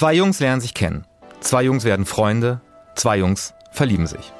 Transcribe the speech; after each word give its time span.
Zwei 0.00 0.14
Jungs 0.14 0.40
lernen 0.40 0.62
sich 0.62 0.72
kennen. 0.72 1.04
Zwei 1.40 1.64
Jungs 1.64 1.84
werden 1.84 2.06
Freunde. 2.06 2.62
Zwei 2.94 3.18
Jungs 3.18 3.52
verlieben 3.70 4.06
sich. 4.06 4.32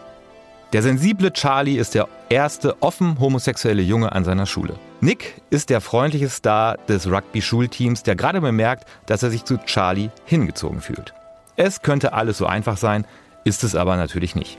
Der 0.73 0.81
sensible 0.81 1.35
Charlie 1.35 1.77
ist 1.77 1.95
der 1.95 2.09
erste 2.31 2.83
offen 2.83 3.21
homosexuelle 3.21 3.83
Junge 3.83 4.13
an 4.13 4.25
seiner 4.25 4.47
Schule. 4.47 4.77
Nick 5.03 5.43
ist 5.51 5.69
der 5.69 5.83
freundliche 5.83 6.31
Star 6.31 6.79
des 6.89 7.07
Rugby-Schulteams, 7.07 8.03
der 8.05 8.17
gerade 8.17 8.41
bemerkt, 8.41 8.89
dass 9.05 9.23
er 9.23 9.29
sich 9.29 9.45
zu 9.45 9.59
Charlie 9.59 10.09
hingezogen 10.25 10.81
fühlt. 10.81 11.13
Es 11.57 11.83
könnte 11.83 12.15
alles 12.15 12.39
so 12.39 12.47
einfach 12.47 12.79
sein, 12.79 13.07
ist 13.45 13.63
es 13.63 13.75
aber 13.75 13.99
natürlich 13.99 14.35
nicht. 14.35 14.57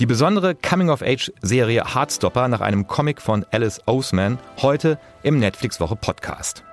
Die 0.00 0.06
besondere 0.06 0.56
Coming-of-Age-Serie 0.56 1.94
Heartstopper 1.94 2.48
nach 2.48 2.60
einem 2.60 2.88
Comic 2.88 3.22
von 3.22 3.46
Alice 3.52 3.82
Oseman 3.86 4.40
heute 4.60 4.98
im 5.22 5.38
Netflix-Woche-Podcast. 5.38 6.64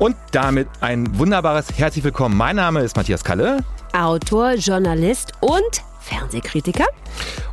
Und 0.00 0.16
damit 0.32 0.66
ein 0.80 1.18
wunderbares 1.18 1.66
Herzlich 1.76 2.02
Willkommen. 2.02 2.36
Mein 2.36 2.56
Name 2.56 2.80
ist 2.80 2.96
Matthias 2.96 3.22
Kalle. 3.22 3.58
Autor, 3.92 4.54
Journalist 4.54 5.34
und 5.38 5.62
Fernsehkritiker. 6.00 6.86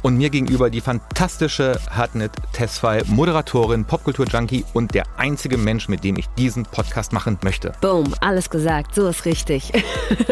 Und 0.02 0.18
mir 0.18 0.32
gegenüber 0.32 0.72
die 0.72 0.82
fantastische 0.82 1.80
Hartnett 1.92 2.32
Tesfay, 2.52 3.04
Moderatorin, 3.06 3.86
Popkultur-Junkie 3.86 4.66
und 4.74 4.96
der 4.96 5.04
einzige 5.18 5.56
Mensch, 5.56 5.88
mit 5.88 6.04
dem 6.04 6.18
ich 6.18 6.28
diesen 6.30 6.64
Podcast 6.64 7.14
machen 7.14 7.38
möchte. 7.44 7.74
Boom, 7.80 8.12
alles 8.22 8.50
gesagt, 8.50 8.96
so 8.96 9.08
ist 9.08 9.26
richtig. 9.26 9.72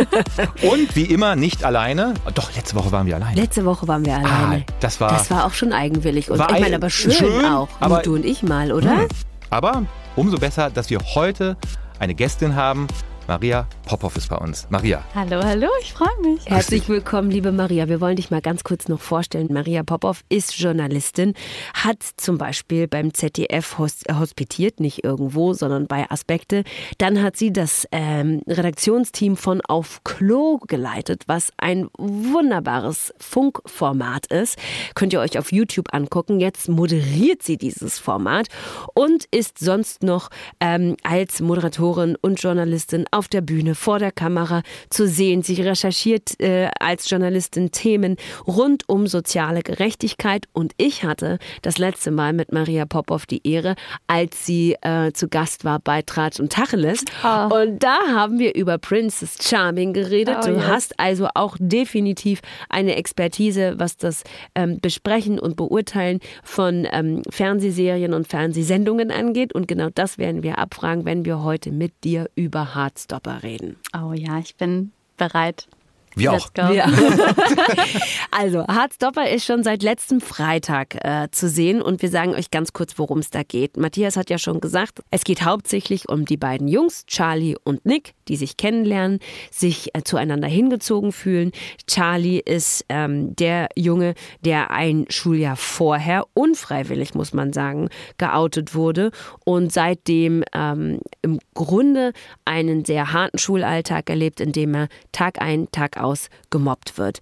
und 0.64 0.95
wie 0.95 1.03
immer 1.03 1.36
nicht 1.36 1.64
alleine. 1.64 2.16
Doch, 2.34 2.53
letzte 2.55 2.76
Woche 2.76 2.91
waren 2.91 3.05
wir 3.05 3.17
alleine. 3.17 3.39
Letzte 3.39 3.64
Woche 3.66 3.88
waren 3.88 4.03
wir 4.03 4.16
alleine. 4.16 4.66
Ah, 4.67 4.73
das 4.80 5.00
war. 5.00 5.12
Das 5.12 5.30
war 5.30 5.45
auch 5.45 5.53
schon 5.53 5.73
eigenwillig. 5.73 6.31
Und 6.31 6.41
ich 6.41 6.59
meine, 6.59 6.76
aber 6.76 6.89
schön, 6.89 7.12
schön 7.12 7.45
auch. 7.45 7.70
Aber, 7.80 8.02
du 8.02 8.16
und 8.16 8.26
ich 8.26 8.41
mal, 8.41 8.72
oder? 8.72 8.95
Mh. 8.95 9.08
Aber 9.52 9.84
umso 10.16 10.38
besser, 10.39 10.72
dass 10.72 10.89
wir 10.89 11.00
heute 11.14 11.55
eine 11.99 12.16
Gästin 12.16 12.55
haben, 12.55 12.88
Maria 13.30 13.67
Popov 13.85 14.17
ist 14.17 14.27
bei 14.27 14.38
uns. 14.38 14.66
Maria. 14.72 15.03
Hallo, 15.13 15.44
hallo, 15.44 15.67
ich 15.83 15.94
freue 15.94 16.19
mich. 16.23 16.47
Herzlich 16.47 16.89
willkommen, 16.89 17.30
liebe 17.30 17.52
Maria. 17.52 17.88
Wir 17.88 18.02
wollen 18.02 18.16
dich 18.16 18.31
mal 18.31 18.41
ganz 18.41 18.63
kurz 18.63 18.88
noch 18.88 18.99
vorstellen. 18.99 19.49
Maria 19.52 19.83
Popov 19.83 20.23
ist 20.30 20.58
Journalistin, 20.58 21.35
hat 21.75 21.97
zum 22.17 22.39
Beispiel 22.39 22.88
beim 22.88 23.13
ZDF 23.13 23.77
hospitiert, 23.77 24.80
nicht 24.80 25.03
irgendwo, 25.03 25.53
sondern 25.53 25.85
bei 25.85 26.09
Aspekte. 26.09 26.63
Dann 26.97 27.22
hat 27.22 27.38
sie 27.38 27.53
das 27.53 27.88
ähm, 27.91 28.41
Redaktionsteam 28.47 29.38
von 29.38 29.61
Auf 29.61 30.03
Klo 30.03 30.57
geleitet, 30.67 31.25
was 31.27 31.52
ein 31.57 31.88
wunderbares 32.00 33.13
Funkformat 33.19 34.25
ist. 34.25 34.57
Könnt 34.95 35.13
ihr 35.13 35.19
euch 35.19 35.38
auf 35.38 35.52
YouTube 35.52 35.94
angucken. 35.94 36.39
Jetzt 36.39 36.67
moderiert 36.67 37.44
sie 37.44 37.57
dieses 37.57 38.00
Format 38.00 38.47
und 38.95 39.25
ist 39.30 39.59
sonst 39.59 40.02
noch 40.02 40.31
ähm, 40.59 40.95
als 41.03 41.41
Moderatorin 41.41 42.17
und 42.19 42.41
Journalistin 42.41 43.05
auf 43.11 43.19
der 43.28 43.42
Bühne, 43.42 43.75
vor 43.75 44.00
der 44.00 44.12
Kamera 44.12 44.62
zu 44.89 45.08
sehen. 45.08 45.44
Sie 45.44 45.62
recherchiert 45.62 46.39
äh, 46.39 46.70
als 46.80 47.09
Journalistin 47.09 47.72
Themen 47.72 48.17
rund 48.48 48.88
um 48.88 49.08
soziale 49.08 49.62
Gerechtigkeit 49.62 50.45
und 50.53 50.73
ich 50.78 51.03
hatte 51.03 51.40
das 51.62 51.78
letzte 51.78 52.12
Mal 52.12 52.34
mit 52.34 52.52
Maria 52.52 52.86
Popov 52.86 53.25
die 53.25 53.45
Ehre, 53.47 53.75
als 54.08 54.45
sie 54.45 54.75
äh, 54.81 55.12
zu 55.14 55.28
Gast 55.28 55.66
war 55.66 55.80
bei 55.80 56.02
Tratsch 56.02 56.40
und 56.40 56.52
Tacheles. 56.52 57.03
Oh. 57.23 57.56
Und 57.56 57.84
da 57.84 57.97
haben 58.14 58.40
wir 58.40 58.56
über 58.56 58.78
Princess 58.78 59.38
Charming 59.42 59.94
geredet. 59.94 60.38
Oh, 60.42 60.45
du 60.45 60.53
yes. 60.53 60.67
hast 60.67 61.00
also 61.00 61.28
auch 61.34 61.58
definitiv 61.59 62.42
eine 62.70 62.95
Expertise, 62.95 63.75
was 63.78 63.97
das 63.97 64.23
ähm, 64.56 64.80
Besprechen 64.81 65.40
und 65.40 65.56
Beurteilen 65.56 66.20
von 66.44 66.88
ähm, 66.92 67.22
Fernsehserien 67.30 68.14
und 68.14 68.28
Fernsehsendungen 68.28 69.12
angeht. 69.12 69.53
Und 69.53 69.67
genau 69.67 69.90
das 69.94 70.17
werden 70.17 70.44
wir 70.44 70.59
abfragen, 70.59 71.06
wenn 71.06 71.25
wir 71.25 71.44
heute 71.44 71.72
mit 71.72 72.03
dir 72.03 72.30
über 72.36 72.75
Harz 72.75 72.98
Heartstopper 73.00 73.44
reden. 73.44 73.78
Oh 73.94 74.11
ja, 74.14 74.39
ich 74.39 74.55
bin 74.58 74.92
bereit. 75.16 75.67
Wir 76.16 76.34
auch. 76.34 76.50
Ja. 76.56 76.86
also, 78.31 78.66
Hardstopper 78.68 79.30
ist 79.30 79.46
schon 79.46 79.64
seit 79.64 79.84
letztem 79.84 80.22
Freitag 80.22 80.96
äh, 81.03 81.30
zu 81.31 81.47
sehen 81.50 81.81
und 81.81 82.02
wir 82.02 82.09
sagen 82.09 82.34
euch 82.34 82.52
ganz 82.52 82.74
kurz, 82.74 82.97
worum 82.97 83.20
es 83.20 83.30
da 83.30 83.44
geht. 83.44 83.78
Matthias 83.78 84.18
hat 84.18 84.30
ja 84.30 84.38
schon 84.38 84.59
gesagt, 84.59 85.02
es 85.12 85.24
geht 85.24 85.44
hauptsächlich 85.44 86.09
um 86.09 86.25
die 86.25 86.38
beiden 86.38 86.68
Jungs, 86.68 87.06
Charlie 87.06 87.56
und 87.64 87.86
Nick, 87.86 88.14
die 88.28 88.36
sich 88.36 88.58
kennenlernen, 88.58 89.19
sich 89.52 89.96
äh, 89.96 90.03
zueinander 90.03 90.48
hingezogen 90.48 91.12
fühlen. 91.12 91.52
Charlie 91.88 92.40
ist 92.40 92.86
ähm, 92.90 93.36
der 93.36 93.69
Junge, 93.75 94.16
der 94.42 94.72
ein 94.72 95.06
Schuljahr 95.09 95.56
vorher, 95.56 96.25
unfreiwillig 96.34 97.14
muss 97.14 97.34
man 97.34 97.53
sagen, 97.53 97.90
geoutet 98.18 98.74
wurde 98.75 99.12
und 99.46 99.72
seitdem 99.72 100.44
ähm, 100.53 101.00
im 101.22 101.40
Grunde 101.53 102.14
einen 102.46 102.86
sehr 102.86 103.14
harten 103.14 103.38
Schulalltag 103.38 104.09
erlebt, 104.09 104.40
in 104.40 104.52
dem 104.52 104.74
er 104.74 104.88
Tag 105.12 105.42
ein, 105.42 105.69
Tag 105.72 105.99
aus 106.00 106.30
gemobbt 106.50 106.98
wird. 106.98 107.20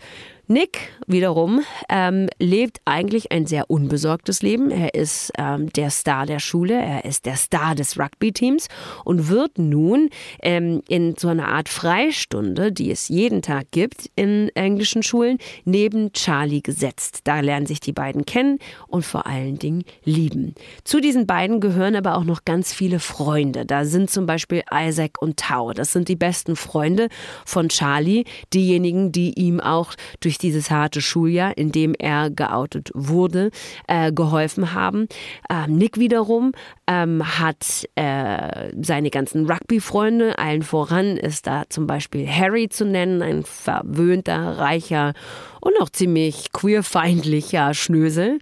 Nick 0.49 0.93
wiederum 1.07 1.61
ähm, 1.89 2.29
lebt 2.39 2.79
eigentlich 2.85 3.33
ein 3.33 3.45
sehr 3.47 3.69
unbesorgtes 3.69 4.41
Leben. 4.41 4.71
Er 4.71 4.93
ist 4.93 5.31
ähm, 5.37 5.69
der 5.73 5.89
Star 5.89 6.25
der 6.25 6.39
Schule, 6.39 6.73
er 6.73 7.03
ist 7.03 7.25
der 7.25 7.35
Star 7.35 7.75
des 7.75 7.99
Rugby-Teams 7.99 8.67
und 9.03 9.27
wird 9.27 9.57
nun 9.57 10.09
ähm, 10.41 10.81
in 10.87 11.15
so 11.17 11.27
einer 11.27 11.49
Art 11.49 11.67
Freistunde, 11.67 12.71
die 12.71 12.91
es 12.91 13.09
jeden 13.09 13.41
Tag 13.41 13.71
gibt 13.71 14.09
in 14.15 14.49
englischen 14.55 15.03
Schulen, 15.03 15.37
neben 15.65 16.13
Charlie 16.13 16.61
gesetzt. 16.61 17.21
Da 17.25 17.41
lernen 17.41 17.65
sich 17.65 17.81
die 17.81 17.93
beiden 17.93 18.25
kennen 18.25 18.59
und 18.87 19.05
vor 19.05 19.27
allen 19.27 19.59
Dingen 19.59 19.83
lieben. 20.05 20.55
Zu 20.85 21.01
diesen 21.01 21.27
beiden 21.27 21.59
gehören 21.59 21.95
aber 21.95 22.15
auch 22.15 22.23
noch 22.23 22.45
ganz 22.45 22.71
viele 22.71 22.99
Freunde. 22.99 23.65
Da 23.65 23.83
sind 23.83 24.09
zum 24.09 24.25
Beispiel 24.25 24.63
Isaac 24.71 25.21
und 25.21 25.37
Tau. 25.37 25.73
Das 25.73 25.91
sind 25.91 26.07
die 26.07 26.15
besten 26.15 26.55
Freunde 26.55 27.09
von 27.45 27.67
Charlie, 27.67 28.23
diejenigen, 28.53 29.11
die 29.11 29.33
ihm 29.37 29.59
auch 29.59 29.93
durch 30.21 30.36
durch 30.37 30.53
dieses 30.53 30.69
harte 30.69 31.01
Schuljahr, 31.01 31.57
in 31.57 31.71
dem 31.71 31.93
er 31.97 32.29
geoutet 32.29 32.91
wurde, 32.93 33.49
äh, 33.87 34.11
geholfen 34.11 34.73
haben. 34.73 35.07
Ähm, 35.49 35.77
Nick 35.77 35.97
wiederum 35.97 36.51
ähm, 36.87 37.23
hat 37.39 37.87
äh, 37.95 38.71
seine 38.81 39.09
ganzen 39.09 39.49
Rugby-Freunde, 39.49 40.39
allen 40.39 40.63
voran 40.63 41.17
ist 41.17 41.45
da 41.45 41.63
zum 41.69 41.85
Beispiel 41.85 42.27
Harry 42.27 42.69
zu 42.69 42.85
nennen, 42.85 43.21
ein 43.21 43.43
verwöhnter, 43.43 44.57
reicher 44.57 45.13
und 45.59 45.73
auch 45.81 45.89
ziemlich 45.89 46.51
queerfeindlicher 46.53 47.73
Schnösel. 47.73 48.39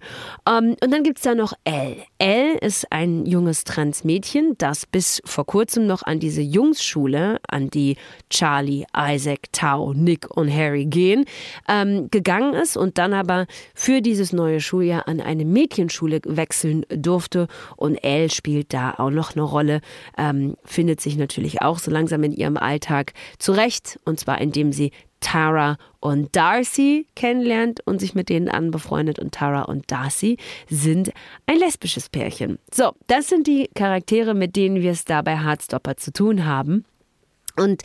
Ähm, 0.48 0.76
und 0.82 0.90
dann 0.92 1.02
gibt 1.02 1.18
es 1.18 1.24
da 1.24 1.34
noch 1.34 1.54
Elle. 1.64 1.96
Elle 2.18 2.58
ist 2.58 2.92
ein 2.92 3.26
junges 3.26 3.64
Transmädchen, 3.64 4.54
das 4.58 4.86
bis 4.86 5.20
vor 5.24 5.44
kurzem 5.44 5.86
noch 5.86 6.02
an 6.02 6.20
diese 6.20 6.42
Jungsschule, 6.42 7.38
an 7.48 7.68
die 7.68 7.96
Charlie, 8.30 8.84
Isaac, 8.96 9.52
Tao, 9.52 9.92
Nick 9.92 10.30
und 10.36 10.52
Harry 10.52 10.86
gehen, 10.86 11.24
ähm, 11.68 12.08
gegangen 12.10 12.54
ist 12.54 12.76
und 12.76 12.98
dann 12.98 13.12
aber 13.12 13.46
für 13.74 14.02
dieses 14.02 14.32
neue 14.32 14.60
Schuljahr 14.60 15.08
an 15.08 15.20
eine 15.20 15.44
Mädchenschule 15.44 16.20
wechseln 16.24 16.86
durfte. 16.90 17.48
Und 17.76 17.96
Elle 18.04 18.30
spielt 18.36 18.72
da 18.72 18.94
auch 18.98 19.10
noch 19.10 19.34
eine 19.34 19.42
Rolle, 19.42 19.80
ähm, 20.16 20.56
findet 20.64 21.00
sich 21.00 21.16
natürlich 21.16 21.62
auch 21.62 21.78
so 21.78 21.90
langsam 21.90 22.22
in 22.22 22.32
ihrem 22.32 22.56
Alltag 22.56 23.12
zurecht. 23.38 23.98
Und 24.04 24.20
zwar 24.20 24.40
indem 24.40 24.72
sie 24.72 24.92
Tara 25.20 25.76
und 26.00 26.36
Darcy 26.36 27.06
kennenlernt 27.16 27.80
und 27.84 28.00
sich 28.00 28.14
mit 28.14 28.28
denen 28.28 28.48
anbefreundet. 28.48 29.18
Und 29.18 29.32
Tara 29.32 29.62
und 29.62 29.90
Darcy 29.90 30.36
sind 30.68 31.10
ein 31.46 31.58
lesbisches 31.58 32.08
Pärchen. 32.08 32.58
So, 32.72 32.92
das 33.06 33.28
sind 33.28 33.46
die 33.46 33.68
Charaktere, 33.74 34.34
mit 34.34 34.56
denen 34.56 34.82
wir 34.82 34.92
es 34.92 35.04
da 35.04 35.22
bei 35.22 35.38
Heartstopper 35.38 35.96
zu 35.96 36.12
tun 36.12 36.44
haben. 36.44 36.84
Und 37.56 37.82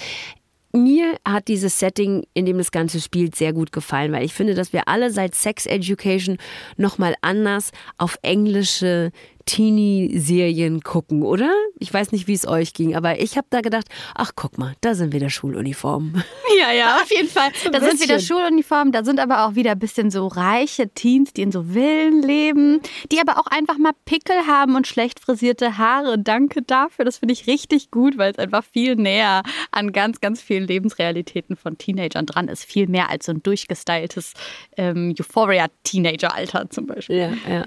mir 0.74 1.18
hat 1.28 1.48
dieses 1.48 1.80
Setting, 1.80 2.26
in 2.34 2.46
dem 2.46 2.58
das 2.58 2.72
Ganze 2.72 3.02
spielt, 3.02 3.36
sehr 3.36 3.54
gut 3.54 3.72
gefallen, 3.72 4.12
weil 4.12 4.24
ich 4.24 4.34
finde, 4.34 4.54
dass 4.54 4.72
wir 4.72 4.88
alle 4.88 5.12
seit 5.12 5.36
Sex 5.36 5.66
Education 5.66 6.38
nochmal 6.78 7.16
anders 7.22 7.72
auf 7.98 8.18
englische 8.22 9.12
Teenie-Serien 9.52 10.80
gucken, 10.80 11.24
oder? 11.24 11.52
Ich 11.78 11.94
weiß 11.94 12.14
nicht, 12.14 12.26
wie 12.30 12.34
es 12.34 12.48
euch 12.48 12.74
ging, 12.74 12.96
aber 12.96 13.20
ich 13.20 13.36
habe 13.36 13.48
da 13.50 13.59
gedacht, 13.59 13.86
ach 14.16 14.32
guck 14.34 14.58
mal, 14.58 14.76
da 14.80 14.96
sind 14.96 15.12
wieder 15.12 15.30
Schuluniformen. 15.30 16.24
Ja, 16.59 16.74
ja, 16.74 16.98
auf 16.98 17.09
jeden 17.09 17.30
Fall. 17.30 17.50
da 17.64 17.80
bisschen. 17.80 17.98
sind 17.98 18.02
wieder 18.02 18.20
Schuluniformen, 18.20 18.92
da 18.92 19.06
sind 19.06 19.22
aber 19.22 19.46
auch 19.46 19.56
wieder 19.56 19.72
ein 19.72 19.80
bisschen 19.80 20.12
so 20.12 20.28
reiche 20.28 20.90
Teens, 20.90 21.32
die 21.34 21.44
in 21.44 21.52
so 21.52 21.64
Villen 21.64 22.22
leben, 22.22 22.82
die 23.09 23.20
aber 23.20 23.40
auch 23.40 23.48
einfach 23.48 23.78
mal 23.78 23.94
Pickel 24.06 24.36
haben 24.48 24.76
und 24.76 24.86
schlecht 24.86 25.22
frisierte 25.22 25.78
Haare. 25.78 26.20
Danke 26.20 26.62
dafür, 26.62 27.06
das 27.06 27.20
finde 27.20 27.34
ich 27.34 27.47
richtig 27.47 27.90
gut, 27.90 28.18
weil 28.18 28.32
es 28.32 28.38
einfach 28.38 28.66
viel 28.66 28.96
näher 28.96 29.44
an 29.72 29.94
ganz, 29.94 30.20
ganz 30.20 30.42
vielen 30.42 30.68
Lebensrealitäten 30.68 31.56
von 31.56 31.78
Teenagern 31.78 32.26
dran 32.26 32.50
ist. 32.50 32.66
Viel 32.66 32.88
mehr 32.88 33.09
als 33.09 33.26
so 33.26 33.32
ein 33.32 33.42
durchgestyltes 33.42 34.34
ähm, 34.78 35.16
Euphoria-Teenager-Alter 35.18 36.70
zum 36.70 36.86
Beispiel. 36.86 37.16
Ja, 37.16 37.32
ja. 37.50 37.66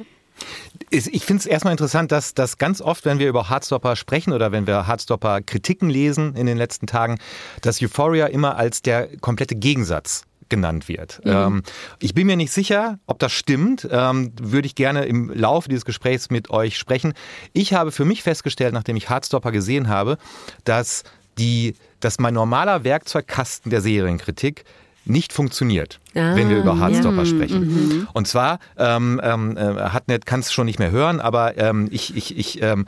Ich 0.91 1.25
finde 1.25 1.41
es 1.41 1.47
erstmal 1.47 1.73
interessant, 1.73 2.13
dass 2.13 2.35
das 2.35 2.59
ganz 2.59 2.81
oft, 2.81 3.05
wenn 3.05 3.19
wir 3.19 3.29
über 3.29 3.49
Hardstopper 3.49 3.97
sprechen 3.97 4.33
oder 4.33 4.53
wenn 4.53 4.67
wir 4.67 4.87
Hardstopper 4.87 5.43
Kritiken 5.43 5.91
lesen 5.91 6.35
in 6.37 6.47
den 6.47 6.57
letzten 6.57 6.87
Tagen, 6.87 7.19
dass 7.63 7.83
Euphoria 7.83 8.27
immer 8.27 8.57
als 8.57 8.83
der 8.83 9.17
komplette 9.19 9.57
Gegensatz 9.57 10.25
genannt 10.49 10.89
wird. 10.89 11.21
Mhm. 11.25 11.33
Ähm, 11.33 11.63
ich 12.01 12.15
bin 12.15 12.27
mir 12.27 12.37
nicht 12.37 12.53
sicher, 12.53 12.99
ob 13.07 13.19
das 13.19 13.33
stimmt. 13.33 13.89
Ähm, 13.91 14.33
würde 14.41 14.67
ich 14.67 14.75
gerne 14.75 15.05
im 15.07 15.31
Laufe 15.31 15.69
dieses 15.69 15.85
Gesprächs 15.85 16.31
mit 16.31 16.51
euch 16.51 16.79
sprechen. 16.79 17.15
Ich 17.53 17.73
habe 17.75 17.93
für 17.93 18.05
mich 18.05 18.23
festgestellt, 18.23 18.75
nachdem 18.75 18.97
ich 18.97 19.09
Hardstopper 19.09 19.53
gesehen 19.53 19.89
habe, 19.89 20.19
dass 20.65 21.03
die 21.39 21.75
dass 22.01 22.19
mein 22.19 22.35
normaler 22.35 22.85
Werkzeugkasten 22.85 23.71
der 23.71 23.81
Serienkritik 23.81 24.65
nicht 25.05 25.33
funktioniert, 25.33 26.01
ah, 26.15 26.35
wenn 26.35 26.49
wir 26.49 26.59
über 26.59 26.79
Hardstopper 26.79 27.23
ja. 27.23 27.27
sprechen. 27.27 27.61
Mhm. 27.61 28.09
Und 28.13 28.27
zwar, 28.27 28.59
ähm, 28.79 29.21
ähm, 29.23 29.57
äh, 29.57 29.61
Hartnett 29.61 30.27
kann 30.27 30.41
es 30.41 30.53
schon 30.53 30.67
nicht 30.67 30.79
mehr 30.79 30.91
hören, 30.91 31.21
aber 31.21 31.59
ähm, 31.59 31.89
ich, 31.91 32.17
ich, 32.17 32.37
ich 32.37 32.63
ähm, 32.63 32.87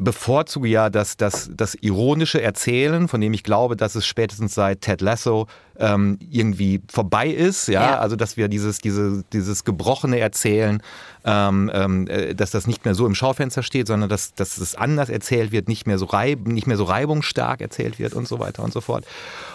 bevorzuge 0.00 0.68
ja 0.68 0.88
das, 0.88 1.18
das, 1.18 1.50
das 1.54 1.74
ironische 1.74 2.40
Erzählen, 2.40 3.06
von 3.06 3.20
dem 3.20 3.34
ich 3.34 3.44
glaube, 3.44 3.76
dass 3.76 3.94
es 3.94 4.06
spätestens 4.06 4.54
seit 4.54 4.80
Ted 4.80 5.02
Lasso 5.02 5.46
ähm, 5.78 6.18
irgendwie 6.30 6.80
vorbei 6.90 7.28
ist. 7.28 7.68
Ja? 7.68 7.82
ja? 7.82 7.98
also 7.98 8.16
dass 8.16 8.38
wir 8.38 8.48
dieses, 8.48 8.78
diese, 8.78 9.24
dieses 9.32 9.64
gebrochene 9.64 10.18
Erzählen, 10.18 10.82
ähm, 11.24 11.70
ähm, 11.74 12.06
äh, 12.08 12.34
dass 12.34 12.50
das 12.50 12.66
nicht 12.66 12.84
mehr 12.86 12.94
so 12.94 13.06
im 13.06 13.14
Schaufenster 13.14 13.62
steht, 13.62 13.88
sondern 13.88 14.08
dass, 14.08 14.32
dass 14.32 14.56
es 14.56 14.74
anders 14.74 15.10
erzählt 15.10 15.52
wird, 15.52 15.68
nicht 15.68 15.86
mehr 15.86 15.98
so 15.98 16.06
reib, 16.06 16.48
nicht 16.48 16.66
mehr 16.66 16.78
so 16.78 16.84
reibungsstark 16.84 17.60
erzählt 17.60 17.98
wird 17.98 18.14
und 18.14 18.26
so 18.26 18.38
weiter 18.38 18.64
und 18.64 18.72
so 18.72 18.80
fort. 18.80 19.04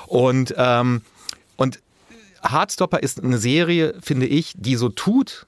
Und 0.08 0.54
ähm, 0.58 1.02
und 1.58 1.80
Hardstopper 2.52 3.02
ist 3.02 3.24
eine 3.24 3.38
Serie, 3.38 3.96
finde 4.02 4.26
ich, 4.26 4.54
die 4.56 4.76
so 4.76 4.90
tut, 4.90 5.48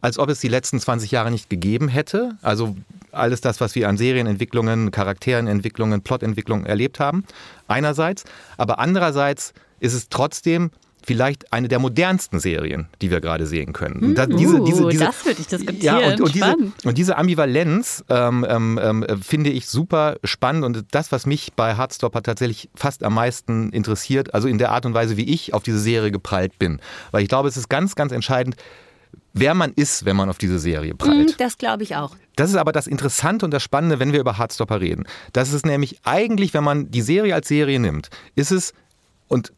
als 0.00 0.18
ob 0.18 0.28
es 0.28 0.40
die 0.40 0.48
letzten 0.48 0.78
20 0.80 1.10
Jahre 1.10 1.30
nicht 1.30 1.48
gegeben 1.48 1.88
hätte. 1.88 2.36
Also 2.42 2.76
alles 3.12 3.40
das, 3.40 3.60
was 3.60 3.74
wir 3.74 3.88
an 3.88 3.96
Serienentwicklungen, 3.96 4.90
Charakterenentwicklungen, 4.90 6.02
Plotentwicklungen 6.02 6.66
erlebt 6.66 7.00
haben, 7.00 7.24
einerseits. 7.68 8.24
Aber 8.56 8.78
andererseits 8.78 9.54
ist 9.80 9.94
es 9.94 10.08
trotzdem 10.08 10.70
vielleicht 11.04 11.52
eine 11.52 11.68
der 11.68 11.78
modernsten 11.78 12.40
Serien, 12.40 12.88
die 13.02 13.10
wir 13.10 13.20
gerade 13.20 13.46
sehen 13.46 13.72
können. 13.72 14.00
Hm, 14.00 14.14
das, 14.14 14.28
diese, 14.28 14.60
diese, 14.62 14.88
diese, 14.88 15.04
das 15.04 15.24
würde 15.24 15.40
ich 15.40 15.46
diskutieren. 15.46 16.00
Ja, 16.00 16.12
und, 16.12 16.20
und, 16.20 16.34
diese, 16.34 16.56
und 16.84 16.98
diese, 16.98 17.18
Ambivalenz 17.18 18.04
ähm, 18.08 18.46
ähm, 18.48 18.80
ähm, 18.82 19.22
finde 19.22 19.50
ich 19.50 19.66
super 19.66 20.16
spannend 20.24 20.64
und 20.64 20.84
das, 20.90 21.12
was 21.12 21.26
mich 21.26 21.52
bei 21.54 21.74
Hardstopper 21.76 22.22
tatsächlich 22.22 22.70
fast 22.74 23.02
am 23.04 23.14
meisten 23.14 23.70
interessiert, 23.70 24.34
also 24.34 24.48
in 24.48 24.58
der 24.58 24.70
Art 24.70 24.86
und 24.86 24.94
Weise, 24.94 25.16
wie 25.16 25.24
ich 25.24 25.54
auf 25.54 25.62
diese 25.62 25.78
Serie 25.78 26.10
geprallt 26.10 26.58
bin. 26.58 26.80
Weil 27.10 27.22
ich 27.22 27.28
glaube, 27.28 27.48
es 27.48 27.56
ist 27.56 27.68
ganz, 27.68 27.94
ganz 27.94 28.12
entscheidend, 28.12 28.56
wer 29.32 29.54
man 29.54 29.72
ist, 29.72 30.04
wenn 30.04 30.16
man 30.16 30.30
auf 30.30 30.38
diese 30.38 30.58
Serie 30.58 30.94
prallt. 30.94 31.30
Hm, 31.30 31.36
das 31.38 31.58
glaube 31.58 31.82
ich 31.82 31.96
auch. 31.96 32.16
Das 32.36 32.50
ist 32.50 32.56
aber 32.56 32.72
das 32.72 32.86
Interessante 32.86 33.44
und 33.44 33.52
das 33.52 33.62
Spannende, 33.62 33.98
wenn 34.00 34.12
wir 34.12 34.20
über 34.20 34.38
Hardstopper 34.38 34.80
reden. 34.80 35.04
Das 35.32 35.52
ist 35.52 35.66
nämlich 35.66 35.98
eigentlich, 36.04 36.54
wenn 36.54 36.64
man 36.64 36.90
die 36.90 37.02
Serie 37.02 37.34
als 37.34 37.48
Serie 37.48 37.78
nimmt, 37.78 38.10
ist 38.34 38.50
es, 38.50 38.72
und 39.28 39.52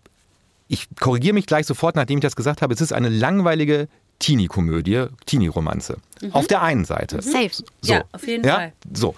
ich 0.68 0.88
korrigiere 1.00 1.34
mich 1.34 1.46
gleich 1.46 1.66
sofort, 1.66 1.96
nachdem 1.96 2.18
ich 2.18 2.22
das 2.22 2.36
gesagt 2.36 2.62
habe, 2.62 2.74
es 2.74 2.80
ist 2.80 2.92
eine 2.92 3.08
langweilige 3.08 3.88
Teenie-Komödie, 4.18 5.06
Teenie-Romanze. 5.26 5.98
Mhm. 6.22 6.32
Auf 6.32 6.46
der 6.46 6.62
einen 6.62 6.84
Seite. 6.84 7.16
Mhm. 7.16 7.20
Safe. 7.20 7.50
So. 7.80 7.92
Ja, 7.92 8.04
auf 8.12 8.26
jeden 8.26 8.44
ja? 8.46 8.54
Fall. 8.54 8.72
So. 8.92 9.14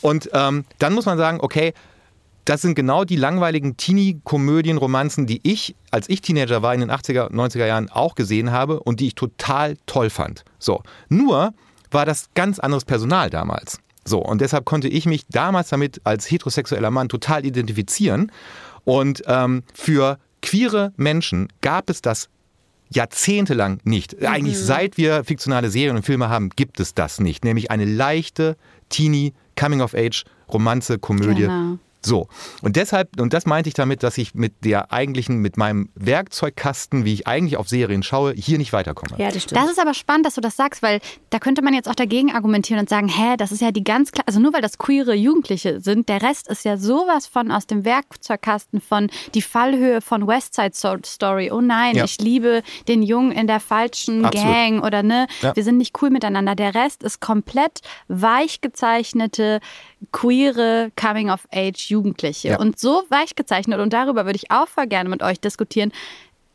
Und 0.00 0.30
ähm, 0.32 0.64
dann 0.78 0.92
muss 0.92 1.06
man 1.06 1.18
sagen, 1.18 1.38
okay, 1.40 1.72
das 2.44 2.62
sind 2.62 2.74
genau 2.74 3.04
die 3.04 3.16
langweiligen 3.16 3.76
Teenie-Komödien, 3.76 4.76
Romanzen, 4.76 5.26
die 5.26 5.40
ich, 5.42 5.76
als 5.90 6.08
ich 6.08 6.20
Teenager 6.20 6.62
war, 6.62 6.74
in 6.74 6.80
den 6.80 6.90
80er, 6.90 7.30
90er 7.30 7.66
Jahren 7.66 7.90
auch 7.90 8.14
gesehen 8.14 8.50
habe 8.50 8.80
und 8.80 9.00
die 9.00 9.08
ich 9.08 9.14
total 9.14 9.76
toll 9.86 10.10
fand. 10.10 10.44
So. 10.58 10.82
Nur 11.08 11.52
war 11.90 12.06
das 12.06 12.30
ganz 12.34 12.58
anderes 12.58 12.84
Personal 12.84 13.30
damals. 13.30 13.78
So. 14.04 14.18
Und 14.18 14.40
deshalb 14.40 14.64
konnte 14.64 14.88
ich 14.88 15.06
mich 15.06 15.26
damals 15.28 15.68
damit 15.68 16.00
als 16.04 16.30
heterosexueller 16.30 16.90
Mann 16.90 17.08
total 17.08 17.44
identifizieren. 17.44 18.32
Und 18.84 19.22
ähm, 19.26 19.62
für 19.74 20.18
queere 20.42 20.92
Menschen 20.96 21.48
gab 21.60 21.90
es 21.90 22.02
das 22.02 22.28
jahrzehntelang 22.92 23.80
nicht. 23.84 24.24
Eigentlich 24.24 24.56
mhm. 24.56 24.62
seit 24.62 24.96
wir 24.96 25.24
fiktionale 25.24 25.70
Serien 25.70 25.96
und 25.96 26.02
Filme 26.02 26.28
haben, 26.28 26.50
gibt 26.50 26.80
es 26.80 26.94
das 26.94 27.20
nicht. 27.20 27.44
Nämlich 27.44 27.70
eine 27.70 27.84
leichte 27.84 28.56
Teenie 28.88 29.32
Coming-of-Age 29.56 30.24
Romanze, 30.52 30.98
Komödie. 30.98 31.42
Genau. 31.42 31.78
So. 32.04 32.28
Und 32.62 32.76
deshalb, 32.76 33.20
und 33.20 33.32
das 33.32 33.46
meinte 33.46 33.68
ich 33.68 33.74
damit, 33.74 34.02
dass 34.02 34.18
ich 34.18 34.34
mit 34.34 34.64
der 34.64 34.92
eigentlichen, 34.92 35.38
mit 35.38 35.56
meinem 35.56 35.90
Werkzeugkasten, 35.94 37.04
wie 37.04 37.12
ich 37.12 37.26
eigentlich 37.26 37.56
auf 37.56 37.68
Serien 37.68 38.02
schaue, 38.02 38.32
hier 38.32 38.58
nicht 38.58 38.72
weiterkomme. 38.72 39.18
Ja, 39.18 39.30
das 39.30 39.42
stimmt. 39.42 39.60
Das 39.60 39.70
ist 39.70 39.78
aber 39.78 39.94
spannend, 39.94 40.26
dass 40.26 40.34
du 40.34 40.40
das 40.40 40.56
sagst, 40.56 40.82
weil 40.82 41.00
da 41.30 41.38
könnte 41.38 41.62
man 41.62 41.74
jetzt 41.74 41.88
auch 41.88 41.94
dagegen 41.94 42.32
argumentieren 42.32 42.80
und 42.80 42.88
sagen, 42.88 43.08
hä, 43.08 43.36
das 43.36 43.52
ist 43.52 43.60
ja 43.60 43.70
die 43.70 43.84
ganz 43.84 44.12
klar, 44.12 44.24
also 44.26 44.40
nur 44.40 44.52
weil 44.52 44.62
das 44.62 44.78
queere 44.78 45.14
Jugendliche 45.14 45.80
sind, 45.80 46.08
der 46.08 46.22
Rest 46.22 46.48
ist 46.48 46.64
ja 46.64 46.76
sowas 46.76 47.26
von 47.26 47.50
aus 47.50 47.66
dem 47.66 47.84
Werkzeugkasten 47.84 48.80
von 48.80 49.10
die 49.34 49.42
Fallhöhe 49.42 50.00
von 50.00 50.26
West 50.26 50.54
Side 50.54 50.72
Story. 51.04 51.50
Oh 51.50 51.60
nein, 51.60 51.96
ja. 51.96 52.04
ich 52.04 52.18
liebe 52.18 52.62
den 52.88 53.02
Jungen 53.02 53.32
in 53.32 53.46
der 53.46 53.60
falschen 53.60 54.24
Absolut. 54.24 54.46
Gang 54.46 54.84
oder 54.84 55.02
ne, 55.02 55.26
ja. 55.42 55.54
wir 55.54 55.64
sind 55.64 55.76
nicht 55.76 56.00
cool 56.02 56.10
miteinander. 56.10 56.54
Der 56.54 56.74
Rest 56.74 57.02
ist 57.02 57.20
komplett 57.20 57.80
weich 58.08 58.60
gezeichnete 58.60 59.60
queere 60.12 60.90
Coming-of-Age-Jugendliche. 60.96 62.48
Ja. 62.48 62.58
Und 62.58 62.78
so 62.78 63.02
weich 63.08 63.34
gezeichnet, 63.36 63.80
und 63.80 63.92
darüber 63.92 64.24
würde 64.24 64.36
ich 64.36 64.50
auch 64.50 64.68
voll 64.68 64.86
gerne 64.86 65.08
mit 65.08 65.22
euch 65.22 65.40
diskutieren, 65.40 65.92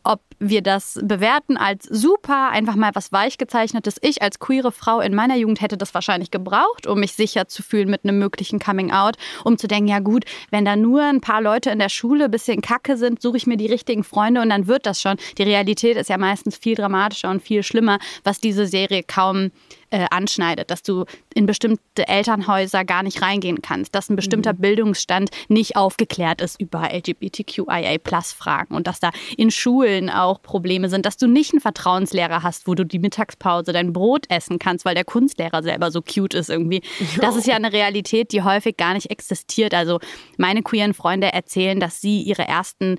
ob 0.06 0.22
wir 0.40 0.62
das 0.62 1.00
bewerten 1.02 1.58
als 1.58 1.86
super, 1.86 2.50
einfach 2.50 2.76
mal 2.76 2.92
was 2.94 3.12
weichgezeichnetes. 3.12 3.96
Ich 4.02 4.22
als 4.22 4.40
queere 4.40 4.72
Frau 4.72 5.00
in 5.00 5.16
meiner 5.16 5.36
Jugend 5.36 5.62
hätte 5.62 5.78
das 5.78 5.94
wahrscheinlich 5.94 6.30
gebraucht, 6.30 6.86
um 6.86 7.00
mich 7.00 7.14
sicher 7.14 7.48
zu 7.48 7.64
fühlen 7.64 7.90
mit 7.90 8.04
einem 8.04 8.20
möglichen 8.20 8.60
Coming 8.60 8.92
Out, 8.92 9.16
um 9.44 9.58
zu 9.58 9.68
denken, 9.68 9.90
ja 9.90 10.00
gut, 10.00 10.26
wenn 10.52 10.64
da 10.64 10.76
nur 10.76 11.02
ein 11.02 11.22
paar 11.22 11.42
Leute 11.42 11.72
in 11.72 11.80
der 11.80 11.90
Schule 11.90 12.26
ein 12.26 12.32
bisschen 12.32 12.62
kacke 12.62 12.98
sind, 12.98 13.22
suche 13.22 13.38
ich 13.38 13.48
mir 13.48 13.58
die 13.58 13.66
richtigen 13.66 14.04
Freunde 14.04 14.42
und 14.42 14.50
dann 14.50 14.68
wird 14.68 14.86
das 14.86 15.02
schon. 15.02 15.18
Die 15.38 15.44
Realität 15.44 15.98
ist 15.98 16.10
ja 16.10 16.18
meistens 16.18 16.56
viel 16.56 16.76
dramatischer 16.76 17.32
und 17.32 17.42
viel 17.42 17.64
schlimmer, 17.64 17.98
was 18.24 18.40
diese 18.40 18.68
Serie 18.68 19.02
kaum 19.02 19.52
äh, 19.96 20.08
anschneidet, 20.12 20.72
dass 20.72 20.84
du 20.84 21.06
in 21.34 21.46
bestimmte 21.46 22.06
Elternhäuser 22.06 22.84
gar 22.84 23.02
nicht 23.02 23.22
reingehen 23.22 23.62
kannst, 23.62 23.96
dass 23.96 24.10
ein 24.10 24.18
bestimmter 24.18 24.52
mhm. 24.52 24.58
Bildungsstand 24.58 25.30
nicht 25.48 25.78
aufgeklärt 25.78 26.42
ist 26.42 26.60
über 26.60 26.90
LGBTQIA-Plus-Fragen 26.92 28.76
und 28.76 28.88
dass 28.88 29.00
da 29.00 29.12
in 29.38 29.52
Schulen 29.52 30.10
auch 30.10 30.42
Probleme 30.42 30.90
sind, 30.90 31.06
dass 31.06 31.16
du 31.16 31.28
nicht 31.28 31.54
einen 31.54 31.62
Vertrauenslehrer 31.62 32.44
hast, 32.44 32.68
wo 32.68 32.76
du 32.76 32.86
die 32.86 33.00
Mittagspause 33.00 33.72
dein 33.72 33.94
Brot 33.94 34.26
essen 34.30 34.60
kannst, 34.60 34.84
weil 34.84 34.96
der 34.96 35.06
Kunstlehrer 35.06 35.64
selber 35.64 35.92
so 35.92 36.02
cute 36.02 36.34
ist 36.34 36.50
irgendwie. 36.50 36.82
Jo. 37.00 37.22
Das 37.22 37.38
ist 37.38 37.48
ja 37.48 37.56
eine 37.56 37.72
Realität, 37.72 38.34
die 38.34 38.44
häufig 38.44 38.76
gar 38.76 38.96
nicht 38.96 39.10
existiert. 39.12 39.74
Also 39.74 40.02
meine 40.38 40.62
queeren 40.62 40.94
Freunde 40.94 41.32
erzählen, 41.32 41.80
dass 41.80 42.02
sie 42.02 42.22
ihre 42.22 42.46
ersten 42.46 42.98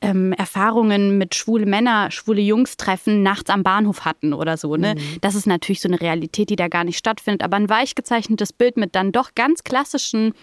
ähm, 0.00 0.32
Erfahrungen 0.32 1.18
mit 1.18 1.34
schwule 1.34 1.66
Männer, 1.66 2.10
schwule 2.10 2.40
Jungs 2.40 2.76
treffen 2.76 3.22
nachts 3.22 3.50
am 3.50 3.62
Bahnhof 3.62 4.04
hatten 4.04 4.32
oder 4.32 4.56
so. 4.56 4.76
Ne? 4.76 4.94
Mhm. 4.94 5.20
Das 5.20 5.34
ist 5.34 5.46
natürlich 5.46 5.80
so 5.80 5.88
eine 5.88 6.00
Realität, 6.00 6.50
die 6.50 6.56
da 6.56 6.68
gar 6.68 6.84
nicht 6.84 6.98
stattfindet. 6.98 7.42
Aber 7.42 7.56
ein 7.56 7.68
weich 7.68 7.94
gezeichnetes 7.94 8.52
Bild 8.52 8.76
mit 8.76 8.94
dann 8.94 9.12
doch 9.12 9.34
ganz 9.34 9.64
klassischen 9.64 10.34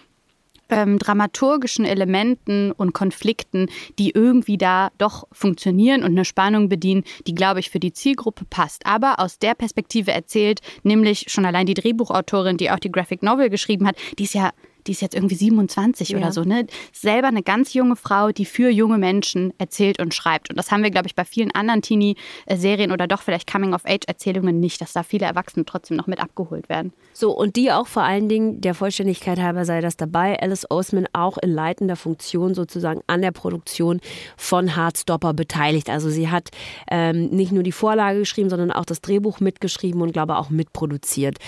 ähm, 0.70 0.98
dramaturgischen 0.98 1.84
Elementen 1.84 2.72
und 2.72 2.94
Konflikten, 2.94 3.68
die 3.98 4.10
irgendwie 4.10 4.56
da 4.56 4.90
doch 4.98 5.26
funktionieren 5.32 6.02
und 6.02 6.12
eine 6.12 6.24
Spannung 6.24 6.68
bedienen, 6.68 7.04
die, 7.26 7.34
glaube 7.34 7.60
ich, 7.60 7.70
für 7.70 7.80
die 7.80 7.92
Zielgruppe 7.92 8.44
passt. 8.46 8.86
Aber 8.86 9.20
aus 9.20 9.38
der 9.38 9.54
Perspektive 9.54 10.12
erzählt, 10.12 10.60
nämlich 10.82 11.26
schon 11.28 11.44
allein 11.44 11.66
die 11.66 11.74
Drehbuchautorin, 11.74 12.56
die 12.56 12.70
auch 12.70 12.78
die 12.78 12.90
Graphic 12.90 13.22
Novel 13.22 13.50
geschrieben 13.50 13.86
hat, 13.86 13.96
die 14.18 14.24
ist 14.24 14.34
ja 14.34 14.52
die 14.86 14.92
ist 14.92 15.02
jetzt 15.02 15.14
irgendwie 15.14 15.34
27 15.34 16.10
ja. 16.10 16.18
oder 16.18 16.32
so, 16.32 16.42
ne? 16.42 16.66
Selber 16.92 17.28
eine 17.28 17.42
ganz 17.42 17.74
junge 17.74 17.96
Frau, 17.96 18.30
die 18.30 18.44
für 18.44 18.70
junge 18.70 18.98
Menschen 18.98 19.52
erzählt 19.58 20.00
und 20.00 20.14
schreibt. 20.14 20.50
Und 20.50 20.56
das 20.56 20.70
haben 20.70 20.82
wir, 20.82 20.90
glaube 20.90 21.06
ich, 21.06 21.14
bei 21.14 21.24
vielen 21.24 21.50
anderen 21.52 21.82
Teenie-Serien 21.82 22.92
oder 22.92 23.06
doch 23.06 23.22
vielleicht 23.22 23.50
Coming-of-Age-Erzählungen 23.50 24.60
nicht, 24.60 24.80
dass 24.80 24.92
da 24.92 25.02
viele 25.02 25.26
Erwachsene 25.26 25.64
trotzdem 25.64 25.96
noch 25.96 26.06
mit 26.06 26.20
abgeholt 26.20 26.68
werden. 26.68 26.92
So, 27.12 27.32
und 27.32 27.56
die 27.56 27.72
auch 27.72 27.86
vor 27.86 28.02
allen 28.02 28.28
Dingen, 28.28 28.60
der 28.60 28.74
Vollständigkeit 28.74 29.38
halber 29.38 29.64
sei 29.64 29.80
das 29.80 29.96
dabei, 29.96 30.40
Alice 30.40 30.70
Oseman 30.70 31.06
auch 31.12 31.38
in 31.38 31.50
leitender 31.50 31.96
Funktion 31.96 32.54
sozusagen 32.54 33.00
an 33.06 33.22
der 33.22 33.32
Produktion 33.32 34.00
von 34.36 34.76
Hardstopper 34.76 35.32
beteiligt. 35.32 35.90
Also 35.90 36.10
sie 36.10 36.30
hat 36.30 36.50
ähm, 36.90 37.28
nicht 37.30 37.52
nur 37.52 37.62
die 37.62 37.72
Vorlage 37.72 38.20
geschrieben, 38.20 38.50
sondern 38.50 38.70
auch 38.70 38.84
das 38.84 39.00
Drehbuch 39.00 39.40
mitgeschrieben 39.40 40.00
und 40.02 40.12
glaube 40.12 40.36
auch 40.36 40.50
mitproduziert. 40.50 41.38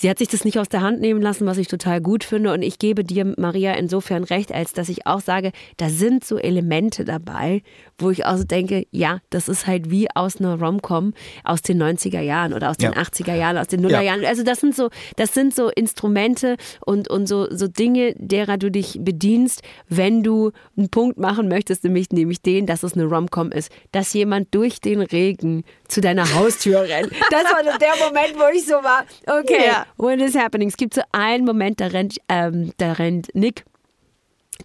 Sie 0.00 0.08
hat 0.08 0.16
sich 0.16 0.28
das 0.28 0.46
nicht 0.46 0.58
aus 0.58 0.70
der 0.70 0.80
Hand 0.80 1.02
nehmen 1.02 1.20
lassen, 1.20 1.44
was 1.44 1.58
ich 1.58 1.68
total 1.68 2.00
gut 2.00 2.24
finde. 2.24 2.54
Und 2.54 2.62
ich 2.62 2.78
gebe 2.78 3.04
dir, 3.04 3.34
Maria, 3.36 3.74
insofern 3.74 4.24
recht, 4.24 4.50
als 4.50 4.72
dass 4.72 4.88
ich 4.88 5.06
auch 5.06 5.20
sage, 5.20 5.52
da 5.76 5.90
sind 5.90 6.24
so 6.24 6.38
Elemente 6.38 7.04
dabei, 7.04 7.62
wo 7.98 8.08
ich 8.08 8.24
auch 8.24 8.38
so 8.38 8.44
denke, 8.44 8.86
ja, 8.92 9.18
das 9.28 9.46
ist 9.50 9.66
halt 9.66 9.90
wie 9.90 10.08
aus 10.14 10.40
einer 10.40 10.58
Rom-Com 10.58 11.12
aus 11.44 11.60
den 11.60 11.82
90er 11.82 12.22
Jahren 12.22 12.54
oder 12.54 12.70
aus 12.70 12.78
den 12.78 12.92
ja. 12.92 12.98
80er 12.98 13.34
Jahren, 13.34 13.58
aus 13.58 13.66
den 13.66 13.84
0er 13.84 14.00
Jahren. 14.00 14.22
Ja. 14.22 14.30
Also 14.30 14.42
das 14.42 14.60
sind 14.60 14.74
so, 14.74 14.88
das 15.16 15.34
sind 15.34 15.54
so 15.54 15.68
Instrumente 15.68 16.56
und, 16.80 17.10
und 17.10 17.26
so, 17.26 17.54
so 17.54 17.68
Dinge, 17.68 18.14
derer 18.16 18.56
du 18.56 18.70
dich 18.70 19.00
bedienst, 19.02 19.60
wenn 19.90 20.22
du 20.22 20.52
einen 20.78 20.88
Punkt 20.88 21.18
machen 21.18 21.46
möchtest, 21.46 21.84
nämlich, 21.84 22.08
nämlich 22.08 22.40
den, 22.40 22.64
dass 22.64 22.84
es 22.84 22.94
eine 22.94 23.04
Rom-Com 23.04 23.52
ist, 23.52 23.70
dass 23.92 24.14
jemand 24.14 24.54
durch 24.54 24.80
den 24.80 25.02
Regen 25.02 25.62
zu 25.88 26.00
deiner 26.00 26.34
Haustür 26.36 26.80
rennt. 26.80 27.12
Das 27.30 27.44
war 27.44 27.62
der 27.62 28.06
Moment, 28.06 28.34
wo 28.38 28.56
ich 28.56 28.64
so 28.64 28.76
war, 28.76 29.04
okay, 29.26 29.66
ja. 29.66 29.86
What 29.96 30.18
is 30.20 30.36
happening? 30.36 30.68
Es 30.68 30.76
gibt 30.76 30.94
so 30.94 31.02
einen 31.12 31.44
Moment, 31.44 31.80
da 31.80 31.88
rennt, 31.88 32.18
ähm, 32.28 32.72
da 32.78 32.92
rennt 32.92 33.34
Nick 33.34 33.64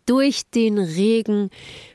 durch 0.06 0.44
den 0.54 0.78
Regen 0.78 1.50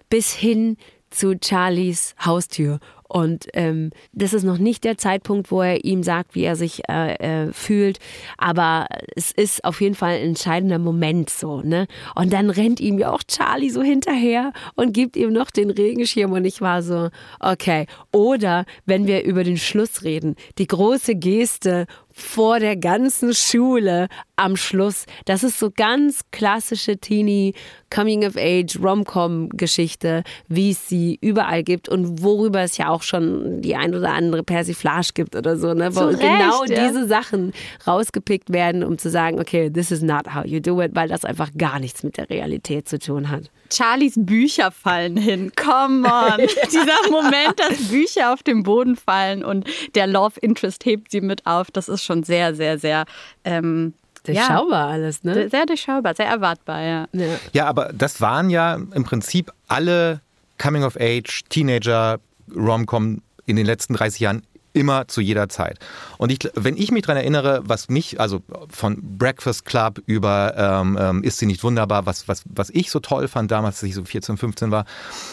bis 0.08 0.32
hin 0.32 0.76
zu 1.10 1.34
Charlies 1.42 2.14
Haustür. 2.25 2.80
Und 3.10 3.49
ähm, 3.54 3.90
das 4.12 4.32
ist 4.32 4.44
noch 4.44 4.58
nicht 4.58 4.84
der 4.84 4.96
Zeitpunkt, 4.96 5.50
wo 5.50 5.62
er 5.62 5.84
ihm 5.84 6.04
sagt, 6.04 6.37
wie 6.37 6.44
er 6.44 6.54
sich 6.54 6.88
äh, 6.88 7.14
äh, 7.49 7.52
fühlt. 7.52 7.99
Aber 8.38 8.87
es 9.16 9.32
ist 9.32 9.64
auf 9.64 9.80
jeden 9.80 9.96
Fall 9.96 10.14
ein 10.14 10.28
entscheidender 10.28 10.78
Moment 10.78 11.28
so. 11.28 11.60
Ne? 11.60 11.88
Und 12.14 12.32
dann 12.32 12.50
rennt 12.50 12.78
ihm 12.78 13.00
ja 13.00 13.10
auch 13.10 13.25
Charlie 13.26 13.70
so 13.70 13.82
hinterher 13.82 14.52
und 14.76 14.92
gibt 14.92 15.16
ihm 15.16 15.32
noch 15.32 15.50
den 15.50 15.70
Regenschirm. 15.70 16.30
Und 16.30 16.44
ich 16.44 16.60
war 16.60 16.84
so, 16.84 17.08
okay. 17.40 17.87
Oder 18.12 18.64
wenn 18.87 19.08
wir 19.08 19.25
über 19.25 19.42
den 19.42 19.58
Schluss 19.58 20.04
reden, 20.04 20.37
die 20.58 20.68
große 20.68 21.16
Geste, 21.16 21.87
vor 22.23 22.61
der 22.61 22.77
ganzen 22.77 23.35
Schule 23.35 24.09
am 24.37 24.57
Schluss. 24.57 25.05
Das 25.27 25.45
ist 25.45 25.59
so 25.59 25.71
ganz 25.71 26.21
klassische 26.31 26.97
Teenie 26.97 27.55
Coming 27.91 28.25
of 28.25 28.37
Age 28.37 28.79
Rom-Com 28.81 29.50
Geschichte, 29.50 30.23
wie 30.49 30.71
es 30.71 30.89
sie 30.89 31.19
überall 31.21 31.62
gibt 31.62 31.89
und 31.89 32.23
worüber 32.23 32.61
es 32.61 32.77
ja 32.77 32.89
auch 32.89 33.03
schon 33.03 33.61
die 33.62 33.75
ein 33.75 33.95
oder 33.95 34.12
andere 34.12 34.43
Persiflage 34.43 35.11
gibt 35.15 35.35
oder 35.35 35.57
so, 35.57 35.75
ne? 35.75 35.95
Wo 35.95 36.07
Recht, 36.07 36.21
genau 36.21 36.65
ja. 36.65 36.89
diese 36.89 37.07
Sachen 37.09 37.53
rausgepickt 37.87 38.53
werden, 38.53 38.85
um 38.85 38.97
zu 38.97 39.11
sagen, 39.11 39.41
okay, 39.41 39.71
this 39.71 39.91
is 39.91 40.03
not 40.03 40.35
how 40.35 40.45
you 40.45 40.61
do 40.61 40.81
it, 40.81 40.95
weil 40.95 41.09
das 41.09 41.25
einfach 41.25 41.50
gar 41.59 41.81
nichts 41.81 42.03
mit 42.03 42.17
der 42.17 42.31
Realität 42.31 42.89
zu 42.89 42.99
tun 42.99 43.29
hat. 43.29 43.50
Charlies 43.73 44.15
Bücher 44.17 44.71
fallen 44.73 45.17
hin. 45.17 45.53
Come 45.55 46.07
on. 46.09 46.39
Dieser 46.73 47.11
Moment, 47.11 47.59
dass 47.59 47.89
Bücher 47.89 48.33
auf 48.33 48.43
den 48.43 48.62
Boden 48.62 48.97
fallen 48.97 49.45
und 49.45 49.65
der 49.95 50.07
Love 50.07 50.41
Interest 50.41 50.85
hebt 50.85 51.11
sie 51.11 51.21
mit 51.21 51.47
auf, 51.47 51.71
das 51.71 51.89
ist 51.89 52.05
schon 52.05 52.10
sehr, 52.23 52.55
sehr, 52.55 52.79
sehr 52.79 53.05
ähm, 53.45 53.95
Durchschaubar 54.25 54.88
alles, 54.88 55.25
ne? 55.25 55.49
Sehr 55.49 55.67
durchschaubar, 55.67 56.14
sehr 56.14 56.26
erwartbar, 56.26 56.83
ja. 56.83 57.09
Ja. 57.12 57.38
Ja, 57.52 57.67
aber 57.67 57.90
das 57.95 58.21
waren 58.21 58.50
ja 58.50 58.75
im 58.75 59.05
Prinzip 59.05 59.50
alle 59.67 60.21
Coming-of-Age, 60.59 61.45
Teenager, 61.49 62.21
Rom-Com 62.55 63.23
in 63.47 63.57
den 63.57 63.64
letzten 63.64 63.95
30 63.95 64.21
Jahren 64.21 64.43
immer 64.73 65.09
zu 65.09 65.21
jeder 65.21 65.49
Zeit. 65.49 65.79
Und 66.19 66.31
ich, 66.31 66.38
wenn 66.55 66.76
ich 66.76 66.93
mich 66.93 67.02
daran 67.02 67.17
erinnere, 67.17 67.62
was 67.64 67.88
mich, 67.88 68.21
also 68.21 68.43
von 68.69 68.99
Breakfast 69.19 69.64
Club 69.64 70.00
über 70.07 70.55
ähm, 70.57 70.99
ähm, 71.00 71.23
Ist 71.25 71.38
sie 71.38 71.47
nicht 71.47 71.64
wunderbar, 71.64 72.07
was, 72.07 72.29
was, 72.29 72.43
was 72.45 72.71
ich 72.71 72.90
so 72.90 73.00
toll 73.00 73.26
fand 73.26 73.50
damals, 73.50 73.76
als 73.76 73.88
ich 73.88 73.95
so 73.95 74.05
14, 74.05 74.37
15 74.37 74.71
war, 74.71 74.85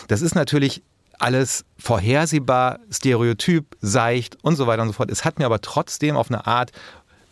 das 0.07 0.21
ist 0.21 0.33
natürlich 0.33 0.81
alles 1.19 1.65
vorhersehbar, 1.77 2.79
stereotyp, 2.91 3.75
seicht 3.81 4.37
und 4.43 4.55
so 4.55 4.67
weiter 4.67 4.81
und 4.81 4.89
so 4.89 4.93
fort. 4.93 5.11
Es 5.11 5.25
hat 5.25 5.39
mir 5.39 5.45
aber 5.45 5.61
trotzdem 5.61 6.15
auf 6.15 6.29
eine 6.29 6.45
Art 6.47 6.71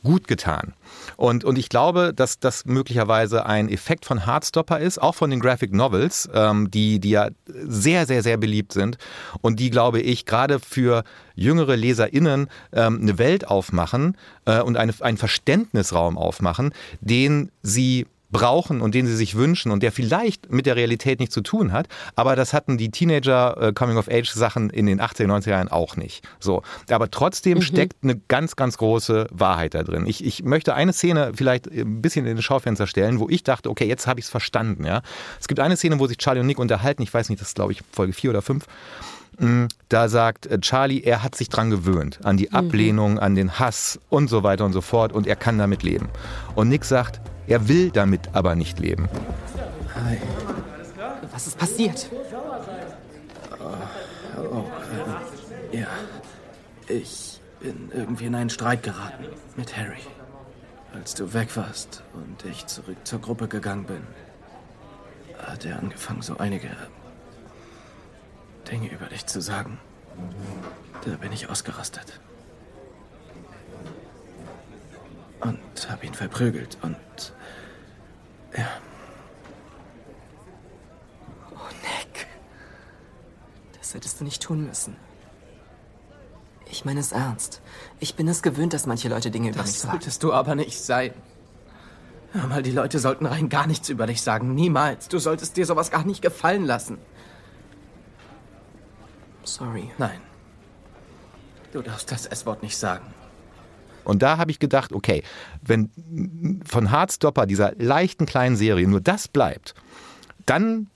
gut 0.06 0.30
getan. 0.30 0.74
Und, 1.18 1.44
und 1.44 1.58
ich 1.58 1.68
glaube, 1.68 2.14
dass 2.16 2.40
das 2.40 2.66
möglicherweise 2.66 3.46
ein 3.46 3.68
Effekt 3.68 4.06
von 4.06 4.26
Heartstopper 4.26 4.80
ist, 4.80 5.02
auch 5.02 5.16
von 5.16 5.30
den 5.30 5.42
Graphic 5.42 5.74
Novels, 5.74 6.30
ähm, 6.34 6.72
die, 6.72 7.00
die 7.00 7.10
ja 7.10 7.30
sehr, 7.46 8.06
sehr, 8.06 8.24
sehr 8.24 8.38
beliebt 8.38 8.72
sind 8.72 8.98
und 9.42 9.60
die, 9.60 9.70
glaube 9.70 10.00
ich, 10.00 10.26
gerade 10.26 10.60
für 10.60 11.04
jüngere 11.34 11.76
LeserInnen 11.76 12.48
ähm, 12.72 13.00
eine 13.02 13.18
Welt 13.18 13.48
aufmachen 13.48 14.16
äh, 14.46 14.62
und 14.62 14.78
eine, 14.78 14.94
einen 15.02 15.18
Verständnisraum 15.18 16.18
aufmachen, 16.18 16.74
den 17.02 17.52
sie 17.62 18.06
brauchen 18.38 18.82
und 18.82 18.96
den 18.96 19.08
sie 19.08 19.16
sich 19.16 19.36
wünschen 19.36 19.72
und 19.72 19.84
der 19.84 19.92
vielleicht 19.92 20.52
mit 20.52 20.66
der 20.66 20.76
Realität 20.76 21.20
nichts 21.20 21.34
zu 21.34 21.42
tun 21.42 21.72
hat, 21.72 21.88
aber 22.16 22.36
das 22.36 22.54
hatten 22.54 22.78
die 22.78 22.92
Teenager 22.92 23.58
äh, 23.62 23.74
Coming 23.74 23.98
of 23.98 24.08
Age 24.10 24.30
Sachen 24.30 24.70
in 24.70 24.86
den 24.86 25.02
80er, 25.02 25.28
90er 25.28 25.50
Jahren 25.50 25.70
auch 25.70 25.96
nicht. 25.96 26.28
So, 26.40 26.62
aber 26.90 27.12
trotzdem 27.12 27.62
steckt 27.62 28.04
eine 28.04 28.20
ganz 28.28 28.56
ganz 28.56 28.78
große 28.78 29.28
Wahrheit 29.32 29.74
da 29.74 29.84
drin. 29.84 30.06
Ich, 30.08 30.24
ich 30.24 30.44
möchte 30.44 30.74
eine 30.74 30.94
Szene 30.94 31.32
vielleicht 31.36 31.68
ein 31.68 32.02
bisschen 32.02 32.26
in 32.26 32.36
das 32.36 32.46
Schaufenster 32.46 32.88
stellen, 32.88 33.20
wo 33.20 33.30
ich 33.30 33.44
dachte, 33.44 33.70
okay, 33.70 33.88
jetzt 33.88 34.08
habe 34.08 34.20
ich 34.20 34.26
es 34.26 34.30
verstanden, 34.30 34.86
ja. 34.86 35.02
Es 35.40 35.48
gibt 35.48 35.60
eine 35.60 35.78
Szene, 35.78 36.00
wo 36.00 36.08
sich 36.08 36.18
Charlie 36.18 36.42
und 36.42 36.48
Nick 36.48 36.60
unterhalten, 36.60 37.02
ich 37.02 37.14
weiß 37.14 37.30
nicht, 37.30 37.42
das 37.42 37.50
ist 37.50 37.56
glaube 37.56 37.72
ich 37.72 37.82
Folge 37.92 38.14
4 38.14 38.30
oder 38.32 38.42
5. 38.42 38.66
Da 39.90 40.08
sagt 40.08 40.46
äh, 40.46 40.60
Charlie, 40.60 41.02
er 41.02 41.24
hat 41.24 41.36
sich 41.36 41.50
dran 41.50 41.70
gewöhnt, 41.70 42.20
an 42.24 42.38
die 42.38 42.54
Ablehnung, 42.54 43.20
an 43.20 43.36
den 43.36 43.60
Hass 43.60 44.00
und 44.10 44.30
so 44.30 44.44
weiter 44.44 44.66
und 44.66 44.74
so 44.74 44.82
fort 44.82 45.12
und 45.12 45.28
er 45.28 45.36
kann 45.36 45.58
damit 45.58 45.84
leben. 45.84 46.10
Und 46.56 46.70
Nick 46.70 46.86
sagt, 46.86 47.20
er 47.48 47.68
will 47.68 47.92
damit 47.92 48.30
aber 48.34 48.56
nicht 48.56 48.80
leben. 48.80 49.10
Hi. 49.96 50.18
Was 51.32 51.48
ist 51.48 51.58
passiert? 51.58 52.10
Oh, 54.52 54.66
äh, 55.74 55.78
ja. 55.80 55.88
Ich 56.88 57.42
bin 57.60 57.92
irgendwie 57.94 58.26
in 58.26 58.36
einen 58.36 58.50
Streit 58.50 58.84
geraten 58.84 59.26
mit 59.56 59.76
Harry. 59.76 60.02
Als 60.94 61.14
du 61.16 61.34
weg 61.34 61.56
warst 61.58 62.04
und 62.14 62.46
ich 62.50 62.66
zurück 62.68 62.98
zur 63.04 63.20
Gruppe 63.20 63.48
gegangen 63.48 63.86
bin, 63.86 64.04
hat 65.38 65.66
er 65.66 65.80
angefangen, 65.80 66.22
so 66.22 66.38
einige 66.38 66.70
Dinge 68.72 68.92
über 68.92 69.08
dich 69.08 69.26
zu 69.26 69.42
sagen. 69.42 69.80
Da 71.04 71.12
bin 71.18 71.32
ich 71.32 71.50
ausgerastet. 71.50 72.20
Und 75.42 75.60
hab 75.90 76.04
ihn 76.04 76.14
verprügelt 76.14 76.78
und. 76.82 76.96
Ja. 78.58 78.68
Oh, 81.52 81.58
Nick. 81.82 82.28
Das 83.78 83.94
hättest 83.94 84.20
du 84.20 84.24
nicht 84.24 84.42
tun 84.42 84.66
müssen. 84.66 84.96
Ich 86.72 86.84
meine 86.86 87.00
es 87.00 87.12
ernst. 87.12 87.62
Ich 88.00 88.16
bin 88.16 88.28
es 88.28 88.42
gewöhnt, 88.42 88.74
dass 88.74 88.86
manche 88.88 89.08
Leute 89.08 89.30
Dinge 89.32 89.50
über 89.50 89.62
mich 89.62 89.72
Das 89.72 89.82
sagen. 89.82 89.92
solltest 89.94 90.24
du 90.24 90.34
aber 90.34 90.56
nicht 90.56 90.82
sein. 90.82 91.14
Hör 92.34 92.48
mal, 92.48 92.64
die 92.64 92.72
Leute 92.72 93.00
sollten 93.00 93.26
rein 93.26 93.48
gar 93.50 93.66
nichts 93.68 93.88
über 93.88 94.08
dich 94.08 94.22
sagen. 94.22 94.56
Niemals. 94.56 95.08
Du 95.08 95.20
solltest 95.20 95.56
dir 95.56 95.66
sowas 95.66 95.92
gar 95.92 96.04
nicht 96.06 96.22
gefallen 96.22 96.66
lassen. 96.66 96.98
Sorry. 99.44 99.90
Nein. 99.98 100.20
Du 101.72 101.82
darfst 101.82 102.12
das 102.12 102.26
S-Wort 102.26 102.64
nicht 102.64 102.78
sagen. 102.78 103.06
Und 104.06 104.22
da 104.22 104.38
habe 104.38 104.52
ich 104.52 104.60
gedacht, 104.60 104.94
okay, 104.94 105.24
wenn 105.62 105.90
von 106.66 106.92
Heartstopper, 106.92 107.46
dieser 107.46 107.74
leichten 107.78 108.26
kleinen 108.26 108.56
Serie, 108.56 108.88
nur 108.88 109.02
das 109.02 109.28
bleibt, 109.28 109.74
dann 110.46 110.88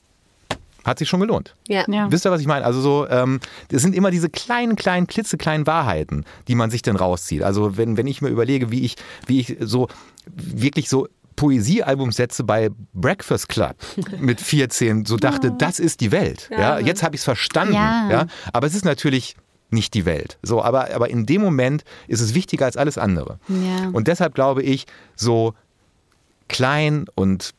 hat 0.86 1.00
sich 1.00 1.10
schon 1.10 1.20
gelohnt. 1.20 1.56
Ja. 1.68 1.84
Ja. 1.88 2.12
Wisst 2.12 2.26
ihr, 2.26 2.32
was 2.32 2.42
ich 2.42 2.48
meine? 2.48 2.66
Also 2.66 2.82
so, 2.82 3.08
ähm, 3.10 3.40
das 3.70 3.82
sind 3.82 3.96
immer 3.96 4.12
diese 4.12 4.30
kleinen, 4.30 4.76
kleinen, 4.76 5.08
klitzekleinen 5.08 5.68
Wahrheiten, 5.68 6.26
die 6.48 6.56
man 6.56 6.72
sich 6.72 6.82
dann 6.82 6.96
rauszieht. 6.96 7.44
Also 7.44 7.78
wenn, 7.78 7.98
wenn 7.98 8.08
ich 8.08 8.22
mir 8.22 8.30
überlege, 8.30 8.72
wie 8.72 8.82
ich, 8.82 8.96
wie 9.28 9.40
ich 9.42 9.58
so 9.60 9.88
wirklich 10.26 10.90
so 10.90 11.08
Poesiealbumsätze 11.36 12.44
bei 12.44 12.70
Breakfast 12.94 13.50
Club 13.50 13.76
mit 14.20 14.42
14 14.42 15.06
so 15.06 15.18
dachte, 15.18 15.54
das 15.58 15.80
ist 15.80 16.02
die 16.02 16.12
Welt. 16.12 16.50
Ja, 16.52 16.80
jetzt 16.80 17.04
habe 17.04 17.16
ich 17.16 17.22
es 17.22 17.26
verstanden. 17.26 17.76
Ja. 17.76 18.10
Ja. 18.10 18.28
aber 18.52 18.68
es 18.68 18.76
ist 18.76 18.86
natürlich 18.86 19.36
nicht 19.72 19.94
die 19.94 20.06
Welt. 20.06 20.38
So, 20.42 20.64
aber, 20.64 20.94
aber 20.94 21.10
in 21.10 21.26
dem 21.26 21.42
Moment 21.42 21.84
ist 22.08 22.22
es 22.22 22.34
wichtiger 22.34 22.66
als 22.66 22.78
alles 22.78 22.98
andere. 22.98 23.40
Ja. 23.48 23.90
Und 23.94 24.08
deshalb 24.08 24.36
glaube 24.36 24.64
ich, 24.64 24.86
so 25.16 25.54
klein 26.48 27.06
und 27.16 27.54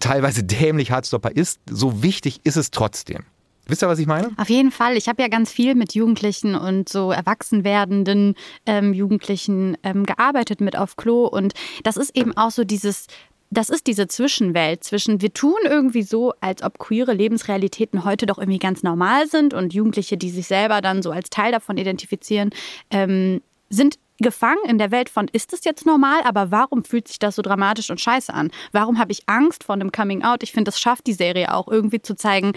teilweise 0.00 0.42
dämlich 0.44 0.90
Hardstopper 0.90 1.30
ist, 1.34 1.60
so 1.68 2.02
wichtig 2.02 2.40
ist 2.44 2.56
es 2.56 2.70
trotzdem. 2.70 3.24
Wisst 3.66 3.82
ihr, 3.82 3.88
was 3.88 4.00
ich 4.00 4.08
meine? 4.08 4.30
Auf 4.38 4.50
jeden 4.50 4.72
Fall. 4.72 4.96
Ich 4.96 5.08
habe 5.08 5.22
ja 5.22 5.28
ganz 5.28 5.52
viel 5.52 5.76
mit 5.76 5.94
Jugendlichen 5.94 6.56
und 6.56 6.88
so 6.88 7.12
erwachsen 7.12 7.62
werdenden 7.62 8.34
ähm, 8.66 8.92
Jugendlichen 8.92 9.76
ähm, 9.84 10.04
gearbeitet 10.04 10.60
mit 10.60 10.76
auf 10.76 10.96
Klo. 10.96 11.26
Und 11.26 11.52
das 11.84 11.96
ist 11.96 12.16
eben 12.16 12.36
auch 12.36 12.50
so 12.50 12.64
dieses. 12.64 13.06
Das 13.52 13.68
ist 13.68 13.86
diese 13.86 14.08
Zwischenwelt 14.08 14.82
zwischen, 14.82 15.20
wir 15.20 15.34
tun 15.34 15.58
irgendwie 15.64 16.04
so, 16.04 16.32
als 16.40 16.62
ob 16.62 16.78
queere 16.78 17.12
Lebensrealitäten 17.12 18.02
heute 18.02 18.24
doch 18.24 18.38
irgendwie 18.38 18.58
ganz 18.58 18.82
normal 18.82 19.26
sind 19.26 19.52
und 19.52 19.74
Jugendliche, 19.74 20.16
die 20.16 20.30
sich 20.30 20.46
selber 20.46 20.80
dann 20.80 21.02
so 21.02 21.10
als 21.10 21.28
Teil 21.28 21.52
davon 21.52 21.76
identifizieren, 21.76 22.48
ähm, 22.90 23.42
sind 23.68 23.98
gefangen 24.16 24.64
in 24.66 24.78
der 24.78 24.90
Welt 24.90 25.10
von, 25.10 25.28
ist 25.28 25.52
das 25.52 25.66
jetzt 25.66 25.84
normal, 25.84 26.22
aber 26.24 26.50
warum 26.50 26.82
fühlt 26.82 27.08
sich 27.08 27.18
das 27.18 27.36
so 27.36 27.42
dramatisch 27.42 27.90
und 27.90 28.00
scheiße 28.00 28.32
an? 28.32 28.50
Warum 28.70 28.98
habe 28.98 29.12
ich 29.12 29.28
Angst 29.28 29.64
vor 29.64 29.74
einem 29.74 29.92
Coming 29.92 30.22
Out? 30.22 30.42
Ich 30.42 30.52
finde, 30.52 30.70
das 30.70 30.80
schafft 30.80 31.06
die 31.06 31.12
Serie 31.12 31.52
auch 31.52 31.68
irgendwie 31.68 32.00
zu 32.00 32.16
zeigen, 32.16 32.52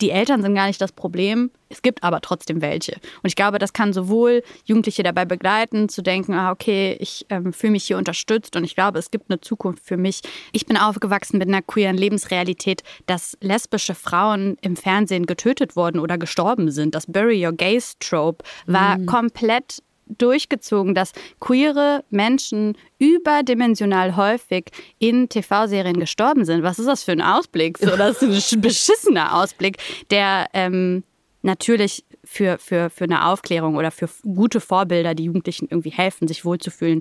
die 0.00 0.10
Eltern 0.10 0.42
sind 0.42 0.54
gar 0.54 0.66
nicht 0.66 0.80
das 0.80 0.92
Problem, 0.92 1.50
es 1.68 1.82
gibt 1.82 2.02
aber 2.02 2.20
trotzdem 2.20 2.62
welche. 2.62 2.92
Und 2.92 3.28
ich 3.28 3.36
glaube, 3.36 3.58
das 3.58 3.72
kann 3.72 3.92
sowohl 3.92 4.42
Jugendliche 4.64 5.02
dabei 5.02 5.24
begleiten, 5.24 5.88
zu 5.88 6.02
denken, 6.02 6.34
ah, 6.34 6.50
okay, 6.50 6.96
ich 7.00 7.26
ähm, 7.30 7.52
fühle 7.52 7.72
mich 7.72 7.84
hier 7.84 7.98
unterstützt 7.98 8.56
und 8.56 8.64
ich 8.64 8.74
glaube, 8.74 8.98
es 8.98 9.10
gibt 9.10 9.30
eine 9.30 9.40
Zukunft 9.40 9.84
für 9.84 9.96
mich. 9.96 10.20
Ich 10.52 10.66
bin 10.66 10.76
aufgewachsen 10.76 11.38
mit 11.38 11.48
einer 11.48 11.62
queeren 11.62 11.96
Lebensrealität, 11.96 12.82
dass 13.06 13.36
lesbische 13.40 13.94
Frauen 13.94 14.56
im 14.60 14.76
Fernsehen 14.76 15.26
getötet 15.26 15.76
wurden 15.76 15.98
oder 15.98 16.18
gestorben 16.18 16.70
sind. 16.70 16.94
Das 16.94 17.06
Bury 17.06 17.44
Your 17.44 17.52
Gays 17.52 17.96
Trope 17.98 18.44
war 18.66 18.98
komplett 19.00 19.82
durchgezogen, 20.06 20.94
dass 20.94 21.12
queere 21.40 22.04
Menschen 22.10 22.76
überdimensional 22.98 24.16
häufig 24.16 24.66
in 24.98 25.28
TV-Serien 25.28 25.98
gestorben 25.98 26.44
sind. 26.44 26.62
Was 26.62 26.78
ist 26.78 26.86
das 26.86 27.02
für 27.02 27.12
ein 27.12 27.22
Ausblick? 27.22 27.78
So, 27.78 27.96
das 27.96 28.16
ist 28.16 28.22
ein 28.22 28.32
sch- 28.32 28.60
beschissener 28.60 29.34
Ausblick, 29.36 29.78
der 30.10 30.46
ähm, 30.52 31.04
natürlich 31.42 32.04
für, 32.24 32.58
für, 32.58 32.90
für 32.90 33.04
eine 33.04 33.26
Aufklärung 33.26 33.76
oder 33.76 33.90
für 33.90 34.08
gute 34.22 34.60
Vorbilder, 34.60 35.14
die 35.14 35.24
Jugendlichen 35.24 35.68
irgendwie 35.70 35.90
helfen, 35.90 36.26
sich 36.28 36.44
wohlzufühlen, 36.44 37.00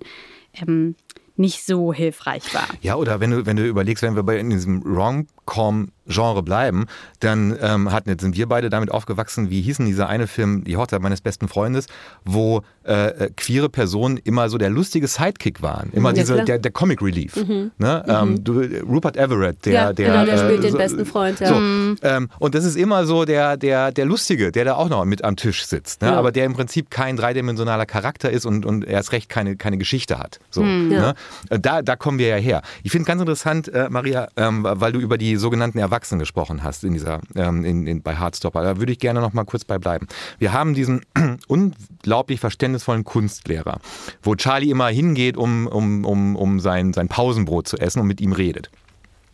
ähm, 0.53 0.95
nicht 1.35 1.65
so 1.65 1.91
hilfreich 1.93 2.53
war. 2.53 2.67
Ja, 2.81 2.95
oder 2.95 3.19
wenn 3.19 3.31
du, 3.31 3.45
wenn 3.47 3.55
du 3.55 3.65
überlegst, 3.65 4.03
wenn 4.03 4.15
wir 4.15 4.21
bei 4.21 4.37
in 4.37 4.51
diesem 4.51 4.83
Rom-Com-Genre 4.83 6.43
bleiben, 6.43 6.85
dann 7.21 7.57
ähm, 7.59 7.91
hatten, 7.91 8.19
sind 8.19 8.37
wir 8.37 8.47
beide 8.47 8.69
damit 8.69 8.91
aufgewachsen, 8.91 9.49
wie 9.49 9.61
hieß 9.61 9.77
denn 9.77 9.87
dieser 9.87 10.07
eine 10.09 10.27
Film, 10.27 10.63
Die 10.63 10.77
Hochzeit 10.77 11.01
meines 11.01 11.21
besten 11.21 11.47
Freundes, 11.47 11.87
wo 12.23 12.61
äh, 12.85 13.07
äh 13.07 13.29
queere 13.35 13.69
Personen 13.69 14.17
immer 14.17 14.49
so 14.49 14.57
der 14.57 14.69
lustige 14.69 15.07
Sidekick 15.07 15.61
waren. 15.61 15.89
Immer 15.93 16.09
ja, 16.09 16.15
diese, 16.15 16.43
der, 16.43 16.59
der 16.59 16.71
Comic 16.71 17.01
Relief. 17.01 17.35
Mhm. 17.35 17.71
Ne? 17.77 18.03
Mhm. 18.05 18.11
Ähm, 18.11 18.43
du, 18.43 18.61
Rupert 18.87 19.17
Everett, 19.17 19.65
der, 19.65 19.73
ja, 19.73 19.93
der, 19.93 20.09
genau, 20.09 20.25
der 20.25 20.37
spielt 20.37 20.59
äh, 20.59 20.67
den 20.67 20.77
besten 20.77 21.05
Freund. 21.05 21.39
Ja. 21.39 21.47
So, 21.47 21.55
mhm. 21.55 21.97
ähm, 22.01 22.29
und 22.39 22.55
das 22.55 22.65
ist 22.65 22.75
immer 22.75 23.05
so 23.05 23.25
der, 23.25 23.57
der, 23.57 23.91
der 23.91 24.05
Lustige, 24.05 24.51
der 24.51 24.65
da 24.65 24.75
auch 24.75 24.89
noch 24.89 25.05
mit 25.05 25.23
am 25.23 25.35
Tisch 25.35 25.65
sitzt. 25.65 26.01
Ne? 26.01 26.11
Aber 26.11 26.31
der 26.31 26.45
im 26.45 26.53
Prinzip 26.53 26.89
kein 26.89 27.17
dreidimensionaler 27.17 27.85
Charakter 27.85 28.29
ist 28.29 28.45
und, 28.45 28.65
und 28.65 28.85
erst 28.85 29.11
recht 29.11 29.29
keine, 29.29 29.55
keine 29.55 29.77
Geschichte 29.77 30.19
hat. 30.19 30.39
So, 30.49 30.63
mhm. 30.63 30.89
ne? 30.89 31.15
Äh, 31.49 31.59
da, 31.59 31.81
da 31.81 31.95
kommen 31.95 32.19
wir 32.19 32.27
ja 32.27 32.35
her. 32.37 32.61
Ich 32.83 32.91
finde 32.91 33.05
ganz 33.05 33.21
interessant, 33.21 33.67
äh, 33.67 33.89
Maria, 33.89 34.27
ähm, 34.37 34.65
weil 34.67 34.91
du 34.91 34.99
über 34.99 35.17
die 35.17 35.35
sogenannten 35.35 35.77
Erwachsenen 35.77 36.19
gesprochen 36.19 36.63
hast 36.63 36.83
in 36.83 36.93
dieser, 36.93 37.21
ähm, 37.35 37.63
in, 37.65 37.87
in, 37.87 38.01
bei 38.01 38.15
Hardstopper. 38.15 38.63
Da 38.63 38.77
würde 38.77 38.91
ich 38.91 38.99
gerne 38.99 39.21
noch 39.21 39.33
mal 39.33 39.43
kurz 39.45 39.65
bei 39.65 39.77
bleiben. 39.77 40.07
Wir 40.39 40.53
haben 40.53 40.73
diesen 40.73 41.01
unglaublich 41.47 42.39
verständnisvollen 42.81 43.03
Kunstlehrer, 43.03 43.79
wo 44.21 44.35
Charlie 44.35 44.69
immer 44.69 44.87
hingeht, 44.87 45.37
um, 45.37 45.67
um, 45.67 46.05
um, 46.05 46.35
um 46.35 46.59
sein, 46.59 46.93
sein 46.93 47.07
Pausenbrot 47.07 47.67
zu 47.67 47.77
essen 47.77 47.99
und 47.99 48.07
mit 48.07 48.21
ihm 48.21 48.33
redet. 48.33 48.69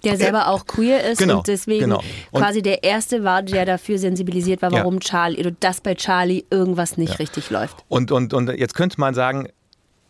Der 0.04 0.16
selber 0.16 0.48
auch 0.48 0.66
queer 0.66 1.04
ist 1.04 1.18
genau, 1.18 1.40
und 1.40 1.48
deswegen 1.48 1.82
genau. 1.82 2.02
und 2.32 2.42
quasi 2.42 2.62
der 2.62 2.84
Erste 2.84 3.26
war, 3.26 3.44
der 3.44 3.66
dafür 3.66 4.00
sensibilisiert 4.00 4.62
war, 4.62 4.72
warum 4.72 4.96
ja. 4.96 5.00
Charlie 5.02 5.40
oder 5.40 5.52
dass 5.52 5.82
bei 5.82 5.94
Charlie 5.94 6.46
irgendwas 6.50 6.98
nicht 6.98 7.12
ja. 7.12 7.16
richtig 7.18 7.50
läuft. 7.50 7.84
Und, 7.90 8.14
und, 8.14 8.34
und 8.34 8.48
jetzt 8.50 8.76
könnte 8.76 8.98
man 8.98 9.14
sagen, 9.14 9.50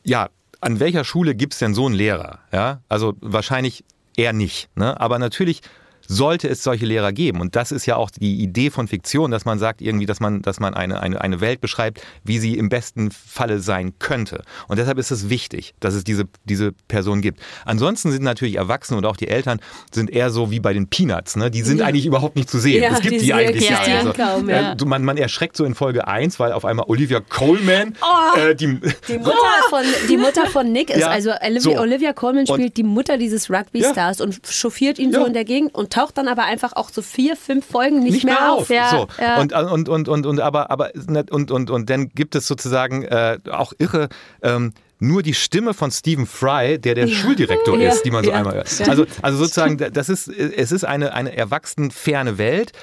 ja, 0.03 0.29
an 0.61 0.79
welcher 0.79 1.03
Schule 1.03 1.33
gibt 1.33 1.53
es 1.53 1.59
denn 1.59 1.73
so 1.73 1.87
einen 1.87 1.95
Lehrer? 1.95 2.39
Ja, 2.51 2.81
also 2.87 3.15
wahrscheinlich 3.19 3.83
eher 4.15 4.33
nicht. 4.33 4.69
Ne? 4.75 4.99
Aber 4.99 5.17
natürlich 5.17 5.61
sollte 6.09 6.49
es 6.49 6.63
solche 6.63 6.87
Lehrer 6.87 7.13
geben. 7.13 7.39
Und 7.39 7.55
das 7.55 7.71
ist 7.71 7.85
ja 7.85 7.95
auch 7.95 8.09
die 8.09 8.41
Idee 8.41 8.71
von 8.71 8.87
Fiktion, 8.87 9.29
dass 9.29 9.45
man 9.45 9.59
sagt 9.59 9.79
irgendwie, 9.79 10.07
dass 10.07 10.19
man, 10.19 10.41
dass 10.41 10.59
man 10.59 10.73
eine, 10.73 10.99
eine, 10.99 11.21
eine 11.21 11.39
Welt 11.39 11.61
beschreibt, 11.61 12.01
wie 12.23 12.39
sie 12.39 12.57
im 12.57 12.67
besten 12.67 13.11
Falle 13.11 13.59
sein 13.59 13.93
könnte. 13.99 14.41
Und 14.67 14.79
deshalb 14.79 14.97
ist 14.97 15.11
es 15.11 15.29
wichtig, 15.29 15.75
dass 15.79 15.93
es 15.93 16.03
diese, 16.03 16.25
diese 16.45 16.71
Person 16.87 17.21
gibt. 17.21 17.39
Ansonsten 17.63 18.11
sind 18.11 18.23
natürlich 18.23 18.55
Erwachsene 18.55 18.97
und 18.97 19.05
auch 19.05 19.17
die 19.17 19.27
Eltern 19.27 19.59
sind 19.91 20.09
eher 20.09 20.31
so 20.31 20.49
wie 20.49 20.59
bei 20.59 20.73
den 20.73 20.87
Peanuts. 20.87 21.35
Ne? 21.35 21.51
Die 21.51 21.61
sind 21.61 21.79
ja. 21.79 21.85
eigentlich 21.85 22.07
überhaupt 22.07 22.35
nicht 22.35 22.49
zu 22.49 22.57
sehen. 22.57 22.81
Ja, 22.81 22.89
es 22.89 23.01
gibt 23.01 23.21
die, 23.21 23.25
die 23.25 23.33
eigentlich 23.33 23.69
ja, 23.69 23.85
ja. 23.85 23.99
Also, 23.99 24.13
kaum, 24.13 24.49
ja. 24.49 24.71
Äh, 24.73 24.85
man, 24.85 25.03
man 25.03 25.15
erschreckt 25.15 25.55
so 25.55 25.63
in 25.63 25.75
Folge 25.75 26.07
1, 26.07 26.39
weil 26.39 26.53
auf 26.53 26.65
einmal 26.65 26.87
Olivia 26.87 27.19
Coleman 27.19 27.95
oh, 28.01 28.39
äh, 28.39 28.55
die, 28.55 28.79
die, 29.07 29.19
Mutter 29.19 29.35
von, 29.69 29.83
die 30.09 30.17
Mutter 30.17 30.47
von 30.47 30.71
Nick 30.71 30.89
ist. 30.89 31.03
Also 31.03 31.33
Olivia, 31.39 31.61
so. 31.61 31.77
Olivia 31.77 32.13
Coleman 32.13 32.47
spielt 32.47 32.69
und, 32.69 32.77
die 32.77 32.83
Mutter 32.83 33.19
dieses 33.19 33.51
Rugby-Stars 33.51 34.21
und 34.21 34.39
chauffiert 34.47 34.97
ihn 34.97 35.13
so 35.13 35.23
in 35.23 35.33
der 35.33 35.45
Gegend 35.45 35.75
und 35.75 35.98
taucht 35.99 36.17
dann 36.17 36.27
aber 36.27 36.43
einfach 36.43 36.73
auch 36.73 36.89
so 36.89 37.01
vier, 37.01 37.35
fünf 37.35 37.65
Folgen 37.65 37.99
nicht, 37.99 38.13
nicht 38.13 38.25
mehr, 38.25 38.35
mehr, 38.35 38.53
auf. 38.53 38.61
auf. 38.61 38.69
Ja, 38.69 38.89
so. 38.89 39.07
ja. 39.19 39.39
Und, 39.39 39.53
und, 39.53 39.89
und, 39.89 40.07
und, 40.07 40.25
und, 40.25 40.39
aber, 40.39 40.71
aber, 40.71 40.91
und, 41.31 41.51
und, 41.51 41.69
und 41.69 41.89
dann 41.89 42.09
gibt 42.09 42.35
es 42.35 42.47
sozusagen 42.47 43.03
äh, 43.03 43.37
auch 43.51 43.73
irre, 43.77 44.09
ähm, 44.41 44.73
nur 44.99 45.23
die 45.23 45.33
Stimme 45.33 45.73
von 45.73 45.91
Stephen 45.91 46.25
Fry, 46.25 46.79
der 46.79 46.95
der 46.95 47.07
ja. 47.07 47.15
Schuldirektor 47.15 47.77
ja. 47.77 47.91
ist, 47.91 48.03
die 48.03 48.11
man 48.11 48.23
so 48.23 48.31
einmal 48.31 48.55
hört. 48.55 48.89
Also, 48.89 49.05
also 49.21 49.37
sozusagen, 49.37 49.77
das 49.77 50.09
ist, 50.09 50.27
es 50.27 50.71
ist 50.71 50.83
eine, 50.83 51.13
eine 51.13 51.35
erwachsen 51.35 51.91
ferne 51.91 52.37
Welt. 52.37 52.73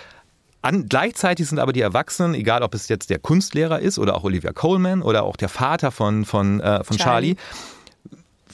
An, 0.62 0.88
gleichzeitig 0.88 1.46
sind 1.48 1.58
aber 1.58 1.72
die 1.72 1.82
Erwachsenen, 1.82 2.34
egal 2.34 2.62
ob 2.62 2.74
es 2.74 2.88
jetzt 2.88 3.10
der 3.10 3.18
Kunstlehrer 3.18 3.80
ist 3.80 3.98
oder 3.98 4.16
auch 4.16 4.24
Olivia 4.24 4.52
Coleman 4.52 5.02
oder 5.02 5.22
auch 5.22 5.36
der 5.36 5.48
Vater 5.48 5.90
von, 5.90 6.24
von, 6.24 6.60
äh, 6.60 6.82
von 6.82 6.96
Charlie. 6.96 7.36
Charlie, 7.36 7.36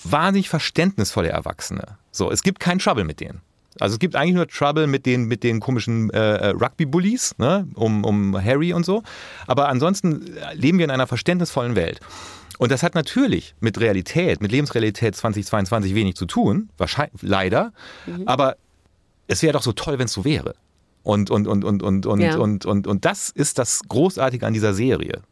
wahnsinnig 0.04 0.48
verständnisvolle 0.48 1.28
Erwachsene. 1.28 1.98
So, 2.10 2.30
es 2.30 2.42
gibt 2.42 2.60
keinen 2.60 2.80
Trouble 2.80 3.04
mit 3.04 3.20
denen. 3.20 3.40
Also 3.80 3.94
es 3.94 3.98
gibt 3.98 4.16
eigentlich 4.16 4.34
nur 4.34 4.48
Trouble 4.48 4.86
mit 4.86 5.06
den, 5.06 5.24
mit 5.24 5.42
den 5.42 5.60
komischen 5.60 6.10
äh, 6.10 6.18
äh, 6.18 6.48
Rugby-Bullies, 6.48 7.38
ne? 7.38 7.66
um, 7.74 8.04
um 8.04 8.42
Harry 8.42 8.72
und 8.72 8.84
so. 8.84 9.02
Aber 9.46 9.68
ansonsten 9.68 10.36
leben 10.54 10.78
wir 10.78 10.84
in 10.84 10.90
einer 10.90 11.06
verständnisvollen 11.06 11.74
Welt. 11.74 12.00
Und 12.58 12.70
das 12.70 12.82
hat 12.82 12.94
natürlich 12.94 13.54
mit 13.60 13.80
Realität, 13.80 14.40
mit 14.40 14.52
Lebensrealität 14.52 15.16
2022 15.16 15.94
wenig 15.94 16.16
zu 16.16 16.26
tun, 16.26 16.68
wahrscheinlich, 16.76 17.22
leider. 17.22 17.72
Mhm. 18.06 18.28
Aber 18.28 18.56
es 19.26 19.42
wäre 19.42 19.54
doch 19.54 19.62
so 19.62 19.72
toll, 19.72 19.98
wenn 19.98 20.06
es 20.06 20.12
so 20.12 20.24
wäre. 20.24 20.54
Und, 21.02 21.30
und, 21.30 21.48
und, 21.48 21.64
und, 21.64 21.82
und, 21.82 22.06
und, 22.06 22.20
ja. 22.20 22.36
und, 22.36 22.64
und, 22.64 22.86
und 22.86 23.04
das 23.04 23.30
ist 23.30 23.58
das 23.58 23.80
Großartige 23.88 24.46
an 24.46 24.52
dieser 24.52 24.74
Serie. 24.74 25.22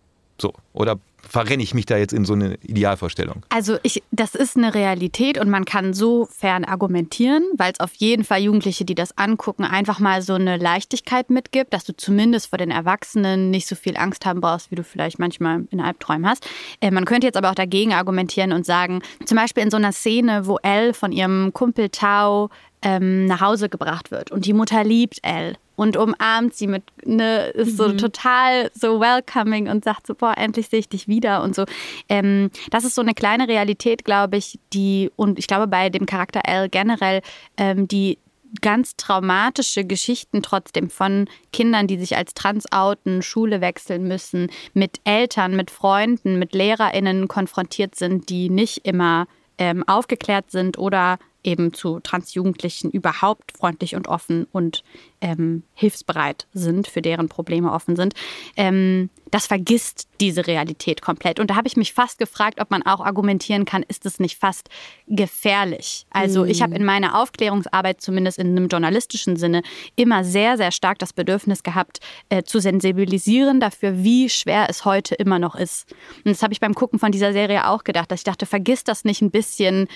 So, 0.40 0.54
oder 0.72 0.98
verrenne 1.28 1.62
ich 1.62 1.74
mich 1.74 1.87
da 1.87 1.96
jetzt 1.96 2.12
in 2.12 2.24
so 2.24 2.35
eine 2.35 2.54
Idealvorstellung? 2.62 3.44
Also 3.48 3.78
ich, 3.83 4.02
das 4.11 4.35
ist 4.35 4.56
eine 4.56 4.74
Realität 4.74 5.38
und 5.38 5.48
man 5.50 5.64
kann 5.64 5.94
so 5.94 6.26
fern 6.26 6.64
argumentieren, 6.64 7.44
weil 7.56 7.72
es 7.72 7.80
auf 7.80 7.94
jeden 7.94 8.24
Fall 8.24 8.40
Jugendliche, 8.40 8.85
die 8.85 8.94
das 8.94 9.16
angucken, 9.16 9.64
einfach 9.64 9.98
mal 9.98 10.22
so 10.22 10.35
eine 10.35 10.56
Leichtigkeit 10.56 11.30
mitgibt, 11.30 11.72
dass 11.72 11.85
du 11.85 11.96
zumindest 11.96 12.48
vor 12.48 12.59
den 12.59 12.70
Erwachsenen 12.70 13.50
nicht 13.50 13.66
so 13.66 13.74
viel 13.74 13.96
Angst 13.96 14.26
haben 14.26 14.40
brauchst, 14.40 14.70
wie 14.70 14.76
du 14.76 14.85
vielleicht 14.85 15.18
manchmal 15.18 15.64
in 15.70 15.80
Albträumen 15.80 16.28
hast. 16.28 16.48
Äh, 16.80 16.90
man 16.90 17.04
könnte 17.04 17.26
jetzt 17.26 17.37
aber 17.37 17.50
auch 17.50 17.54
dagegen 17.54 17.92
argumentieren 17.92 18.52
und 18.52 18.66
sagen, 18.66 19.02
zum 19.24 19.37
Beispiel 19.37 19.62
in 19.62 19.70
so 19.70 19.76
einer 19.76 19.92
Szene, 19.92 20.46
wo 20.46 20.59
Elle 20.62 20.94
von 20.94 21.12
ihrem 21.12 21.52
Kumpel 21.52 21.88
Tao 21.88 22.50
ähm, 22.83 23.26
nach 23.26 23.40
Hause 23.40 23.68
gebracht 23.68 24.11
wird 24.11 24.30
und 24.30 24.46
die 24.46 24.52
Mutter 24.52 24.85
liebt 24.85 25.18
Elle 25.22 25.56
und 25.80 25.96
umarmt 25.96 26.52
sie 26.52 26.66
mit, 26.66 26.82
ne, 27.06 27.46
ist 27.54 27.78
so 27.78 27.88
mhm. 27.88 27.96
total 27.96 28.70
so 28.74 29.00
welcoming 29.00 29.66
und 29.66 29.82
sagt 29.82 30.06
so, 30.06 30.14
boah, 30.14 30.34
endlich 30.36 30.68
sehe 30.68 30.80
ich 30.80 30.90
dich 30.90 31.08
wieder 31.08 31.42
und 31.42 31.54
so. 31.54 31.64
Ähm, 32.10 32.50
das 32.70 32.84
ist 32.84 32.94
so 32.94 33.00
eine 33.00 33.14
kleine 33.14 33.48
Realität, 33.48 34.04
glaube 34.04 34.36
ich, 34.36 34.58
die, 34.74 35.10
und 35.16 35.38
ich 35.38 35.46
glaube 35.46 35.68
bei 35.68 35.88
dem 35.88 36.04
Charakter 36.04 36.42
L 36.44 36.68
generell, 36.68 37.22
ähm, 37.56 37.88
die 37.88 38.18
ganz 38.60 38.94
traumatische 38.96 39.86
Geschichten 39.86 40.42
trotzdem 40.42 40.90
von 40.90 41.28
Kindern, 41.50 41.86
die 41.86 41.96
sich 41.96 42.14
als 42.14 42.34
trans 42.34 42.70
outen, 42.70 43.22
Schule 43.22 43.62
wechseln 43.62 44.06
müssen, 44.06 44.50
mit 44.74 45.00
Eltern, 45.04 45.56
mit 45.56 45.70
Freunden, 45.70 46.38
mit 46.38 46.52
LehrerInnen 46.52 47.26
konfrontiert 47.26 47.94
sind, 47.94 48.28
die 48.28 48.50
nicht 48.50 48.86
immer 48.86 49.28
ähm, 49.56 49.82
aufgeklärt 49.88 50.50
sind 50.50 50.76
oder 50.76 51.18
eben 51.42 51.72
zu 51.72 52.00
Transjugendlichen 52.00 52.90
überhaupt 52.90 53.57
freundlich 53.57 53.94
und 53.96 54.09
offen 54.09 54.46
und 54.53 54.83
ähm, 55.20 55.62
hilfsbereit 55.74 56.46
sind, 56.53 56.87
für 56.87 57.03
deren 57.03 57.29
Probleme 57.29 57.72
offen 57.72 57.96
sind, 57.96 58.14
ähm, 58.57 59.11
das 59.31 59.46
vergisst 59.46 60.09
diese 60.20 60.46
Realität 60.46 61.03
komplett. 61.03 61.38
Und 61.38 61.50
da 61.50 61.57
habe 61.57 61.68
ich 61.68 61.76
mich 61.76 61.92
fast 61.92 62.18
gefragt, 62.18 62.61
ob 62.61 62.70
man 62.70 62.83
auch 62.83 63.00
argumentieren 63.00 63.64
kann, 63.64 63.85
ist 63.87 64.05
es 64.05 64.18
nicht 64.18 64.38
fast 64.38 64.68
gefährlich? 65.07 66.07
Also 66.11 66.44
ich 66.44 66.62
habe 66.62 66.74
in 66.74 66.85
meiner 66.85 67.20
Aufklärungsarbeit, 67.20 68.00
zumindest 68.00 68.38
in 68.38 68.48
einem 68.48 68.68
journalistischen 68.68 69.37
Sinne, 69.37 69.62
immer 69.94 70.24
sehr, 70.24 70.57
sehr 70.57 70.72
stark 70.72 70.98
das 70.98 71.12
Bedürfnis 71.12 71.62
gehabt, 71.62 72.00
äh, 72.29 72.42
zu 72.42 72.61
sensibilisieren 72.61 73.61
dafür, 73.61 74.03
wie 74.03 74.29
schwer 74.29 74.66
es 74.68 74.85
heute 74.85 75.14
immer 75.14 75.38
noch 75.38 75.55
ist. 75.55 75.92
Und 76.24 76.33
das 76.33 76.42
habe 76.42 76.53
ich 76.53 76.61
beim 76.61 76.74
Gucken 76.74 76.98
von 76.98 77.12
dieser 77.12 77.33
Serie 77.33 77.68
auch 77.68 77.85
gedacht, 77.85 78.11
dass 78.11 78.20
ich 78.20 78.24
dachte, 78.24 78.46
vergiss 78.46 78.85
das 78.85 79.05
nicht 79.05 79.22
ein 79.22 79.31
bisschen 79.31 79.88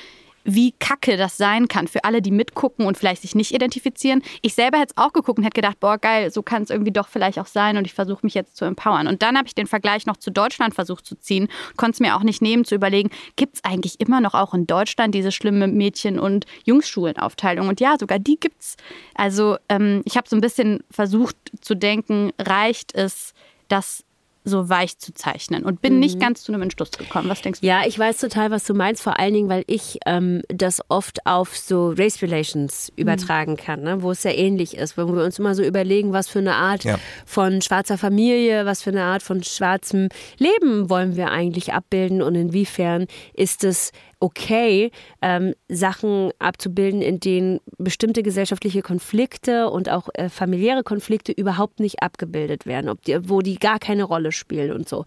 wie 0.44 0.72
kacke 0.72 1.16
das 1.16 1.36
sein 1.36 1.68
kann 1.68 1.88
für 1.88 2.04
alle, 2.04 2.22
die 2.22 2.30
mitgucken 2.30 2.86
und 2.86 2.96
vielleicht 2.96 3.22
sich 3.22 3.34
nicht 3.34 3.52
identifizieren. 3.52 4.22
Ich 4.42 4.54
selber 4.54 4.78
hätte 4.78 4.94
es 4.96 5.02
auch 5.02 5.12
geguckt 5.12 5.38
und 5.38 5.44
hätte 5.44 5.60
gedacht, 5.60 5.80
boah, 5.80 5.98
geil, 5.98 6.30
so 6.30 6.42
kann 6.42 6.62
es 6.62 6.70
irgendwie 6.70 6.92
doch 6.92 7.08
vielleicht 7.08 7.38
auch 7.38 7.46
sein 7.46 7.76
und 7.76 7.86
ich 7.86 7.94
versuche 7.94 8.20
mich 8.22 8.34
jetzt 8.34 8.56
zu 8.56 8.64
empowern. 8.64 9.08
Und 9.08 9.22
dann 9.22 9.36
habe 9.36 9.48
ich 9.48 9.54
den 9.54 9.66
Vergleich 9.66 10.06
noch 10.06 10.16
zu 10.16 10.30
Deutschland 10.30 10.74
versucht 10.74 11.06
zu 11.06 11.18
ziehen, 11.18 11.48
konnte 11.76 11.96
es 11.96 12.00
mir 12.00 12.16
auch 12.16 12.22
nicht 12.22 12.42
nehmen, 12.42 12.64
zu 12.64 12.74
überlegen, 12.74 13.10
gibt 13.36 13.56
es 13.56 13.64
eigentlich 13.64 14.00
immer 14.00 14.20
noch 14.20 14.34
auch 14.34 14.54
in 14.54 14.66
Deutschland 14.66 15.14
diese 15.14 15.32
schlimme 15.32 15.66
Mädchen- 15.66 16.18
und 16.18 16.46
Jungsschulenaufteilung? 16.64 17.68
Und 17.68 17.80
ja, 17.80 17.96
sogar 17.98 18.18
die 18.18 18.38
gibt 18.38 18.60
es. 18.60 18.76
Also 19.14 19.56
ähm, 19.68 20.02
ich 20.04 20.16
habe 20.16 20.28
so 20.28 20.36
ein 20.36 20.40
bisschen 20.40 20.84
versucht 20.90 21.36
zu 21.60 21.74
denken, 21.74 22.32
reicht 22.38 22.94
es, 22.94 23.32
dass 23.68 24.04
so 24.44 24.68
weich 24.68 24.98
zu 24.98 25.14
zeichnen 25.14 25.64
und 25.64 25.80
bin 25.80 25.94
mhm. 25.94 26.00
nicht 26.00 26.20
ganz 26.20 26.42
zu 26.42 26.52
einem 26.52 26.62
Entschluss 26.62 26.90
gekommen. 26.92 27.28
Was 27.30 27.40
denkst 27.40 27.60
du? 27.60 27.66
Ja, 27.66 27.82
ich 27.86 27.98
weiß 27.98 28.18
total, 28.18 28.50
was 28.50 28.64
du 28.64 28.74
meinst, 28.74 29.02
vor 29.02 29.18
allen 29.18 29.32
Dingen, 29.32 29.48
weil 29.48 29.64
ich 29.66 29.98
ähm, 30.04 30.42
das 30.48 30.82
oft 30.88 31.26
auf 31.26 31.56
so 31.56 31.94
Race 31.96 32.20
Relations 32.20 32.92
übertragen 32.96 33.52
mhm. 33.52 33.56
kann, 33.56 33.82
ne? 33.82 34.02
wo 34.02 34.10
es 34.10 34.22
sehr 34.22 34.36
ähnlich 34.36 34.76
ist, 34.76 34.98
wo 34.98 35.06
wir 35.06 35.24
uns 35.24 35.38
immer 35.38 35.54
so 35.54 35.62
überlegen, 35.62 36.12
was 36.12 36.28
für 36.28 36.40
eine 36.40 36.54
Art 36.54 36.84
ja. 36.84 36.98
von 37.24 37.62
schwarzer 37.62 37.96
Familie, 37.96 38.66
was 38.66 38.82
für 38.82 38.90
eine 38.90 39.04
Art 39.04 39.22
von 39.22 39.42
schwarzem 39.42 40.08
Leben 40.38 40.90
wollen 40.90 41.16
wir 41.16 41.30
eigentlich 41.30 41.72
abbilden 41.72 42.20
und 42.20 42.34
inwiefern 42.34 43.06
ist 43.32 43.64
es 43.64 43.92
okay, 44.24 44.90
ähm, 45.20 45.54
Sachen 45.68 46.30
abzubilden, 46.38 47.02
in 47.02 47.20
denen 47.20 47.60
bestimmte 47.76 48.22
gesellschaftliche 48.22 48.80
Konflikte 48.80 49.68
und 49.68 49.90
auch 49.90 50.08
äh, 50.14 50.30
familiäre 50.30 50.82
Konflikte 50.82 51.30
überhaupt 51.30 51.78
nicht 51.78 52.02
abgebildet 52.02 52.64
werden, 52.64 52.88
ob 52.88 53.02
die, 53.02 53.28
wo 53.28 53.42
die 53.42 53.56
gar 53.56 53.78
keine 53.78 54.04
Rolle 54.04 54.32
spielen 54.32 54.72
und 54.72 54.88
so. 54.88 55.04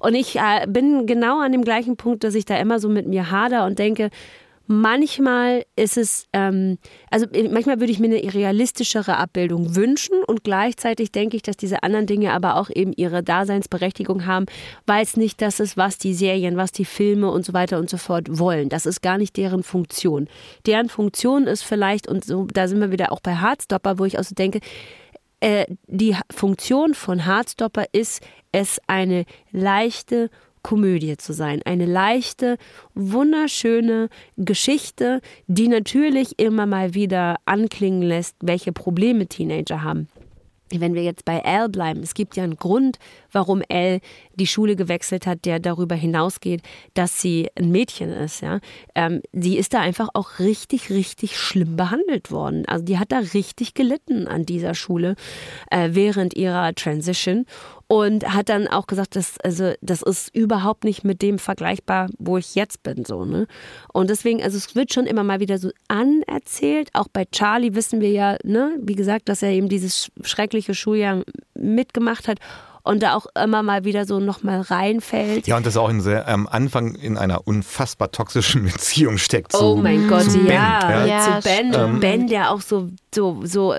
Und 0.00 0.16
ich 0.16 0.34
äh, 0.34 0.66
bin 0.66 1.06
genau 1.06 1.40
an 1.40 1.52
dem 1.52 1.62
gleichen 1.62 1.96
Punkt, 1.96 2.24
dass 2.24 2.34
ich 2.34 2.44
da 2.44 2.56
immer 2.56 2.80
so 2.80 2.88
mit 2.88 3.06
mir 3.06 3.30
hader 3.30 3.66
und 3.66 3.78
denke, 3.78 4.10
Manchmal 4.66 5.64
ist 5.76 5.96
es, 5.96 6.26
ähm, 6.32 6.78
also 7.10 7.26
manchmal 7.50 7.78
würde 7.78 7.92
ich 7.92 8.00
mir 8.00 8.06
eine 8.06 8.34
realistischere 8.34 9.16
Abbildung 9.16 9.76
wünschen 9.76 10.22
und 10.26 10.42
gleichzeitig 10.42 11.12
denke 11.12 11.36
ich, 11.36 11.42
dass 11.42 11.56
diese 11.56 11.82
anderen 11.82 12.06
Dinge 12.06 12.32
aber 12.32 12.56
auch 12.56 12.68
eben 12.70 12.92
ihre 12.92 13.22
Daseinsberechtigung 13.22 14.26
haben, 14.26 14.46
weil 14.86 15.04
es 15.04 15.16
nicht 15.16 15.40
das 15.40 15.60
ist, 15.60 15.76
was 15.76 15.98
die 15.98 16.14
Serien, 16.14 16.56
was 16.56 16.72
die 16.72 16.84
Filme 16.84 17.30
und 17.30 17.44
so 17.44 17.52
weiter 17.52 17.78
und 17.78 17.88
so 17.88 17.96
fort 17.96 18.38
wollen. 18.38 18.68
Das 18.68 18.86
ist 18.86 19.02
gar 19.02 19.18
nicht 19.18 19.36
deren 19.36 19.62
Funktion. 19.62 20.28
Deren 20.66 20.88
Funktion 20.88 21.46
ist 21.46 21.62
vielleicht, 21.62 22.08
und 22.08 22.24
so, 22.24 22.46
da 22.52 22.66
sind 22.66 22.80
wir 22.80 22.90
wieder 22.90 23.12
auch 23.12 23.20
bei 23.20 23.36
Hardstopper, 23.36 23.98
wo 23.98 24.04
ich 24.04 24.18
auch 24.18 24.24
so 24.24 24.34
denke, 24.34 24.60
äh, 25.40 25.66
die 25.86 26.16
Funktion 26.30 26.94
von 26.94 27.26
Hardstopper 27.26 27.84
ist 27.92 28.22
es 28.52 28.80
eine 28.86 29.26
leichte 29.52 30.30
Komödie 30.66 31.16
zu 31.16 31.32
sein. 31.32 31.62
Eine 31.64 31.86
leichte, 31.86 32.58
wunderschöne 32.96 34.08
Geschichte, 34.36 35.20
die 35.46 35.68
natürlich 35.68 36.40
immer 36.40 36.66
mal 36.66 36.92
wieder 36.92 37.36
anklingen 37.44 38.02
lässt, 38.02 38.34
welche 38.40 38.72
Probleme 38.72 39.28
Teenager 39.28 39.84
haben 39.84 40.08
wenn 40.70 40.94
wir 40.94 41.02
jetzt 41.04 41.24
bei 41.24 41.44
Al 41.44 41.68
bleiben, 41.68 42.00
es 42.02 42.14
gibt 42.14 42.36
ja 42.36 42.42
einen 42.42 42.56
Grund, 42.56 42.98
warum 43.36 43.62
Al 43.68 44.00
die 44.34 44.46
Schule 44.46 44.76
gewechselt 44.76 45.26
hat, 45.26 45.44
der 45.44 45.60
darüber 45.60 45.94
hinausgeht, 45.94 46.62
dass 46.94 47.20
sie 47.20 47.50
ein 47.54 47.70
Mädchen 47.70 48.10
ist. 48.10 48.40
Ja, 48.40 48.60
ähm, 48.94 49.20
sie 49.32 49.58
ist 49.58 49.74
da 49.74 49.80
einfach 49.80 50.08
auch 50.14 50.38
richtig, 50.38 50.90
richtig 50.90 51.38
schlimm 51.38 51.76
behandelt 51.76 52.30
worden. 52.30 52.64
Also 52.66 52.84
die 52.84 52.98
hat 52.98 53.12
da 53.12 53.18
richtig 53.18 53.74
gelitten 53.74 54.26
an 54.26 54.46
dieser 54.46 54.74
Schule 54.74 55.16
äh, 55.70 55.90
während 55.92 56.34
ihrer 56.34 56.74
Transition 56.74 57.44
und 57.88 58.34
hat 58.34 58.48
dann 58.48 58.66
auch 58.66 58.86
gesagt, 58.86 59.14
dass, 59.14 59.38
also, 59.40 59.74
das 59.80 60.02
ist 60.02 60.34
überhaupt 60.34 60.84
nicht 60.84 61.04
mit 61.04 61.22
dem 61.22 61.38
vergleichbar, 61.38 62.08
wo 62.18 62.36
ich 62.36 62.54
jetzt 62.54 62.82
bin. 62.82 63.04
So, 63.04 63.24
ne? 63.24 63.46
Und 63.92 64.10
deswegen, 64.10 64.42
also 64.42 64.56
es 64.56 64.74
wird 64.74 64.92
schon 64.92 65.06
immer 65.06 65.22
mal 65.22 65.40
wieder 65.40 65.58
so 65.58 65.70
anerzählt. 65.88 66.88
Auch 66.94 67.08
bei 67.08 67.26
Charlie 67.26 67.74
wissen 67.74 68.00
wir 68.00 68.10
ja, 68.10 68.38
ne, 68.42 68.76
wie 68.82 68.96
gesagt, 68.96 69.28
dass 69.28 69.42
er 69.42 69.50
eben 69.50 69.68
dieses 69.68 70.10
schreckliche 70.24 70.74
Schuljahr 70.74 71.22
mitgemacht 71.54 72.28
hat 72.28 72.38
und 72.86 73.02
da 73.02 73.14
auch 73.14 73.26
immer 73.42 73.62
mal 73.62 73.84
wieder 73.84 74.06
so 74.06 74.20
nochmal 74.20 74.60
reinfällt. 74.60 75.46
Ja, 75.46 75.56
und 75.56 75.66
das 75.66 75.76
auch 75.76 75.88
in 75.88 76.00
sehr, 76.00 76.28
am 76.28 76.46
Anfang 76.46 76.94
in 76.94 77.18
einer 77.18 77.46
unfassbar 77.46 78.12
toxischen 78.12 78.64
Beziehung 78.64 79.18
steckt. 79.18 79.52
Zu, 79.52 79.58
oh 79.58 79.76
mein 79.76 80.08
Gott, 80.08 80.26
ja. 80.46 80.80
Ben, 80.86 81.06
ja. 81.06 81.06
ja. 81.06 81.40
Zu 81.40 81.48
Ben, 81.48 81.74
ähm, 81.74 82.00
Ben, 82.00 82.26
der 82.28 82.52
auch 82.52 82.60
so, 82.60 82.88
so, 83.12 83.40
so, 83.44 83.74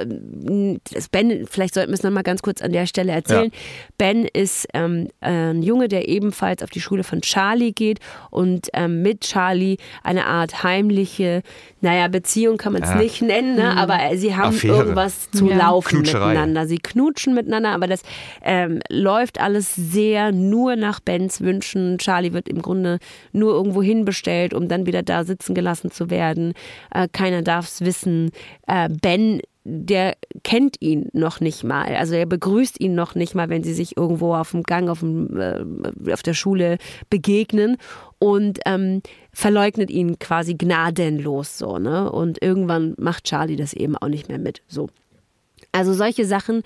Ben, 1.11 1.47
vielleicht 1.49 1.73
sollten 1.73 1.91
wir 1.91 1.95
es 1.95 2.03
nochmal 2.03 2.23
ganz 2.23 2.41
kurz 2.41 2.61
an 2.61 2.73
der 2.73 2.85
Stelle 2.85 3.13
erzählen. 3.13 3.51
Ja. 3.51 3.59
Ben 3.97 4.25
ist 4.25 4.67
ähm, 4.73 5.07
ein 5.21 5.63
Junge, 5.63 5.87
der 5.87 6.09
ebenfalls 6.09 6.61
auf 6.61 6.69
die 6.69 6.81
Schule 6.81 7.03
von 7.03 7.21
Charlie 7.21 7.71
geht 7.71 7.99
und 8.29 8.67
ähm, 8.73 9.01
mit 9.01 9.21
Charlie 9.21 9.77
eine 10.03 10.25
Art 10.25 10.63
heimliche, 10.63 11.43
naja, 11.79 12.09
Beziehung 12.09 12.57
kann 12.57 12.73
man 12.73 12.83
es 12.83 12.89
ja. 12.89 12.95
nicht 12.95 13.21
nennen, 13.21 13.55
ne? 13.55 13.71
Mhm. 13.71 13.77
aber 13.77 13.99
sie 14.15 14.35
haben 14.35 14.55
Affäre. 14.55 14.77
irgendwas 14.77 15.31
zu 15.31 15.47
laufen 15.47 16.01
miteinander. 16.01 16.67
Sie 16.67 16.77
knutschen 16.77 17.33
miteinander, 17.33 17.69
aber 17.69 17.87
das 17.87 18.01
ähm, 18.43 18.79
läuft 18.97 19.39
alles 19.39 19.75
sehr 19.75 20.31
nur 20.31 20.75
nach 20.75 20.99
Bens 20.99 21.41
Wünschen. 21.41 21.97
Charlie 21.97 22.33
wird 22.33 22.49
im 22.49 22.61
Grunde 22.61 22.99
nur 23.31 23.53
irgendwo 23.53 23.81
hinbestellt, 23.81 24.53
um 24.53 24.67
dann 24.67 24.85
wieder 24.85 25.03
da 25.03 25.23
sitzen 25.23 25.53
gelassen 25.53 25.91
zu 25.91 26.09
werden. 26.09 26.53
Äh, 26.93 27.07
keiner 27.11 27.41
darf 27.41 27.67
es 27.67 27.81
wissen. 27.81 28.31
Äh, 28.67 28.89
ben 28.89 29.41
der 29.69 30.15
kennt 30.43 30.77
ihn 30.79 31.09
noch 31.11 31.41
nicht 31.41 31.65
mal. 31.65 31.93
Also 31.93 32.15
er 32.15 32.25
begrüßt 32.25 32.79
ihn 32.79 32.95
noch 32.95 33.15
nicht 33.15 33.35
mal, 33.35 33.49
wenn 33.49 33.63
sie 33.63 33.73
sich 33.73 33.97
irgendwo 33.97 34.33
auf 34.33 34.51
dem 34.51 34.63
Gang, 34.63 34.87
auf, 34.87 35.01
dem, 35.01 35.37
äh, 35.37 36.13
auf 36.13 36.23
der 36.23 36.33
Schule 36.33 36.77
begegnen 37.09 37.75
und 38.17 38.59
ähm, 38.65 39.01
verleugnet 39.33 39.91
ihn 39.91 40.19
quasi 40.19 40.53
gnadenlos 40.53 41.57
so. 41.57 41.79
Ne? 41.79 42.09
Und 42.09 42.41
irgendwann 42.41 42.95
macht 42.97 43.25
Charlie 43.25 43.57
das 43.57 43.73
eben 43.73 43.97
auch 43.97 44.07
nicht 44.07 44.29
mehr 44.29 44.39
mit. 44.39 44.61
So. 44.67 44.87
Also 45.73 45.93
solche 45.93 46.23
Sachen 46.23 46.63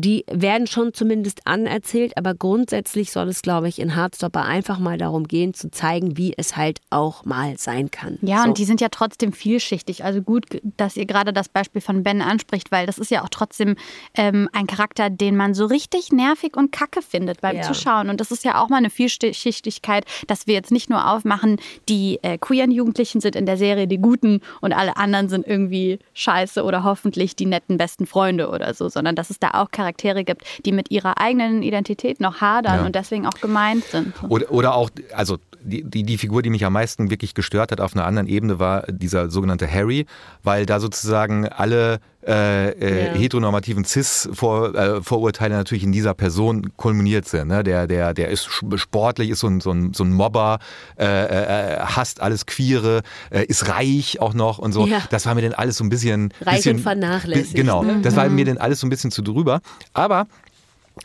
die 0.00 0.24
werden 0.30 0.66
schon 0.66 0.94
zumindest 0.94 1.46
anerzählt, 1.46 2.16
aber 2.16 2.34
grundsätzlich 2.34 3.10
soll 3.10 3.28
es, 3.28 3.42
glaube 3.42 3.68
ich, 3.68 3.78
in 3.78 3.96
Hardstopper 3.96 4.44
einfach 4.44 4.78
mal 4.78 4.98
darum 4.98 5.26
gehen, 5.26 5.54
zu 5.54 5.70
zeigen, 5.70 6.16
wie 6.16 6.34
es 6.36 6.56
halt 6.56 6.80
auch 6.90 7.24
mal 7.24 7.58
sein 7.58 7.90
kann. 7.90 8.18
Ja, 8.22 8.42
so. 8.42 8.48
und 8.48 8.58
die 8.58 8.64
sind 8.64 8.80
ja 8.80 8.88
trotzdem 8.90 9.32
vielschichtig. 9.32 10.04
Also 10.04 10.22
gut, 10.22 10.46
dass 10.76 10.96
ihr 10.96 11.06
gerade 11.06 11.32
das 11.32 11.48
Beispiel 11.48 11.80
von 11.80 12.02
Ben 12.02 12.22
anspricht, 12.22 12.70
weil 12.70 12.86
das 12.86 12.98
ist 12.98 13.10
ja 13.10 13.24
auch 13.24 13.28
trotzdem 13.28 13.76
ähm, 14.14 14.48
ein 14.52 14.66
Charakter, 14.66 15.10
den 15.10 15.36
man 15.36 15.54
so 15.54 15.66
richtig 15.66 16.12
nervig 16.12 16.56
und 16.56 16.72
kacke 16.72 17.02
findet 17.02 17.40
beim 17.40 17.56
ja. 17.56 17.62
Zuschauen. 17.62 18.10
Und 18.10 18.20
das 18.20 18.30
ist 18.30 18.44
ja 18.44 18.62
auch 18.62 18.68
mal 18.68 18.76
eine 18.76 18.90
Vielschichtigkeit, 18.90 20.04
dass 20.26 20.46
wir 20.46 20.54
jetzt 20.54 20.70
nicht 20.70 20.90
nur 20.90 21.10
aufmachen, 21.10 21.60
die 21.88 22.18
äh, 22.22 22.38
queeren 22.38 22.70
Jugendlichen 22.70 23.20
sind 23.20 23.36
in 23.36 23.46
der 23.46 23.56
Serie 23.56 23.88
die 23.88 23.98
Guten 23.98 24.40
und 24.60 24.72
alle 24.72 24.96
anderen 24.96 25.28
sind 25.28 25.46
irgendwie 25.46 25.98
scheiße 26.14 26.62
oder 26.62 26.84
hoffentlich 26.84 27.36
die 27.36 27.46
netten 27.46 27.78
besten 27.78 28.06
Freunde 28.06 28.48
oder 28.50 28.74
so, 28.74 28.88
sondern 28.88 29.16
dass 29.16 29.30
es 29.30 29.38
da 29.38 29.50
auch 29.52 29.70
Charaktere 29.88 30.24
gibt, 30.24 30.44
die 30.64 30.72
mit 30.72 30.90
ihrer 30.90 31.18
eigenen 31.18 31.62
Identität 31.62 32.20
noch 32.20 32.40
hadern 32.40 32.80
ja. 32.80 32.86
und 32.86 32.94
deswegen 32.94 33.26
auch 33.26 33.40
gemeint 33.40 33.84
sind. 33.84 34.12
Oder, 34.28 34.50
oder 34.50 34.74
auch, 34.74 34.90
also 35.14 35.38
die, 35.62 35.82
die, 35.82 36.02
die, 36.02 36.18
Figur, 36.18 36.42
die 36.42 36.50
mich 36.50 36.64
am 36.64 36.74
meisten 36.74 37.10
wirklich 37.10 37.34
gestört 37.34 37.72
hat 37.72 37.80
auf 37.80 37.94
einer 37.94 38.04
anderen 38.04 38.28
Ebene, 38.28 38.58
war 38.58 38.82
dieser 38.88 39.30
sogenannte 39.30 39.70
Harry, 39.70 40.06
weil 40.42 40.66
da 40.66 40.78
sozusagen 40.78 41.48
alle 41.48 42.00
äh, 42.28 42.70
äh, 42.72 43.06
ja. 43.06 43.12
heteronormativen 43.18 43.84
Cis-Vorurteile 43.84 45.54
äh, 45.54 45.56
natürlich 45.56 45.82
in 45.82 45.92
dieser 45.92 46.12
Person 46.12 46.72
kulminiert 46.76 47.26
sind. 47.26 47.48
Ne? 47.48 47.64
Der, 47.64 47.86
der, 47.86 48.12
der 48.12 48.28
ist 48.28 48.48
sportlich, 48.76 49.30
ist 49.30 49.40
so 49.40 49.46
ein, 49.46 49.60
so 49.60 49.70
ein, 49.70 49.94
so 49.94 50.04
ein 50.04 50.12
Mobber, 50.12 50.58
äh, 50.98 51.04
äh, 51.06 51.78
hasst 51.80 52.20
alles 52.20 52.44
Queere, 52.44 53.00
äh, 53.30 53.44
ist 53.44 53.68
reich 53.68 54.20
auch 54.20 54.34
noch 54.34 54.58
und 54.58 54.72
so. 54.72 54.86
Ja. 54.86 55.02
Das 55.10 55.24
war 55.24 55.34
mir 55.34 55.42
dann 55.42 55.54
alles 55.54 55.78
so 55.78 55.84
ein 55.84 55.88
bisschen. 55.88 56.34
Reich 56.42 56.56
bisschen, 56.56 56.76
und 56.76 56.82
vernachlässigt. 56.82 57.54
Genau, 57.54 57.82
ne? 57.82 58.00
das 58.02 58.14
war 58.14 58.28
mir 58.28 58.44
dann 58.44 58.58
alles 58.58 58.80
so 58.80 58.86
ein 58.86 58.90
bisschen 58.90 59.10
zu 59.10 59.22
drüber. 59.22 59.62
Aber 59.94 60.26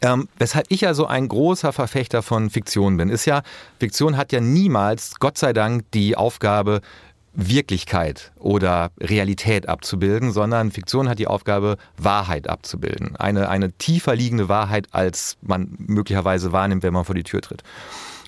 ähm, 0.01 0.27
weshalb 0.37 0.65
ich 0.69 0.81
ja 0.81 0.93
so 0.93 1.05
ein 1.07 1.29
großer 1.29 1.71
Verfechter 1.71 2.21
von 2.21 2.49
Fiktion 2.49 2.97
bin, 2.97 3.09
ist 3.09 3.25
ja, 3.25 3.43
Fiktion 3.79 4.17
hat 4.17 4.33
ja 4.33 4.41
niemals, 4.41 5.19
Gott 5.19 5.37
sei 5.37 5.53
Dank, 5.53 5.89
die 5.93 6.17
Aufgabe, 6.17 6.81
Wirklichkeit 7.33 8.31
oder 8.39 8.91
Realität 8.99 9.67
abzubilden, 9.67 10.31
sondern 10.31 10.71
Fiktion 10.71 11.09
hat 11.09 11.19
die 11.19 11.27
Aufgabe, 11.27 11.77
Wahrheit 11.97 12.47
abzubilden. 12.47 13.15
Eine, 13.15 13.49
eine 13.49 13.71
tiefer 13.73 14.15
liegende 14.15 14.49
Wahrheit, 14.49 14.87
als 14.91 15.37
man 15.41 15.75
möglicherweise 15.77 16.51
wahrnimmt, 16.51 16.83
wenn 16.83 16.93
man 16.93 17.05
vor 17.05 17.15
die 17.15 17.23
Tür 17.23 17.41
tritt. 17.41 17.63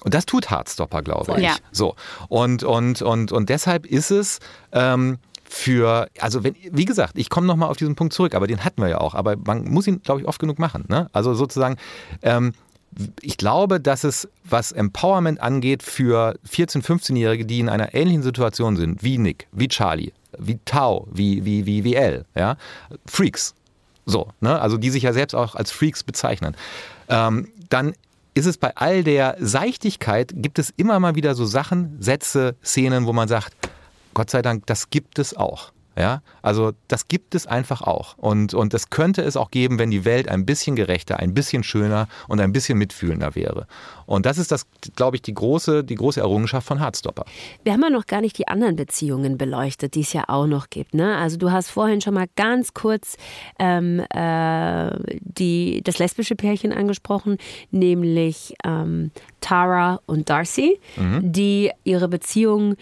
Und 0.04 0.14
das 0.14 0.26
tut 0.26 0.50
Hardstopper, 0.52 1.02
glaube 1.02 1.34
ich. 1.38 1.44
Ja. 1.44 1.56
So. 1.72 1.96
Und, 2.30 2.64
und, 2.64 3.02
und, 3.02 3.32
und 3.32 3.50
deshalb 3.50 3.86
ist 3.86 4.12
es 4.12 4.40
ähm, 4.72 5.18
für, 5.44 6.10
also 6.20 6.44
wenn, 6.44 6.56
wie 6.72 6.86
gesagt, 6.86 7.18
ich 7.18 7.30
komme 7.30 7.48
nochmal 7.48 7.70
auf 7.70 7.78
diesen 7.78 7.96
Punkt 7.96 8.14
zurück, 8.14 8.36
aber 8.36 8.48
den 8.48 8.64
hatten 8.64 8.82
wir 8.82 8.90
ja 8.90 8.98
auch, 9.00 9.16
aber 9.16 9.36
man 9.36 9.66
muss 9.66 9.88
ihn, 9.88 10.02
glaube 10.02 10.22
ich, 10.22 10.28
oft 10.28 10.40
genug 10.40 10.60
machen. 10.60 10.86
Ne? 10.90 11.10
Also 11.14 11.34
sozusagen, 11.34 11.78
ähm, 12.22 12.54
ich 13.22 13.38
glaube, 13.38 13.80
dass 13.80 14.04
es, 14.04 14.28
was 14.44 14.72
Empowerment 14.72 15.42
angeht, 15.42 15.84
für 15.84 16.38
14-, 16.50 16.84
15-Jährige, 16.84 17.46
die 17.46 17.60
in 17.60 17.70
einer 17.70 17.94
ähnlichen 17.94 18.24
Situation 18.24 18.78
sind, 18.78 19.04
wie 19.04 19.18
Nick, 19.18 19.48
wie 19.52 19.68
Charlie, 19.68 20.14
wie 20.38 20.60
Tao, 20.66 21.08
wie, 21.12 21.44
wie, 21.46 21.66
wie, 21.66 21.84
wie 21.84 21.96
Elle, 21.96 22.26
ja, 22.36 22.58
Freaks, 23.06 23.54
so, 24.06 24.30
ne? 24.40 24.60
also 24.60 24.78
die 24.78 24.90
sich 24.90 25.04
ja 25.04 25.14
selbst 25.14 25.34
auch 25.34 25.56
als 25.56 25.72
Freaks 25.72 26.04
bezeichnen, 26.04 26.56
ähm, 27.10 27.50
dann 27.70 27.94
ist 28.34 28.46
es 28.46 28.58
bei 28.58 28.76
all 28.76 29.04
der 29.04 29.38
Seichtigkeit, 29.40 30.32
gibt 30.36 30.60
es 30.60 30.74
immer 30.76 31.00
mal 31.00 31.16
wieder 31.16 31.36
so 31.36 31.46
Sachen, 31.46 31.98
Sätze, 32.02 32.56
Szenen, 32.64 33.06
wo 33.06 33.14
man 33.14 33.28
sagt, 33.28 33.54
Gott 34.14 34.30
sei 34.30 34.42
Dank, 34.42 34.66
das 34.68 34.90
gibt 34.90 35.20
es 35.20 35.36
auch. 35.36 35.72
Ja, 35.98 36.22
also 36.42 36.74
das 36.90 37.08
gibt 37.08 37.36
es 37.36 37.48
einfach 37.48 37.82
auch. 37.82 38.18
Und, 38.18 38.54
und 38.54 38.74
das 38.74 38.90
könnte 38.90 39.22
es 39.22 39.38
auch 39.38 39.50
geben, 39.50 39.80
wenn 39.80 39.92
die 39.92 40.04
Welt 40.04 40.28
ein 40.28 40.46
bisschen 40.46 40.76
gerechter, 40.76 41.20
ein 41.20 41.34
bisschen 41.34 41.64
schöner 41.64 42.10
und 42.28 42.42
ein 42.42 42.52
bisschen 42.52 42.78
mitfühlender 42.78 43.34
wäre. 43.34 43.66
Und 44.06 44.26
das 44.26 44.38
ist 44.38 44.52
das, 44.52 44.68
glaube 44.98 45.16
ich, 45.16 45.22
die 45.22 45.34
große, 45.34 45.86
die 45.86 45.96
große 45.96 46.20
Errungenschaft 46.20 46.68
von 46.68 46.82
Hardstopper. 46.82 47.26
Wir 47.64 47.72
haben 47.72 47.82
ja 47.82 47.90
noch 47.90 48.08
gar 48.08 48.20
nicht 48.20 48.38
die 48.38 48.48
anderen 48.48 48.76
Beziehungen 48.76 49.38
beleuchtet, 49.38 49.96
die 49.96 50.02
es 50.02 50.12
ja 50.12 50.26
auch 50.28 50.48
noch 50.48 50.70
gibt. 50.70 50.94
Ne? 50.94 51.16
Also 51.16 51.38
du 51.38 51.52
hast 51.52 51.70
vorhin 51.70 52.02
schon 52.02 52.14
mal 52.14 52.28
ganz 52.36 52.74
kurz 52.74 53.16
ähm, 53.58 54.02
äh, 54.10 54.92
die, 55.22 55.82
das 55.82 55.98
lesbische 55.98 56.36
Pärchen 56.36 56.74
angesprochen, 56.74 57.38
nämlich 57.72 58.54
ähm, 58.66 59.12
Tara 59.40 60.02
und 60.08 60.30
Darcy, 60.30 60.78
mhm. 60.98 61.32
die 61.32 61.72
ihre 61.86 62.10
Beziehung 62.10 62.76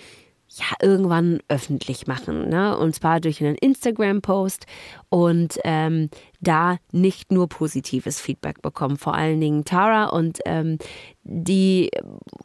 ja, 0.56 0.66
irgendwann 0.82 1.40
öffentlich 1.48 2.06
machen. 2.06 2.50
Ne? 2.50 2.78
Und 2.78 2.94
zwar 2.94 3.20
durch 3.20 3.42
einen 3.42 3.56
Instagram-Post 3.56 4.66
und 5.10 5.60
ähm, 5.64 6.10
da 6.42 6.78
nicht 6.92 7.32
nur 7.32 7.50
positives 7.50 8.20
Feedback 8.20 8.62
bekommen. 8.62 8.98
Vor 8.98 9.16
allen 9.16 9.42
Dingen 9.42 9.66
Tara 9.66 10.06
und 10.06 10.40
ähm, 10.46 10.78
die 11.24 11.90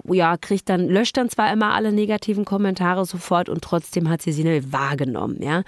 ja, 0.04 0.36
kriegt 0.38 0.68
dann, 0.68 0.88
löscht 0.88 1.16
dann 1.16 1.28
zwar 1.28 1.52
immer 1.52 1.74
alle 1.74 1.92
negativen 1.92 2.44
Kommentare 2.44 3.04
sofort 3.04 3.48
und 3.48 3.62
trotzdem 3.62 4.08
hat 4.08 4.22
sie 4.22 4.32
sie 4.32 4.44
nicht 4.44 4.72
wahrgenommen. 4.72 5.42
Ja? 5.42 5.62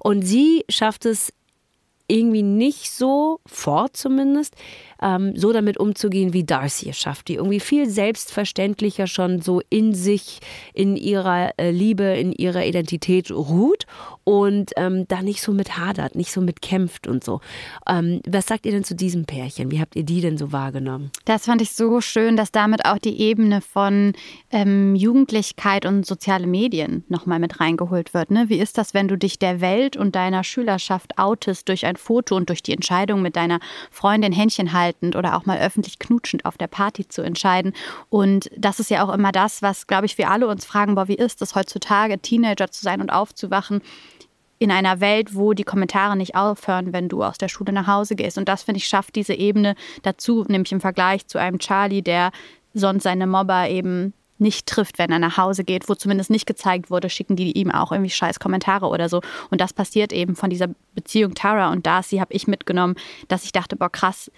Und 0.00 0.22
sie 0.22 0.64
schafft 0.68 1.06
es 1.06 1.32
irgendwie 2.08 2.42
nicht 2.42 2.90
so, 2.90 3.40
fort 3.46 3.96
zumindest, 3.96 4.54
ähm, 5.02 5.36
so 5.36 5.52
damit 5.52 5.78
umzugehen, 5.78 6.32
wie 6.32 6.44
Darcy 6.44 6.90
es 6.90 6.98
schafft, 6.98 7.28
die 7.28 7.34
irgendwie 7.34 7.60
viel 7.60 7.88
selbstverständlicher 7.88 9.06
schon 9.06 9.40
so 9.40 9.60
in 9.70 9.94
sich, 9.94 10.40
in 10.72 10.96
ihrer 10.96 11.50
äh, 11.58 11.70
Liebe, 11.70 12.04
in 12.04 12.32
ihrer 12.32 12.64
Identität 12.64 13.30
ruht 13.30 13.86
und 14.24 14.72
ähm, 14.76 15.06
da 15.08 15.22
nicht 15.22 15.42
so 15.42 15.52
mit 15.52 15.76
hadert, 15.78 16.14
nicht 16.14 16.32
so 16.32 16.40
mit 16.40 16.62
kämpft 16.62 17.06
und 17.06 17.22
so. 17.22 17.40
Ähm, 17.86 18.20
was 18.26 18.46
sagt 18.46 18.66
ihr 18.66 18.72
denn 18.72 18.84
zu 18.84 18.94
diesem 18.94 19.26
Pärchen? 19.26 19.70
Wie 19.70 19.80
habt 19.80 19.96
ihr 19.96 20.04
die 20.04 20.20
denn 20.20 20.38
so 20.38 20.52
wahrgenommen? 20.52 21.10
Das 21.24 21.44
fand 21.44 21.60
ich 21.60 21.72
so 21.72 22.00
schön, 22.00 22.36
dass 22.36 22.50
damit 22.50 22.84
auch 22.86 22.98
die 22.98 23.20
Ebene 23.20 23.60
von 23.60 24.14
ähm, 24.50 24.94
Jugendlichkeit 24.94 25.86
und 25.86 26.06
soziale 26.06 26.46
Medien 26.46 27.04
nochmal 27.08 27.38
mit 27.38 27.60
reingeholt 27.60 28.14
wird. 28.14 28.30
Ne? 28.30 28.46
Wie 28.48 28.58
ist 28.58 28.78
das, 28.78 28.94
wenn 28.94 29.08
du 29.08 29.18
dich 29.18 29.38
der 29.38 29.60
Welt 29.60 29.96
und 29.96 30.14
deiner 30.14 30.44
Schülerschaft 30.44 31.18
outest 31.18 31.68
durch 31.68 31.84
ein 31.86 31.96
Foto 31.96 32.36
und 32.36 32.48
durch 32.48 32.62
die 32.62 32.72
Entscheidung 32.72 33.22
mit 33.22 33.36
deiner 33.36 33.60
Freundin 33.90 34.32
Händchen 34.32 34.72
haltend 34.94 35.16
oder 35.16 35.36
auch 35.36 35.46
mal 35.46 35.58
öffentlich 35.58 35.98
knutschend 35.98 36.44
auf 36.44 36.56
der 36.56 36.66
Party 36.66 37.08
zu 37.08 37.22
entscheiden? 37.22 37.72
Und 38.08 38.50
das 38.56 38.80
ist 38.80 38.90
ja 38.90 39.04
auch 39.04 39.12
immer 39.12 39.32
das, 39.32 39.62
was, 39.62 39.86
glaube 39.86 40.06
ich, 40.06 40.18
wir 40.18 40.30
alle 40.30 40.48
uns 40.48 40.64
fragen, 40.64 40.94
boah, 40.94 41.08
wie 41.08 41.14
ist 41.14 41.42
es 41.42 41.54
heutzutage, 41.54 42.18
Teenager 42.18 42.70
zu 42.70 42.82
sein 42.82 43.00
und 43.00 43.10
aufzuwachen? 43.10 43.82
in 44.60 44.70
einer 44.70 45.00
Welt, 45.00 45.34
wo 45.34 45.52
die 45.52 45.64
Kommentare 45.64 46.16
nicht 46.16 46.36
aufhören, 46.36 46.92
wenn 46.92 47.08
du 47.08 47.24
aus 47.24 47.36
der 47.36 47.48
Schule 47.48 47.72
nach 47.72 47.88
Hause 47.88 48.14
gehst. 48.14 48.38
Und 48.38 48.48
das, 48.48 48.62
finde 48.62 48.78
ich, 48.78 48.86
schafft 48.86 49.16
diese 49.16 49.34
Ebene 49.34 49.74
dazu, 50.02 50.44
nämlich 50.48 50.70
im 50.70 50.80
Vergleich 50.80 51.26
zu 51.26 51.38
einem 51.38 51.58
Charlie, 51.58 52.02
der 52.02 52.30
sonst 52.72 53.02
seine 53.02 53.26
Mobber 53.26 53.68
eben 53.68 54.14
nicht 54.38 54.66
trifft, 54.66 54.98
wenn 54.98 55.10
er 55.10 55.18
nach 55.18 55.36
Hause 55.36 55.64
geht, 55.64 55.88
wo 55.88 55.94
zumindest 55.94 56.30
nicht 56.30 56.46
gezeigt 56.46 56.88
wurde, 56.88 57.10
schicken 57.10 57.36
die 57.36 57.52
ihm 57.52 57.70
auch 57.70 57.92
irgendwie 57.92 58.10
scheiß 58.10 58.38
Kommentare 58.38 58.86
oder 58.86 59.08
so. 59.08 59.20
Und 59.50 59.60
das 59.60 59.72
passiert 59.72 60.12
eben 60.12 60.36
von 60.36 60.50
dieser 60.50 60.68
Beziehung 60.94 61.34
Tara 61.34 61.70
und 61.72 61.84
Darcy 61.84 62.18
habe 62.18 62.32
ich 62.32 62.46
mitgenommen, 62.46 62.94
dass 63.28 63.44
ich 63.44 63.52
dachte, 63.52 63.76
boah 63.76 63.90
krass, 63.90 64.30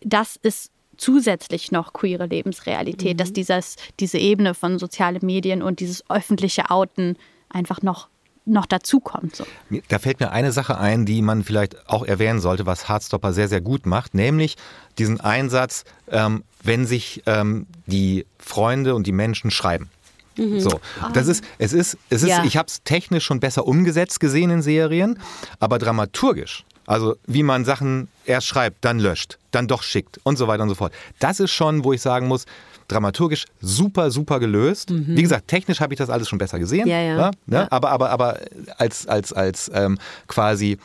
das 0.00 0.36
ist 0.42 0.70
zusätzlich 0.96 1.70
noch 1.70 1.92
queere 1.92 2.26
Lebensrealität, 2.26 3.14
mhm. 3.14 3.18
dass 3.18 3.32
dieses, 3.32 3.76
diese 4.00 4.18
Ebene 4.18 4.54
von 4.54 4.78
sozialen 4.78 5.24
Medien 5.24 5.62
und 5.62 5.80
dieses 5.80 6.08
öffentliche 6.10 6.70
Outen 6.70 7.16
einfach 7.48 7.82
noch 7.82 8.08
noch 8.48 8.66
dazukommt. 8.66 9.36
So. 9.36 9.44
Da 9.88 9.98
fällt 9.98 10.20
mir 10.20 10.32
eine 10.32 10.52
Sache 10.52 10.78
ein, 10.78 11.04
die 11.04 11.22
man 11.22 11.44
vielleicht 11.44 11.88
auch 11.88 12.04
erwähnen 12.04 12.40
sollte, 12.40 12.66
was 12.66 12.88
Hardstopper 12.88 13.32
sehr, 13.34 13.46
sehr 13.46 13.60
gut 13.60 13.84
macht, 13.84 14.14
nämlich 14.14 14.56
diesen 14.98 15.20
Einsatz, 15.20 15.84
ähm, 16.10 16.44
wenn 16.62 16.86
sich 16.86 17.22
ähm, 17.26 17.66
die 17.86 18.26
Freunde 18.38 18.94
und 18.94 19.06
die 19.06 19.12
Menschen 19.12 19.50
schreiben. 19.50 19.90
Mhm. 20.36 20.60
So, 20.60 20.80
das 21.12 21.28
ist, 21.28 21.44
es 21.58 21.72
ist, 21.72 21.98
es 22.10 22.22
ist, 22.22 22.30
ja. 22.30 22.44
ich 22.44 22.56
habe 22.56 22.68
es 22.68 22.82
technisch 22.82 23.24
schon 23.24 23.40
besser 23.40 23.66
umgesetzt 23.66 24.20
gesehen 24.20 24.50
in 24.50 24.62
Serien, 24.62 25.18
aber 25.60 25.78
dramaturgisch, 25.78 26.64
also 26.88 27.16
wie 27.26 27.42
man 27.42 27.66
Sachen 27.66 28.08
erst 28.24 28.46
schreibt, 28.46 28.82
dann 28.82 28.98
löscht, 28.98 29.38
dann 29.50 29.68
doch 29.68 29.82
schickt 29.82 30.18
und 30.22 30.38
so 30.38 30.48
weiter 30.48 30.62
und 30.62 30.70
so 30.70 30.74
fort. 30.74 30.92
Das 31.18 31.38
ist 31.38 31.50
schon, 31.50 31.84
wo 31.84 31.92
ich 31.92 32.00
sagen 32.00 32.28
muss, 32.28 32.46
dramaturgisch 32.88 33.44
super, 33.60 34.10
super 34.10 34.40
gelöst. 34.40 34.90
Mhm. 34.90 35.04
Wie 35.08 35.20
gesagt, 35.20 35.48
technisch 35.48 35.80
habe 35.80 35.92
ich 35.92 35.98
das 35.98 36.08
alles 36.08 36.30
schon 36.30 36.38
besser 36.38 36.58
gesehen. 36.58 36.88
Ja, 36.88 36.98
ja. 36.98 37.16
Ne? 37.16 37.30
ja. 37.48 37.68
Aber, 37.70 37.90
aber, 37.90 38.08
aber 38.08 38.40
als, 38.78 39.06
als, 39.06 39.34
als 39.34 39.70
ähm, 39.74 39.98
quasi 40.28 40.78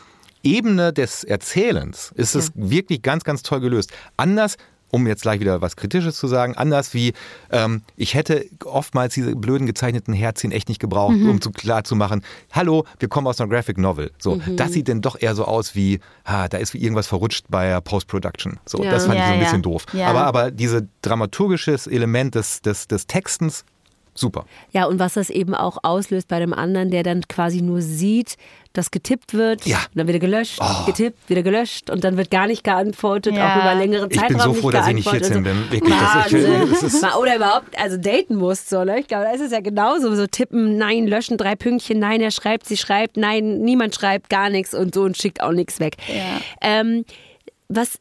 Ebene 0.44 0.92
des 0.92 1.24
Erzählens 1.24 2.12
ist 2.16 2.36
es 2.36 2.52
wirklich 2.54 3.02
ganz, 3.02 3.24
ganz 3.24 3.42
toll 3.42 3.62
gelöst. 3.62 3.94
Anders 4.18 4.58
um 4.94 5.08
jetzt 5.08 5.24
gleich 5.24 5.40
wieder 5.40 5.60
was 5.60 5.76
Kritisches 5.76 6.16
zu 6.16 6.28
sagen, 6.28 6.56
anders 6.56 6.94
wie 6.94 7.14
ähm, 7.52 7.82
ich 7.98 8.14
hätte 8.14 8.46
oftmals 8.64 9.16
diese 9.16 9.36
blöden 9.36 9.66
gezeichneten 9.66 10.14
Herzchen 10.14 10.52
echt 10.52 10.70
nicht 10.70 10.80
gebraucht, 10.80 11.16
mhm. 11.16 11.32
um 11.32 11.42
zu 11.42 11.50
klar 11.50 11.84
zu 11.84 11.96
machen, 11.96 12.24
hallo, 12.52 12.86
wir 13.00 13.10
kommen 13.10 13.26
aus 13.26 13.42
einer 13.42 13.50
Graphic 13.50 13.80
Novel. 13.80 14.12
So, 14.20 14.36
mhm. 14.36 14.56
das 14.56 14.72
sieht 14.72 14.88
denn 14.88 15.02
doch 15.02 15.20
eher 15.20 15.34
so 15.34 15.46
aus 15.46 15.74
wie, 15.74 16.00
ha, 16.26 16.48
da 16.48 16.60
ist 16.60 16.76
irgendwas 16.76 17.08
verrutscht 17.08 17.46
bei 17.50 17.82
Post-Production. 17.82 18.60
So, 18.68 18.84
ja. 18.84 18.92
das 18.92 19.08
fand 19.08 19.18
ja, 19.18 19.24
ich 19.24 19.28
so 19.30 19.34
ein 19.34 19.40
bisschen 19.40 19.62
doof. 19.64 19.86
Aber, 20.06 20.26
aber 20.26 20.52
diese 20.52 20.88
dramaturgisches 21.02 21.88
Element 21.88 22.36
des, 22.36 22.62
des, 22.62 22.88
des 22.88 23.08
Textens 23.08 23.66
Super. 24.16 24.46
Ja, 24.72 24.86
und 24.86 25.00
was 25.00 25.14
das 25.14 25.30
eben 25.30 25.56
auch 25.56 25.78
auslöst 25.82 26.28
bei 26.28 26.40
dem 26.40 26.54
anderen, 26.54 26.92
der 26.92 27.04
dann 27.04 27.22
quasi 27.28 27.62
nur 27.62 27.82
sieht, 27.82 28.38
dass 28.74 28.90
getippt 28.90 29.34
wird, 29.34 29.66
ja. 29.66 29.80
dann 29.94 30.08
wieder 30.08 30.20
gelöscht, 30.20 30.60
oh. 30.60 30.86
getippt, 30.86 31.30
wieder 31.30 31.44
gelöscht 31.44 31.90
und 31.92 32.04
dann 32.04 32.18
wird 32.18 32.32
gar 32.32 32.48
nicht 32.48 32.64
geantwortet, 32.64 33.36
ja. 33.36 33.54
auch 33.54 33.62
über 33.62 33.76
längere 33.76 34.10
Zeit. 34.10 34.32
Ich 34.32 34.38
bin 34.38 34.40
so 34.40 34.54
froh, 34.54 34.72
dass 34.72 34.88
ich 34.88 34.96
nicht 34.96 35.10
14 35.10 35.44
bin. 35.44 35.72
Wirklich, 35.72 35.94
das 35.94 36.32
ich, 36.34 37.04
Oder 37.16 37.36
überhaupt, 37.36 37.80
also 37.80 37.98
daten 37.98 38.36
muss 38.36 38.68
so, 38.68 38.84
ne? 38.84 39.00
Ich 39.00 39.08
glaube, 39.08 39.26
da 39.26 39.32
ist 39.32 39.42
es 39.42 39.52
ja 39.52 39.60
genauso. 39.60 40.14
So 40.16 40.26
tippen, 40.26 40.78
nein, 40.78 41.08
löschen, 41.08 41.38
drei 41.38 41.56
Pünktchen, 41.56 42.00
nein, 42.00 42.20
er 42.22 42.32
schreibt, 42.32 42.66
sie 42.66 42.78
schreibt, 42.78 43.18
nein, 43.18 43.60
niemand 43.60 43.94
schreibt, 43.94 44.30
gar 44.30 44.50
nichts 44.50 44.74
und 44.74 44.96
so 44.96 45.04
und 45.04 45.18
schickt 45.18 45.42
auch 45.42 45.52
nichts 45.52 45.80
weg. 45.80 45.98
Ja. 46.08 46.42
Ähm, 46.62 47.06
was 47.70 48.00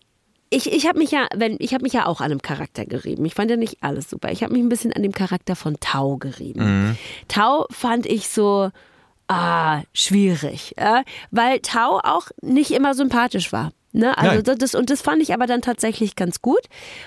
ich, 0.53 0.71
ich 0.73 0.87
habe 0.87 0.99
mich 0.99 1.11
ja, 1.11 1.27
wenn 1.35 1.57
ich 1.59 1.73
habe 1.75 1.83
mich 1.83 1.95
ja 1.95 2.07
auch 2.07 2.21
an 2.21 2.31
einem 2.31 2.43
Charakter 2.43 2.85
gerieben. 2.85 3.25
Ich 3.25 3.35
fand 3.35 3.51
ja 3.51 3.57
nicht 3.57 3.79
alles 3.83 4.11
super. 4.11 4.31
Ich 4.31 4.43
habe 4.43 4.53
mich 4.53 4.63
ein 4.63 4.69
bisschen 4.69 4.93
an 4.93 5.03
dem 5.03 5.13
Charakter 5.13 5.57
von 5.57 5.79
Tau 5.81 6.17
gerieben. 6.19 6.89
Mhm. 6.89 6.97
Tau 7.29 7.67
fand 7.71 8.07
ich 8.07 8.29
so 8.29 8.71
ah, 9.29 9.83
schwierig, 9.93 10.75
ja? 10.79 11.05
weil 11.31 11.61
Tau 11.61 12.01
auch 12.03 12.29
nicht 12.43 12.71
immer 12.71 12.95
sympathisch 12.95 13.53
war. 13.53 13.73
Ne? 13.93 14.17
Also 14.17 14.55
das, 14.55 14.75
und 14.75 14.89
das 14.89 15.03
fand 15.03 15.23
ich 15.23 15.35
aber 15.35 15.47
dann 15.47 15.61
tatsächlich 15.61 16.17
ganz 16.17 16.41
gut. 16.41 16.63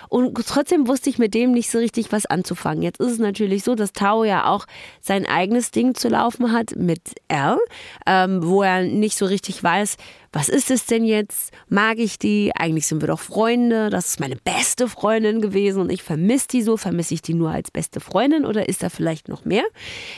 Und 0.07 0.35
trotzdem 0.47 0.87
wusste 0.87 1.09
ich 1.09 1.17
mit 1.17 1.33
dem 1.33 1.51
nicht 1.51 1.71
so 1.71 1.79
richtig 1.79 2.11
was 2.11 2.27
anzufangen. 2.27 2.83
Jetzt 2.83 2.99
ist 2.99 3.13
es 3.13 3.19
natürlich 3.19 3.63
so, 3.63 3.73
dass 3.73 3.91
Tao 3.91 4.23
ja 4.23 4.47
auch 4.47 4.65
sein 5.01 5.25
eigenes 5.25 5.71
Ding 5.71 5.95
zu 5.95 6.09
laufen 6.09 6.51
hat 6.51 6.75
mit 6.75 7.01
R, 7.27 7.57
ähm, 8.05 8.45
wo 8.45 8.61
er 8.61 8.83
nicht 8.83 9.17
so 9.17 9.25
richtig 9.25 9.63
weiß, 9.63 9.97
was 10.31 10.49
ist 10.49 10.69
es 10.69 10.85
denn 10.85 11.05
jetzt? 11.05 11.53
Mag 11.69 11.97
ich 11.97 12.19
die? 12.19 12.51
Eigentlich 12.55 12.87
sind 12.87 13.01
wir 13.01 13.07
doch 13.07 13.21
Freunde. 13.21 13.89
Das 13.89 14.07
ist 14.07 14.19
meine 14.19 14.35
beste 14.35 14.87
Freundin 14.87 15.41
gewesen 15.41 15.81
und 15.81 15.91
ich 15.91 16.03
vermisse 16.03 16.49
die 16.49 16.61
so. 16.61 16.75
Vermisse 16.75 17.13
ich 17.13 17.21
die 17.21 17.33
nur 17.33 17.51
als 17.51 17.71
beste 17.71 17.99
Freundin 17.99 18.45
oder 18.45 18.67
ist 18.67 18.83
da 18.83 18.89
vielleicht 18.89 19.29
noch 19.29 19.45
mehr? 19.45 19.63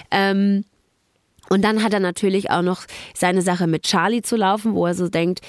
Ähm, 0.10 0.66
und 1.50 1.64
dann 1.64 1.84
hat 1.84 1.94
er 1.94 2.00
natürlich 2.00 2.52
auch 2.52 2.62
noch 2.62 2.84
seine 3.14 3.42
Sache 3.42 3.68
mit 3.68 3.84
Charlie 3.84 4.22
zu 4.22 4.36
laufen, 4.36 4.74
wo 4.74 4.86
er 4.86 4.94
so 4.94 5.08
denkt, 5.08 5.42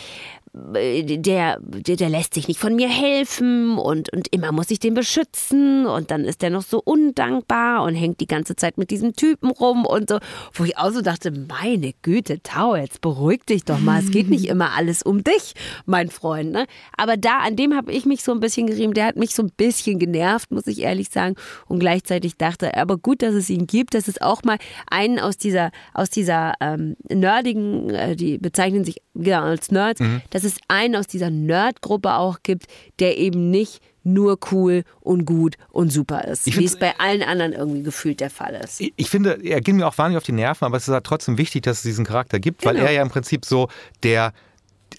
der, 0.53 1.59
der, 1.61 1.97
der, 1.97 2.09
lässt 2.09 2.35
sich 2.35 2.49
nicht 2.49 2.61
von 2.61 2.77
mir 2.77 2.89
helfen 2.89 3.79
und, 3.79 4.13
und 4.13 4.29
immer 4.33 4.53
muss 4.53 4.71
ich 4.71 4.79
den 4.79 4.95
beschützen 4.95 5.87
und 5.87 6.11
dann 6.11 6.25
ist 6.25 6.43
der 6.43 6.51
noch 6.51 6.63
so 6.63 6.81
undankbar 6.85 7.83
und 7.83 7.95
hängt 7.95 8.21
die 8.21 8.27
ganze 8.27 8.57
Zeit 8.57 8.79
mit 8.79 8.91
diesem 8.91 9.15
Typen 9.15 9.51
rum 9.51 9.85
und 9.87 10.11
so, 10.11 10.19
wo 10.53 10.65
ich 10.65 10.77
auch 10.79 10.91
so 10.91 11.03
dachte, 11.03 11.31
meine 11.31 11.93
Güte, 12.03 12.43
Tau, 12.43 12.77
jetzt 12.77 13.01
beruhig 13.01 13.45
dich 13.47 13.65
doch 13.65 13.79
mal, 13.79 14.01
es 14.01 14.11
geht 14.11 14.29
nicht 14.29 14.45
immer 14.49 14.73
alles 14.77 15.03
um 15.03 15.25
dich, 15.25 15.55
mein 15.87 16.11
Freund, 16.11 16.53
ne? 16.53 16.67
Aber 16.97 17.17
da, 17.17 17.39
an 17.39 17.57
dem 17.57 17.75
habe 17.75 17.93
ich 17.93 18.07
mich 18.07 18.23
so 18.23 18.33
ein 18.33 18.41
bisschen 18.41 18.67
gerieben, 18.67 18.95
der 18.95 19.07
hat 19.07 19.17
mich 19.17 19.35
so 19.35 19.43
ein 19.43 19.53
bisschen 19.57 19.99
genervt, 19.99 20.51
muss 20.51 20.67
ich 20.67 20.81
ehrlich 20.81 21.11
sagen. 21.11 21.37
Und 21.67 21.79
gleichzeitig 21.79 22.37
dachte, 22.37 22.77
aber 22.77 22.97
gut, 22.97 23.23
dass 23.23 23.35
es 23.35 23.51
ihn 23.51 23.67
gibt, 23.67 23.95
dass 23.95 24.09
es 24.09 24.21
auch 24.21 24.43
mal 24.45 24.59
einen 24.91 25.19
aus 25.19 25.37
dieser, 25.37 25.71
aus 25.95 26.11
dieser 26.11 26.55
ähm, 26.61 26.97
nerdigen, 27.09 27.91
äh, 27.91 28.17
die 28.17 28.39
bezeichnen 28.39 28.85
sich 28.85 29.03
genau 29.15 29.43
als 29.43 29.71
Nerds, 29.71 30.01
mhm. 30.01 30.23
dass 30.31 30.38
es 30.45 30.57
einen 30.69 30.97
aus 30.97 31.07
dieser 31.07 31.31
Nerd-Gruppe 31.31 32.15
auch 32.15 32.39
gibt, 32.43 32.67
der 32.99 33.19
eben 33.19 33.51
nicht 33.51 33.81
nur 34.05 34.39
cool 34.51 34.85
und 35.01 35.25
gut 35.25 35.57
und 35.71 35.93
super 35.93 36.25
ist, 36.25 36.47
wie 36.57 36.65
es 36.65 36.79
bei 36.79 36.99
allen 36.99 37.23
anderen 37.23 37.53
irgendwie 37.53 37.83
gefühlt 37.83 38.21
der 38.21 38.31
Fall 38.31 38.55
ist. 38.55 38.81
Ich, 38.81 38.93
ich, 38.97 39.11
finde, 39.11 39.39
er 39.45 39.61
ging 39.61 39.77
mir 39.77 39.87
auch 39.87 39.99
wahnsinnig 39.99 40.19
auf 40.19 40.25
die 40.25 40.33
Nerven, 40.33 40.65
aber 40.65 40.77
es 40.77 40.89
ist 40.89 40.95
halt 40.95 41.05
trotzdem 41.05 41.37
wichtig, 41.37 41.63
dass 41.63 41.79
es 41.79 41.83
diesen 41.83 42.07
Charakter 42.07 42.41
gibt, 42.41 42.63
genau. 42.63 42.75
weil 42.75 42.83
er 42.83 42.93
ja 42.93 43.03
im 43.03 43.11
Prinzip 43.11 43.45
so 43.45 43.69
der 44.03 44.33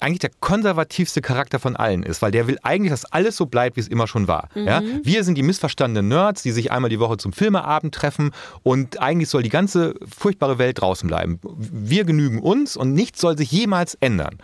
eigentlich 0.01 0.19
der 0.19 0.31
konservativste 0.39 1.21
Charakter 1.21 1.59
von 1.59 1.75
allen 1.75 2.03
ist, 2.03 2.21
weil 2.21 2.31
der 2.31 2.47
will 2.47 2.57
eigentlich, 2.63 2.91
dass 2.91 3.05
alles 3.05 3.35
so 3.35 3.47
bleibt, 3.47 3.75
wie 3.75 3.81
es 3.81 3.87
immer 3.87 4.07
schon 4.07 4.27
war. 4.27 4.49
Mhm. 4.55 4.67
Ja? 4.67 4.81
Wir 5.03 5.23
sind 5.23 5.37
die 5.37 5.43
missverstandenen 5.43 6.07
Nerds, 6.07 6.43
die 6.43 6.51
sich 6.51 6.71
einmal 6.71 6.89
die 6.89 6.99
Woche 6.99 7.17
zum 7.17 7.33
Filmeabend 7.33 7.93
treffen 7.93 8.31
und 8.63 9.01
eigentlich 9.01 9.29
soll 9.29 9.43
die 9.43 9.49
ganze 9.49 9.95
furchtbare 10.07 10.57
Welt 10.57 10.79
draußen 10.79 11.07
bleiben. 11.07 11.39
Wir 11.43 12.05
genügen 12.05 12.39
uns 12.39 12.77
und 12.77 12.93
nichts 12.93 13.19
soll 13.19 13.37
sich 13.37 13.51
jemals 13.51 13.95
ändern. 13.95 14.37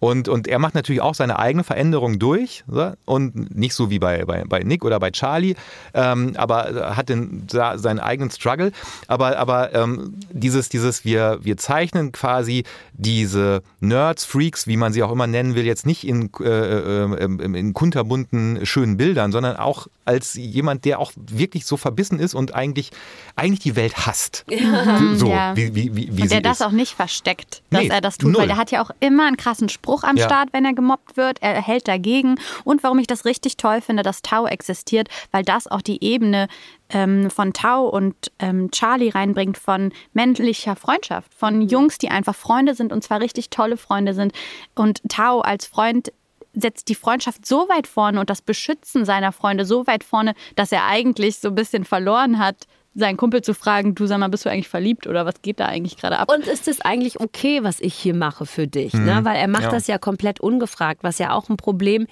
Und, 0.00 0.28
und 0.28 0.46
er 0.46 0.58
macht 0.58 0.74
natürlich 0.74 1.02
auch 1.02 1.14
seine 1.14 1.38
eigene 1.38 1.64
Veränderung 1.64 2.18
durch 2.18 2.64
so? 2.68 2.92
und 3.04 3.56
nicht 3.56 3.74
so 3.74 3.90
wie 3.90 3.98
bei, 3.98 4.24
bei, 4.24 4.44
bei 4.44 4.60
Nick 4.60 4.84
oder 4.84 5.00
bei 5.00 5.10
Charlie, 5.10 5.54
ähm, 5.94 6.34
aber 6.36 6.96
hat 6.96 7.08
den, 7.08 7.46
seinen 7.48 7.98
eigenen 7.98 8.30
Struggle. 8.30 8.72
Aber, 9.06 9.38
aber 9.38 9.74
ähm, 9.74 10.14
dieses, 10.30 10.68
dieses 10.68 11.04
wir, 11.04 11.38
wir 11.42 11.56
zeichnen 11.56 12.12
quasi 12.12 12.64
diese 12.92 13.62
Nerds, 13.80 14.24
Freaks, 14.24 14.66
wie 14.66 14.76
man 14.76 14.92
sie 14.92 15.02
auch 15.02 15.12
immer 15.12 15.26
nennen 15.26 15.54
will, 15.54 15.64
jetzt 15.64 15.86
nicht 15.86 16.06
in, 16.06 16.30
äh, 16.40 16.44
äh, 16.44 17.24
in 17.24 17.74
kunterbunten, 17.74 18.64
schönen 18.66 18.96
Bildern, 18.96 19.32
sondern 19.32 19.56
auch 19.56 19.88
als 20.04 20.34
jemand, 20.34 20.84
der 20.84 21.00
auch 21.00 21.12
wirklich 21.16 21.66
so 21.66 21.76
verbissen 21.76 22.18
ist 22.18 22.34
und 22.34 22.54
eigentlich, 22.54 22.90
eigentlich 23.36 23.60
die 23.60 23.76
Welt 23.76 24.06
hasst. 24.06 24.44
Ja. 24.48 24.98
So, 25.16 25.28
ja. 25.28 25.56
Wie, 25.56 25.74
wie, 25.74 25.94
wie, 25.94 26.16
wie 26.16 26.22
und 26.22 26.30
der 26.30 26.40
das 26.40 26.62
auch 26.62 26.70
nicht 26.70 26.94
versteckt, 26.94 27.62
dass 27.70 27.82
nee, 27.82 27.88
er 27.88 28.00
das 28.00 28.18
tut, 28.18 28.32
null. 28.32 28.40
weil 28.40 28.48
der 28.48 28.56
hat 28.56 28.70
ja 28.70 28.82
auch 28.82 28.90
immer 29.00 29.26
einen 29.26 29.36
krassen 29.36 29.68
Spruch 29.68 29.87
Spruch 29.88 30.02
am 30.02 30.16
ja. 30.16 30.26
Start, 30.26 30.50
wenn 30.52 30.66
er 30.66 30.74
gemobbt 30.74 31.16
wird. 31.16 31.38
Er 31.40 31.62
hält 31.62 31.88
dagegen. 31.88 32.38
Und 32.64 32.82
warum 32.82 32.98
ich 32.98 33.06
das 33.06 33.24
richtig 33.24 33.56
toll 33.56 33.80
finde, 33.80 34.02
dass 34.02 34.20
Tau 34.20 34.46
existiert, 34.46 35.08
weil 35.32 35.44
das 35.44 35.66
auch 35.66 35.80
die 35.80 36.04
Ebene 36.04 36.48
ähm, 36.90 37.30
von 37.30 37.54
Tau 37.54 37.88
und 37.88 38.14
ähm, 38.38 38.70
Charlie 38.70 39.08
reinbringt 39.08 39.56
von 39.56 39.92
männlicher 40.12 40.76
Freundschaft, 40.76 41.32
von 41.32 41.56
mhm. 41.56 41.68
Jungs, 41.68 41.96
die 41.96 42.10
einfach 42.10 42.34
Freunde 42.34 42.74
sind 42.74 42.92
und 42.92 43.02
zwar 43.02 43.20
richtig 43.20 43.48
tolle 43.48 43.78
Freunde 43.78 44.12
sind. 44.12 44.34
Und 44.74 45.00
Tau 45.08 45.40
als 45.40 45.64
Freund 45.64 46.12
setzt 46.52 46.88
die 46.88 46.94
Freundschaft 46.94 47.46
so 47.46 47.68
weit 47.70 47.86
vorne 47.86 48.20
und 48.20 48.28
das 48.28 48.42
Beschützen 48.42 49.06
seiner 49.06 49.32
Freunde 49.32 49.64
so 49.64 49.86
weit 49.86 50.04
vorne, 50.04 50.34
dass 50.54 50.70
er 50.70 50.84
eigentlich 50.84 51.38
so 51.38 51.48
ein 51.48 51.54
bisschen 51.54 51.84
verloren 51.84 52.38
hat, 52.38 52.66
seinen 52.98 53.16
Kumpel 53.16 53.42
zu 53.42 53.54
fragen, 53.54 53.94
du 53.94 54.06
sag 54.06 54.18
mal, 54.18 54.28
bist 54.28 54.44
du 54.44 54.50
eigentlich 54.50 54.68
verliebt 54.68 55.06
oder 55.06 55.24
was 55.24 55.40
geht 55.42 55.60
da 55.60 55.66
eigentlich 55.66 55.96
gerade 55.96 56.18
ab? 56.18 56.30
Und 56.32 56.46
ist 56.46 56.68
es 56.68 56.80
eigentlich 56.80 57.20
okay, 57.20 57.62
was 57.62 57.80
ich 57.80 57.94
hier 57.94 58.14
mache 58.14 58.46
für 58.46 58.66
dich? 58.66 58.92
Ne? 58.94 59.00
Mhm. 59.00 59.06
Ne? 59.06 59.24
Weil 59.24 59.36
er 59.36 59.48
macht 59.48 59.64
ja. 59.64 59.70
das 59.70 59.86
ja 59.86 59.98
komplett 59.98 60.40
ungefragt, 60.40 61.02
was 61.02 61.18
ja 61.18 61.32
auch 61.32 61.48
ein 61.48 61.56
Problem 61.56 62.06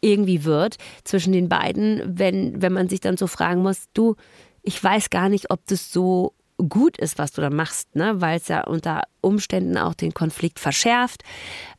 irgendwie 0.00 0.44
wird 0.44 0.76
zwischen 1.04 1.32
den 1.32 1.48
beiden, 1.48 2.02
wenn, 2.04 2.60
wenn 2.60 2.72
man 2.72 2.88
sich 2.88 3.00
dann 3.00 3.16
so 3.16 3.26
fragen 3.26 3.62
muss, 3.62 3.86
du, 3.94 4.16
ich 4.62 4.82
weiß 4.82 5.10
gar 5.10 5.28
nicht, 5.28 5.50
ob 5.50 5.66
das 5.66 5.92
so 5.92 6.34
gut 6.56 6.98
ist, 6.98 7.18
was 7.18 7.32
du 7.32 7.40
da 7.40 7.50
machst, 7.50 7.96
ne? 7.96 8.20
weil 8.20 8.38
es 8.38 8.48
ja 8.48 8.64
unter 8.64 9.02
Umständen 9.20 9.78
auch 9.78 9.94
den 9.94 10.14
Konflikt 10.14 10.60
verschärft, 10.60 11.22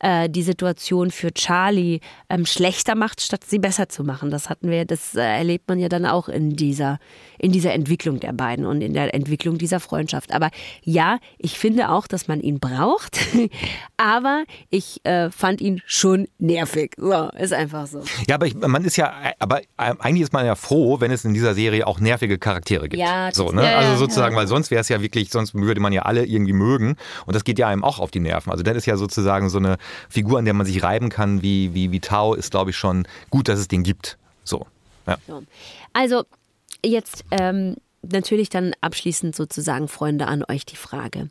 äh, 0.00 0.28
die 0.28 0.42
Situation 0.42 1.10
für 1.10 1.32
Charlie 1.32 2.00
ähm, 2.28 2.44
schlechter 2.44 2.94
macht, 2.94 3.20
statt 3.20 3.44
sie 3.46 3.58
besser 3.58 3.88
zu 3.88 4.04
machen. 4.04 4.30
Das 4.30 4.50
hatten 4.50 4.68
wir, 4.68 4.84
das 4.84 5.14
äh, 5.14 5.20
erlebt 5.20 5.68
man 5.68 5.78
ja 5.78 5.88
dann 5.88 6.04
auch 6.04 6.28
in 6.28 6.56
dieser, 6.56 6.98
in 7.38 7.52
dieser 7.52 7.72
Entwicklung 7.72 8.20
der 8.20 8.32
beiden 8.32 8.66
und 8.66 8.82
in 8.82 8.92
der 8.92 9.14
Entwicklung 9.14 9.58
dieser 9.58 9.80
Freundschaft. 9.80 10.32
Aber 10.32 10.50
ja, 10.82 11.18
ich 11.38 11.58
finde 11.58 11.90
auch, 11.90 12.06
dass 12.06 12.28
man 12.28 12.40
ihn 12.40 12.58
braucht, 12.58 13.18
aber 13.96 14.44
ich 14.70 15.00
äh, 15.04 15.30
fand 15.30 15.60
ihn 15.60 15.80
schon 15.86 16.26
nervig. 16.38 16.92
So, 16.98 17.30
ist 17.38 17.52
einfach 17.52 17.86
so. 17.86 18.02
Ja, 18.26 18.34
aber 18.34 18.46
ich, 18.46 18.54
man 18.54 18.84
ist 18.84 18.96
ja, 18.96 19.14
aber 19.38 19.62
äh, 19.62 19.64
eigentlich 19.76 20.22
ist 20.22 20.32
man 20.32 20.44
ja 20.44 20.56
froh, 20.56 21.00
wenn 21.00 21.12
es 21.12 21.24
in 21.24 21.32
dieser 21.32 21.54
Serie 21.54 21.86
auch 21.86 22.00
nervige 22.00 22.38
Charaktere 22.38 22.88
gibt. 22.88 23.00
Ja, 23.00 23.30
so, 23.32 23.52
ne? 23.52 23.64
Ja, 23.64 23.78
also 23.78 23.96
sozusagen, 23.96 24.34
ja. 24.34 24.40
weil 24.40 24.46
sonst 24.48 24.65
wäre 24.70 24.80
es 24.80 24.88
ja 24.88 25.00
wirklich, 25.02 25.30
sonst 25.30 25.54
würde 25.54 25.80
man 25.80 25.92
ja 25.92 26.02
alle 26.02 26.24
irgendwie 26.24 26.52
mögen. 26.52 26.96
Und 27.26 27.34
das 27.34 27.44
geht 27.44 27.58
ja 27.58 27.68
einem 27.68 27.84
auch 27.84 27.98
auf 27.98 28.10
die 28.10 28.20
Nerven. 28.20 28.50
Also 28.50 28.62
das 28.62 28.76
ist 28.76 28.86
ja 28.86 28.96
sozusagen 28.96 29.48
so 29.48 29.58
eine 29.58 29.76
Figur, 30.08 30.38
an 30.38 30.44
der 30.44 30.54
man 30.54 30.66
sich 30.66 30.82
reiben 30.82 31.08
kann, 31.08 31.42
wie, 31.42 31.74
wie, 31.74 31.92
wie 31.92 32.00
Tau, 32.00 32.34
ist 32.34 32.50
glaube 32.50 32.70
ich 32.70 32.76
schon 32.76 33.06
gut, 33.30 33.48
dass 33.48 33.58
es 33.58 33.68
den 33.68 33.82
gibt. 33.82 34.18
So. 34.44 34.66
Ja. 35.06 35.18
Also 35.92 36.24
jetzt 36.84 37.24
ähm, 37.30 37.76
natürlich 38.02 38.48
dann 38.48 38.74
abschließend 38.80 39.34
sozusagen, 39.34 39.88
Freunde, 39.88 40.26
an 40.26 40.44
euch 40.48 40.64
die 40.66 40.76
Frage. 40.76 41.30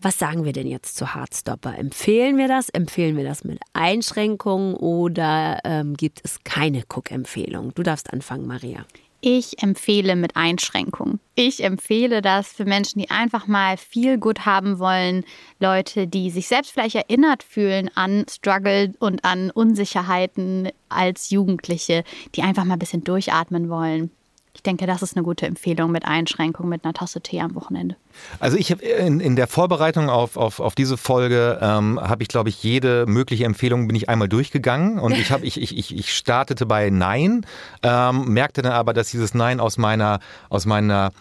Was 0.00 0.18
sagen 0.18 0.44
wir 0.44 0.52
denn 0.52 0.66
jetzt 0.66 0.96
zu 0.96 1.14
Hardstopper? 1.14 1.78
Empfehlen 1.78 2.36
wir 2.36 2.48
das? 2.48 2.68
Empfehlen 2.68 3.16
wir 3.16 3.22
das 3.22 3.44
mit 3.44 3.60
Einschränkungen 3.72 4.74
oder 4.74 5.60
ähm, 5.64 5.94
gibt 5.96 6.20
es 6.24 6.42
keine 6.42 6.82
Cook-Empfehlung? 6.88 7.72
Du 7.74 7.84
darfst 7.84 8.12
anfangen, 8.12 8.48
Maria. 8.48 8.84
Ich 9.24 9.62
empfehle 9.62 10.16
mit 10.16 10.34
Einschränkungen. 10.34 11.20
Ich 11.36 11.62
empfehle 11.62 12.22
das 12.22 12.48
für 12.48 12.64
Menschen, 12.64 12.98
die 12.98 13.08
einfach 13.08 13.46
mal 13.46 13.76
viel 13.76 14.18
gut 14.18 14.46
haben 14.46 14.80
wollen, 14.80 15.24
Leute, 15.60 16.08
die 16.08 16.28
sich 16.30 16.48
selbst 16.48 16.72
vielleicht 16.72 16.96
erinnert 16.96 17.44
fühlen 17.44 17.88
an 17.94 18.26
Struggle 18.28 18.92
und 18.98 19.24
an 19.24 19.52
Unsicherheiten 19.52 20.70
als 20.88 21.30
Jugendliche, 21.30 22.02
die 22.34 22.42
einfach 22.42 22.64
mal 22.64 22.74
ein 22.74 22.80
bisschen 22.80 23.04
durchatmen 23.04 23.68
wollen. 23.68 24.10
Ich 24.54 24.62
denke, 24.62 24.86
das 24.86 25.02
ist 25.02 25.16
eine 25.16 25.24
gute 25.24 25.46
Empfehlung 25.46 25.90
mit 25.90 26.04
Einschränkung, 26.04 26.68
mit 26.68 26.84
einer 26.84 26.92
Tasse 26.92 27.22
Tee 27.22 27.40
am 27.40 27.54
Wochenende. 27.54 27.96
Also 28.38 28.58
ich 28.58 28.70
habe 28.70 28.84
in, 28.84 29.18
in, 29.18 29.34
der 29.34 29.46
Vorbereitung 29.46 30.10
auf, 30.10 30.36
auf, 30.36 30.60
auf 30.60 30.74
diese 30.74 30.98
Folge 30.98 31.58
ähm, 31.62 31.98
habe 31.98 32.22
ich, 32.22 32.28
glaube 32.28 32.50
ich, 32.50 32.62
jede 32.62 33.06
mögliche 33.06 33.44
Empfehlung 33.44 33.86
bin 33.86 33.96
ich 33.96 34.10
einmal 34.10 34.28
durchgegangen 34.28 34.98
und 34.98 35.12
ich 35.12 35.30
habe 35.30 35.46
ich, 35.46 35.60
ich, 35.60 35.96
ich 35.96 36.14
startete 36.14 36.66
bei 36.66 36.90
Nein, 36.90 37.46
ähm, 37.82 38.28
merkte 38.28 38.60
dann 38.60 38.72
aber, 38.72 38.92
dass 38.92 39.10
dieses 39.10 39.32
Nein 39.32 39.58
aus 39.58 39.78
meiner 39.78 40.20
aus 40.50 40.66
meiner 40.66 41.12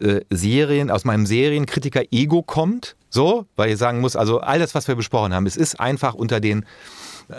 äh, 0.00 0.22
Serien, 0.30 0.90
aus 0.90 1.04
meinem 1.04 1.26
Serienkritiker 1.26 2.04
Ego 2.10 2.42
kommt, 2.42 2.96
so, 3.10 3.44
weil 3.56 3.70
ich 3.70 3.78
sagen 3.78 4.00
muss, 4.00 4.16
also 4.16 4.40
alles, 4.40 4.74
was 4.74 4.88
wir 4.88 4.94
besprochen 4.94 5.34
haben, 5.34 5.44
es 5.44 5.56
ist 5.58 5.78
einfach 5.78 6.14
unter 6.14 6.40
den 6.40 6.64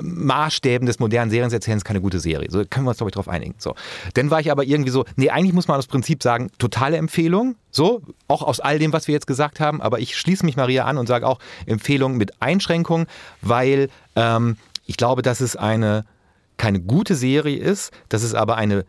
Maßstäben 0.02 0.86
des 0.86 1.00
modernen 1.00 1.32
Serienerzählens 1.32 1.84
keine 1.84 2.02
gute 2.02 2.20
Serie. 2.20 2.50
So 2.50 2.64
können 2.70 2.86
wir 2.86 2.90
uns, 2.90 2.98
glaube 2.98 3.10
ich, 3.10 3.14
darauf 3.14 3.28
einigen. 3.28 3.56
So. 3.58 3.76
Dann 4.14 4.30
war 4.32 4.40
ich 4.40 4.52
aber 4.52 4.64
irgendwie 4.64 4.92
so, 4.92 5.06
nee, 5.16 5.30
eigentlich 5.30 5.54
muss 5.54 5.68
man 5.68 5.78
aus 5.78 5.88
Prinzip 5.88 6.24
sagen, 6.24 6.50
totale 6.58 6.98
Empfehlung. 6.98 7.56
So, 7.72 8.02
auch 8.28 8.42
aus 8.42 8.60
all 8.60 8.80
dem, 8.80 8.94
was 8.94 9.08
wir 9.08 9.14
jetzt 9.14 9.28
gesagt 9.28 9.60
haben. 9.60 9.82
Aber 9.82 10.00
ich 10.00 10.18
schließe 10.18 10.46
mich 10.46 10.56
Maria 10.56 10.86
an 10.86 10.98
und 10.98 11.08
sage 11.08 11.28
auch 11.28 11.40
Empfehlung 11.66 12.18
mit 12.18 12.42
Einschränkung, 12.42 13.08
weil 13.42 13.90
ähm, 14.16 14.58
ich 14.86 14.98
glaube, 14.98 15.22
dass 15.22 15.42
es 15.42 15.56
eine 15.56 16.06
keine 16.58 16.80
gute 16.80 17.16
Serie 17.16 17.58
ist, 17.58 17.92
dass 18.10 18.24
es 18.24 18.36
aber 18.36 18.56
eine 18.56 18.86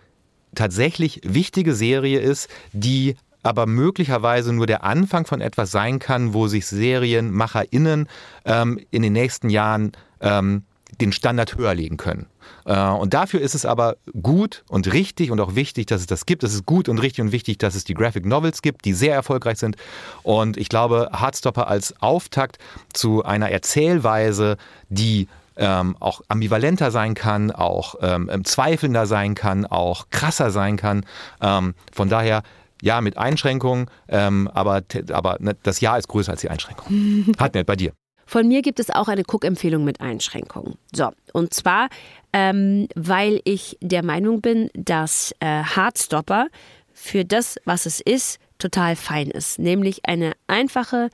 tatsächlich 0.55 1.21
wichtige 1.25 1.75
Serie 1.75 2.21
ist, 2.21 2.49
die 2.73 3.17
aber 3.43 3.67
möglicherweise 3.67 4.53
nur 4.53 4.67
der 4.67 4.85
Anfang 4.85 5.27
von 5.27 5.41
etwas 5.41 5.71
sein 5.71 5.99
kann, 5.99 6.35
wo 6.35 6.47
sich 6.49 6.67
SerienmacherInnen 6.67 8.09
ähm, 8.45 8.79
in 8.91 9.03
den 9.03 9.13
nächsten 9.13 9.51
Jahren 9.51 9.93
ähm, 10.21 10.65
den 11.03 11.13
Standard 11.13 11.57
höher 11.57 11.75
legen 11.75 11.97
können. 11.97 12.27
Äh, 12.65 12.89
und 12.89 13.15
dafür 13.15 13.41
ist 13.41 13.55
es 13.55 13.65
aber 13.65 13.97
gut 14.21 14.65
und 14.69 14.93
richtig 14.93 15.31
und 15.31 15.41
auch 15.41 15.55
wichtig, 15.55 15.87
dass 15.87 16.01
es 16.01 16.07
das 16.07 16.27
gibt. 16.27 16.43
Es 16.43 16.55
ist 16.55 16.67
gut 16.67 16.89
und 16.89 16.99
richtig 16.99 17.23
und 17.23 17.33
wichtig, 17.33 17.59
dass 17.59 17.75
es 17.75 17.85
die 17.85 17.95
Graphic 17.95 18.27
Novels 18.27 18.63
gibt, 18.63 18.85
die 18.85 18.93
sehr 18.93 19.15
erfolgreich 19.15 19.59
sind. 19.59 19.77
Und 20.23 20.57
ich 20.57 20.69
glaube, 20.69 21.11
Hardstopper 21.13 21.69
als 21.69 22.01
Auftakt 22.01 22.59
zu 22.93 23.25
einer 23.25 23.51
Erzählweise, 23.51 24.57
die 24.89 25.29
ähm, 25.57 25.97
auch 26.01 26.23
ambivalenter 26.29 26.91
sein 26.91 27.15
kann, 27.15 27.51
auch 27.51 27.97
ähm, 28.01 28.31
zweifelnder 28.45 29.07
sein 29.07 29.35
kann, 29.35 29.67
auch 29.67 30.07
krasser 30.11 30.51
sein 30.51 30.77
kann. 30.77 31.05
Ähm, 31.41 31.75
von 31.93 32.09
daher 32.09 32.43
ja, 32.81 33.01
mit 33.01 33.17
Einschränkungen, 33.17 33.87
ähm, 34.09 34.49
aber, 34.53 34.83
aber 35.13 35.37
ne, 35.39 35.57
das 35.63 35.81
Ja 35.81 35.97
ist 35.97 36.09
größer 36.09 36.33
als 36.33 36.41
die 36.41 36.51
Einschränkung. 36.51 37.35
Hat 37.39 37.55
nicht 37.55 37.67
bei 37.67 37.77
dir. 37.77 37.93
Von 38.33 38.49
mir 38.49 38.63
gibt 38.63 38.81
es 38.81 38.89
auch 38.89 39.09
eine 39.09 39.25
Cook-Empfehlung 39.31 39.85
mit 39.85 40.01
Einschränkungen. 40.01 40.79
So, 40.91 41.11
und 41.35 41.53
zwar, 41.53 41.91
ähm, 42.33 42.89
weil 42.95 43.43
ich 43.45 43.77
der 43.83 44.03
Meinung 44.03 44.41
bin, 44.41 44.71
dass 44.73 45.35
äh, 45.41 45.63
Hardstopper 45.63 46.47
für 46.95 47.27
das, 47.27 47.57
was 47.67 47.85
es 47.85 48.01
ist, 48.01 48.39
total 48.57 48.97
fein 48.97 49.31
ist. 49.31 49.59
Nämlich 49.59 50.07
eine 50.07 50.33
einfache, 50.47 51.11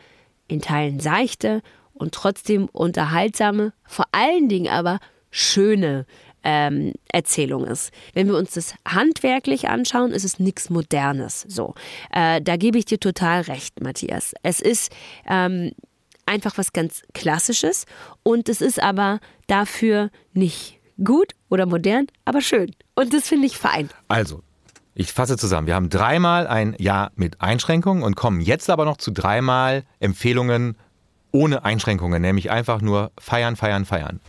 in 0.47 0.61
Teilen 0.61 1.01
seichte 1.01 1.61
und 1.93 2.15
trotzdem 2.15 2.69
unterhaltsame, 2.69 3.73
vor 3.85 4.05
allen 4.13 4.49
Dingen 4.49 4.69
aber 4.69 5.01
schöne 5.33 6.07
ähm, 6.45 6.93
Erzählung 7.13 7.65
ist. 7.67 7.91
Wenn 8.15 8.29
wir 8.29 8.37
uns 8.37 8.53
das 8.53 8.77
handwerklich 8.87 9.69
anschauen, 9.69 10.13
ist 10.13 10.25
es 10.25 10.39
nichts 10.39 10.71
Modernes. 10.71 11.45
So, 11.49 11.75
äh, 12.13 12.41
da 12.41 12.57
gebe 12.57 12.79
ich 12.79 12.85
dir 12.85 13.01
total 13.01 13.41
recht, 13.41 13.83
Matthias. 13.83 14.35
Es 14.45 14.61
ist 14.61 14.93
ähm, 15.29 15.73
einfach 16.29 16.59
was 16.59 16.73
ganz 16.73 17.03
Klassisches 17.15 17.87
und 18.23 18.49
es 18.49 18.61
ist 18.61 18.81
aber 18.81 19.21
dafür 19.47 20.11
nicht 20.33 20.79
gut 21.03 21.33
oder 21.49 21.67
modern, 21.67 22.07
aber 22.25 22.41
schön. 22.41 22.75
Und 22.95 23.15
das 23.15 23.29
finde 23.29 23.47
ich 23.47 23.57
fein. 23.57 23.89
Also, 24.09 24.43
ich 24.95 25.13
fasse 25.13 25.37
zusammen. 25.37 25.67
Wir 25.67 25.75
haben 25.75 25.91
dreimal 25.91 26.47
ein 26.47 26.75
Ja 26.79 27.11
mit 27.15 27.41
Einschränkungen 27.41 28.03
und 28.03 28.17
kommen 28.17 28.41
jetzt 28.41 28.69
aber 28.69 28.85
noch 28.85 28.97
zu 28.97 29.13
dreimal 29.13 29.85
Empfehlungen 30.01 30.77
ohne 31.31 31.65
Einschränkungen, 31.65 32.21
nämlich 32.21 32.51
einfach 32.51 32.81
nur 32.81 33.13
feiern, 33.19 33.57
feiern, 33.57 33.85
feiern. 33.85 34.21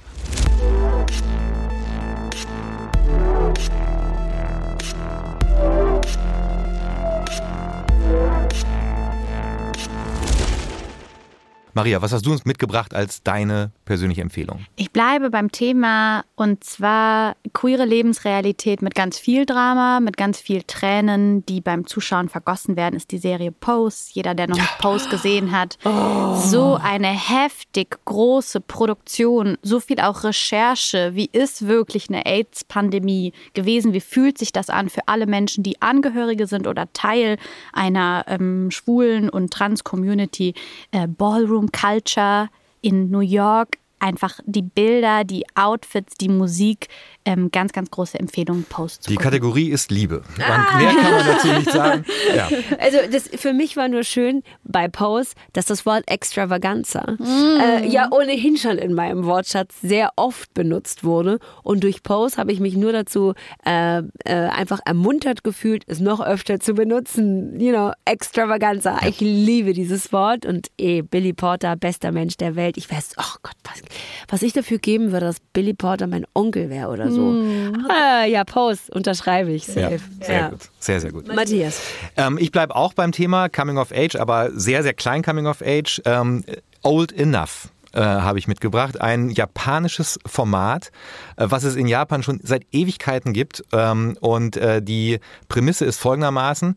Maria, 11.74 12.02
was 12.02 12.12
hast 12.12 12.26
du 12.26 12.32
uns 12.32 12.46
mitgebracht 12.46 12.94
als 12.94 13.22
deine 13.24 13.72
persönliche 13.86 14.22
Empfehlung? 14.22 14.66
Ich 14.76 14.92
bleibe 14.92 15.30
beim 15.30 15.52
Thema 15.52 16.24
und 16.36 16.64
zwar 16.64 17.36
queere 17.54 17.86
Lebensrealität 17.86 18.82
mit 18.82 18.96
ganz 18.96 19.20
viel 19.20 19.46
Drama, 19.46 20.00
mit 20.00 20.18
ganz 20.18 20.40
viel 20.40 20.64
Tränen, 20.64 21.46
die 21.46 21.62
beim 21.62 21.86
Zuschauen 21.86 22.30
vergossen 22.30 22.76
werden, 22.76 22.96
ist 22.96 23.12
die 23.12 23.18
Serie 23.18 23.52
Pose. 23.52 24.10
Jeder, 24.14 24.34
der 24.34 24.48
noch 24.48 24.58
ja. 24.58 24.68
Pose 24.80 25.10
gesehen 25.10 25.52
hat. 25.52 25.78
Oh. 25.86 26.36
So 26.36 26.80
eine 26.82 27.08
heftig 27.08 27.98
große 28.06 28.62
Produktion, 28.62 29.58
so 29.62 29.80
viel 29.80 30.00
auch 30.00 30.24
Recherche. 30.24 31.12
Wie 31.14 31.30
ist 31.32 31.68
wirklich 31.68 32.10
eine 32.10 32.26
AIDS-Pandemie 32.26 33.34
gewesen? 33.54 33.94
Wie 33.94 34.02
fühlt 34.02 34.38
sich 34.38 34.52
das 34.52 34.70
an 34.70 34.90
für 34.90 35.08
alle 35.08 35.28
Menschen, 35.28 35.64
die 35.64 35.82
Angehörige 35.82 36.48
sind 36.48 36.68
oder 36.68 36.92
Teil 36.94 37.38
einer 37.74 38.26
ähm, 38.28 38.72
schwulen 38.72 39.30
und 39.30 39.52
trans-Community? 39.52 40.54
Äh, 40.92 41.08
Ballroom 41.08 41.59
Culture 41.68 42.50
in 42.82 43.10
New 43.10 43.20
York 43.20 43.78
einfach 44.00 44.40
die 44.46 44.62
Bilder, 44.62 45.24
die 45.24 45.46
Outfits, 45.56 46.16
die 46.16 46.30
Musik. 46.30 46.88
Ähm, 47.30 47.52
ganz, 47.52 47.74
ganz 47.74 47.92
große 47.92 48.20
Empfehlung, 48.20 48.64
Post 48.68 49.04
zu 49.04 49.10
Die 49.12 49.16
gucken. 49.16 49.26
Kategorie 49.26 49.70
ist 49.70 49.92
Liebe. 49.92 50.24
Ah. 50.40 50.80
Mehr 50.80 50.94
kann 50.96 51.12
man 51.12 51.26
dazu 51.28 51.48
nicht 51.50 51.72
sagen. 51.72 52.06
Ja. 52.36 52.48
Also 52.80 52.98
das, 53.12 53.28
für 53.28 53.54
mich 53.54 53.76
war 53.76 53.88
nur 53.88 54.04
schön 54.04 54.44
bei 54.64 54.88
Pose, 54.88 55.34
dass 55.54 55.66
das 55.66 55.86
Wort 55.86 56.04
Extravaganza 56.08 57.16
mm. 57.18 57.60
äh, 57.60 57.88
ja 57.88 58.08
ohnehin 58.12 58.56
schon 58.58 58.78
in 58.78 58.94
meinem 58.94 59.26
Wortschatz 59.26 59.82
sehr 59.82 60.12
oft 60.16 60.54
benutzt 60.54 61.04
wurde. 61.04 61.40
Und 61.64 61.84
durch 61.84 62.04
Pose 62.04 62.38
habe 62.38 62.52
ich 62.52 62.60
mich 62.60 62.76
nur 62.76 62.92
dazu 62.92 63.34
äh, 63.66 64.00
äh, 64.00 64.04
einfach 64.26 64.80
ermuntert 64.86 65.44
gefühlt, 65.44 65.84
es 65.88 66.00
noch 66.00 66.20
öfter 66.20 66.60
zu 66.60 66.74
benutzen. 66.74 67.60
You 67.60 67.72
know, 67.72 67.92
Extravaganza. 68.06 69.00
Ich 69.08 69.20
liebe 69.20 69.74
dieses 69.74 70.12
Wort 70.14 70.46
und 70.46 70.68
eh, 70.78 71.02
Billy 71.02 71.34
Porter, 71.34 71.76
bester 71.76 72.12
Mensch 72.12 72.38
der 72.38 72.56
Welt. 72.56 72.78
Ich 72.78 72.92
weiß, 72.92 73.16
oh 73.18 73.38
Gott, 73.42 73.56
was, 73.64 73.82
was 74.28 74.42
ich 74.42 74.54
dafür 74.54 74.78
geben 74.78 75.12
würde, 75.12 75.28
dass 75.28 75.40
Billy 75.54 75.74
Porter 75.74 76.08
mein 76.08 76.26
Onkel 76.34 76.70
wäre 76.70 76.90
oder 76.90 77.12
so. 77.12 77.19
Mm. 77.20 77.88
Ah, 77.90 78.26
ja, 78.26 78.44
Post, 78.44 78.90
unterschreibe 78.90 79.52
ich. 79.52 79.66
Safe. 79.66 80.00
Ja, 80.20 80.26
sehr 80.26 80.40
ja. 80.40 80.50
gut. 80.50 80.60
Sehr, 80.80 81.02
sehr 81.02 81.12
gut. 81.12 81.28
Matthias. 81.34 81.82
Ähm, 82.18 82.38
ich 82.40 82.52
bleibe 82.52 82.76
auch 82.76 82.94
beim 82.94 83.12
Thema 83.12 83.50
Coming 83.50 83.78
of 83.78 83.92
Age, 83.92 84.16
aber 84.16 84.52
sehr, 84.52 84.84
sehr 84.84 84.94
klein 84.94 85.22
Coming 85.24 85.48
of 85.48 85.62
Age. 85.62 86.02
Ähm, 86.06 86.44
old 86.84 87.12
Enough. 87.12 87.70
Äh, 87.92 88.02
habe 88.02 88.38
ich 88.38 88.48
mitgebracht. 88.48 89.02
Ein 89.02 89.32
japanisches 89.32 90.20
Format, 90.24 90.92
äh, 91.38 91.48
was 91.50 91.64
es 91.64 91.76
in 91.76 91.88
Japan 91.88 92.22
schon 92.22 92.40
seit 92.44 92.68
Ewigkeiten 92.72 93.34
gibt. 93.34 93.64
Ähm, 93.72 94.16
und 94.20 94.58
äh, 94.58 94.82
die 94.82 95.20
Prämisse 95.48 95.86
ist 95.86 95.98
folgendermaßen. 95.98 96.76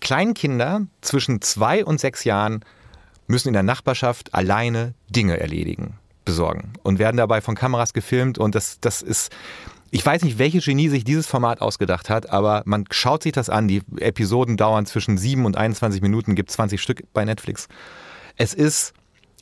Kleinkinder 0.00 0.82
zwischen 1.00 1.42
zwei 1.42 1.84
und 1.84 2.00
sechs 2.00 2.22
Jahren 2.22 2.64
müssen 3.26 3.48
in 3.48 3.54
der 3.54 3.62
Nachbarschaft 3.62 4.34
alleine 4.34 4.94
Dinge 5.08 5.40
erledigen, 5.40 5.94
besorgen 6.24 6.74
und 6.82 6.98
werden 6.98 7.16
dabei 7.16 7.40
von 7.40 7.54
Kameras 7.54 7.92
gefilmt 7.92 8.38
und 8.38 8.54
das, 8.54 8.78
das 8.80 9.02
ist, 9.02 9.32
ich 9.94 10.04
weiß 10.04 10.22
nicht, 10.22 10.38
welches 10.38 10.64
Genie 10.64 10.88
sich 10.88 11.04
dieses 11.04 11.26
Format 11.26 11.60
ausgedacht 11.60 12.08
hat, 12.08 12.30
aber 12.30 12.62
man 12.64 12.86
schaut 12.90 13.22
sich 13.22 13.32
das 13.32 13.50
an. 13.50 13.68
Die 13.68 13.82
Episoden 13.98 14.56
dauern 14.56 14.86
zwischen 14.86 15.18
7 15.18 15.44
und 15.44 15.58
21 15.58 16.00
Minuten, 16.00 16.34
gibt 16.34 16.50
20 16.50 16.80
Stück 16.80 17.02
bei 17.12 17.26
Netflix. 17.26 17.68
Es 18.38 18.54
ist 18.54 18.94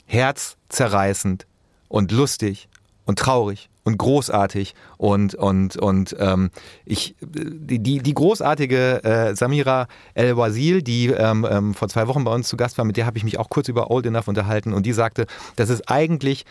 herzzerreißend 0.06 1.46
und 1.88 2.10
lustig 2.10 2.68
und 3.04 3.20
traurig 3.20 3.70
und 3.84 3.96
großartig 3.96 4.74
und 4.98 5.36
und 5.36 5.76
und 5.76 6.16
ähm, 6.18 6.50
ich 6.84 7.14
die 7.20 7.78
die 7.78 8.14
großartige 8.14 9.04
äh, 9.04 9.36
Samira 9.36 9.86
El 10.14 10.36
Wazil, 10.36 10.82
die 10.82 11.06
ähm, 11.10 11.46
ähm, 11.48 11.74
vor 11.74 11.88
zwei 11.88 12.08
Wochen 12.08 12.24
bei 12.24 12.34
uns 12.34 12.48
zu 12.48 12.56
Gast 12.56 12.76
war, 12.76 12.84
mit 12.84 12.96
der 12.96 13.06
habe 13.06 13.18
ich 13.18 13.24
mich 13.24 13.38
auch 13.38 13.50
kurz 13.50 13.68
über 13.68 13.88
Old 13.88 14.04
Enough 14.04 14.26
unterhalten 14.26 14.72
und 14.72 14.84
die 14.84 14.92
sagte, 14.92 15.26
das 15.54 15.70
ist 15.70 15.88
eigentlich 15.88 16.44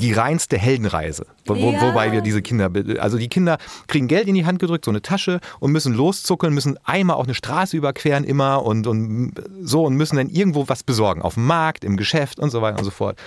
die 0.00 0.12
reinste 0.12 0.58
Heldenreise, 0.58 1.26
wo, 1.46 1.54
ja. 1.54 1.80
wobei 1.80 2.12
wir 2.12 2.20
diese 2.20 2.42
Kinder, 2.42 2.70
also 2.98 3.18
die 3.18 3.28
Kinder 3.28 3.58
kriegen 3.86 4.08
Geld 4.08 4.28
in 4.28 4.34
die 4.34 4.44
Hand 4.44 4.58
gedrückt, 4.58 4.84
so 4.84 4.90
eine 4.90 5.02
Tasche 5.02 5.40
und 5.58 5.72
müssen 5.72 5.94
loszuckeln, 5.94 6.52
müssen 6.52 6.78
einmal 6.84 7.16
auch 7.16 7.24
eine 7.24 7.34
Straße 7.34 7.76
überqueren 7.76 8.24
immer 8.24 8.64
und, 8.64 8.86
und 8.86 9.32
so 9.62 9.84
und 9.84 9.94
müssen 9.94 10.16
dann 10.16 10.28
irgendwo 10.28 10.68
was 10.68 10.82
besorgen, 10.82 11.22
auf 11.22 11.34
dem 11.34 11.46
Markt, 11.46 11.84
im 11.84 11.96
Geschäft 11.96 12.38
und 12.38 12.50
so 12.50 12.62
weiter 12.62 12.78
und 12.78 12.84
so 12.84 12.90
fort. 12.90 13.18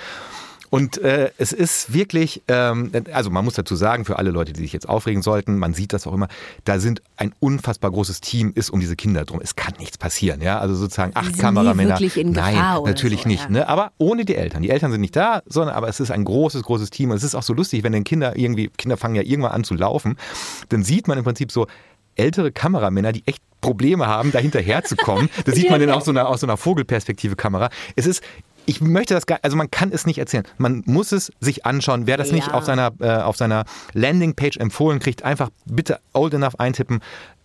Und 0.69 0.97
äh, 0.99 1.31
es 1.37 1.51
ist 1.51 1.93
wirklich, 1.93 2.43
ähm, 2.47 2.91
also 3.11 3.29
man 3.29 3.43
muss 3.43 3.55
dazu 3.55 3.75
sagen, 3.75 4.05
für 4.05 4.17
alle 4.17 4.31
Leute, 4.31 4.53
die 4.53 4.61
sich 4.61 4.73
jetzt 4.73 4.87
aufregen 4.87 5.21
sollten, 5.21 5.57
man 5.57 5.73
sieht 5.73 5.93
das 5.93 6.05
auch 6.05 6.13
immer, 6.13 6.27
da 6.63 6.79
sind 6.79 7.01
ein 7.17 7.33
unfassbar 7.39 7.91
großes 7.91 8.21
Team 8.21 8.51
ist 8.53 8.69
um 8.69 8.79
diese 8.79 8.95
Kinder 8.95 9.25
drum. 9.25 9.39
Es 9.41 9.55
kann 9.55 9.73
nichts 9.79 9.97
passieren, 9.97 10.41
ja. 10.41 10.59
Also 10.59 10.75
sozusagen 10.75 11.11
acht 11.15 11.25
sind 11.25 11.39
Kameramänner. 11.39 11.91
Wirklich 11.91 12.17
in 12.17 12.33
Gefahr 12.33 12.51
Nein, 12.51 12.83
natürlich 12.83 13.23
so, 13.23 13.29
nicht. 13.29 13.43
Ja. 13.43 13.49
Ne? 13.49 13.67
Aber 13.67 13.91
ohne 13.97 14.25
die 14.25 14.35
Eltern. 14.35 14.61
Die 14.61 14.69
Eltern 14.69 14.91
sind 14.91 15.01
nicht 15.01 15.15
da, 15.15 15.41
sondern 15.45 15.75
aber 15.75 15.87
es 15.87 15.99
ist 15.99 16.11
ein 16.11 16.23
großes, 16.23 16.63
großes 16.63 16.89
Team. 16.89 17.11
Und 17.11 17.17
es 17.17 17.23
ist 17.23 17.35
auch 17.35 17.43
so 17.43 17.53
lustig, 17.53 17.83
wenn 17.83 17.91
den 17.91 18.03
Kinder 18.03 18.37
irgendwie, 18.37 18.69
Kinder 18.77 18.97
fangen 18.97 19.15
ja 19.15 19.23
irgendwann 19.23 19.51
an 19.51 19.63
zu 19.63 19.73
laufen, 19.73 20.17
dann 20.69 20.83
sieht 20.83 21.07
man 21.07 21.17
im 21.17 21.23
Prinzip 21.23 21.51
so 21.51 21.67
ältere 22.15 22.51
Kameramänner, 22.51 23.11
die 23.11 23.23
echt 23.25 23.41
Probleme 23.61 24.07
haben, 24.07 24.31
da 24.33 24.39
hinterherzukommen. 24.39 25.29
Das 25.45 25.55
sieht 25.55 25.69
man 25.69 25.79
dann 25.79 25.91
auch 25.91 26.01
so 26.01 26.11
einer, 26.11 26.27
aus 26.27 26.41
so 26.41 26.47
einer 26.47 26.57
Vogelperspektive 26.57 27.35
Kamera. 27.35 27.69
Es 27.95 28.05
ist 28.05 28.23
ich 28.69 28.81
möchte 28.81 29.15
das 29.15 29.25
gar, 29.25 29.39
also 29.41 29.57
man 29.57 29.71
kann 29.71 29.91
es 29.91 30.05
nicht 30.05 30.19
erzählen. 30.19 30.43
Man 30.59 30.83
muss 30.85 31.11
es 31.11 31.31
sich 31.39 31.65
anschauen. 31.65 32.05
Wer 32.05 32.17
das 32.17 32.29
ja. 32.29 32.35
nicht 32.35 32.53
auf 32.53 32.65
seiner, 32.65 32.91
äh, 32.99 33.15
auf 33.15 33.35
seiner 33.35 33.65
Landingpage 33.93 34.57
empfohlen 34.57 34.99
kriegt, 34.99 35.23
einfach 35.23 35.49
bitte 35.65 35.99
Old 36.13 36.35
Enough 36.35 36.59
eintippen, 36.59 36.99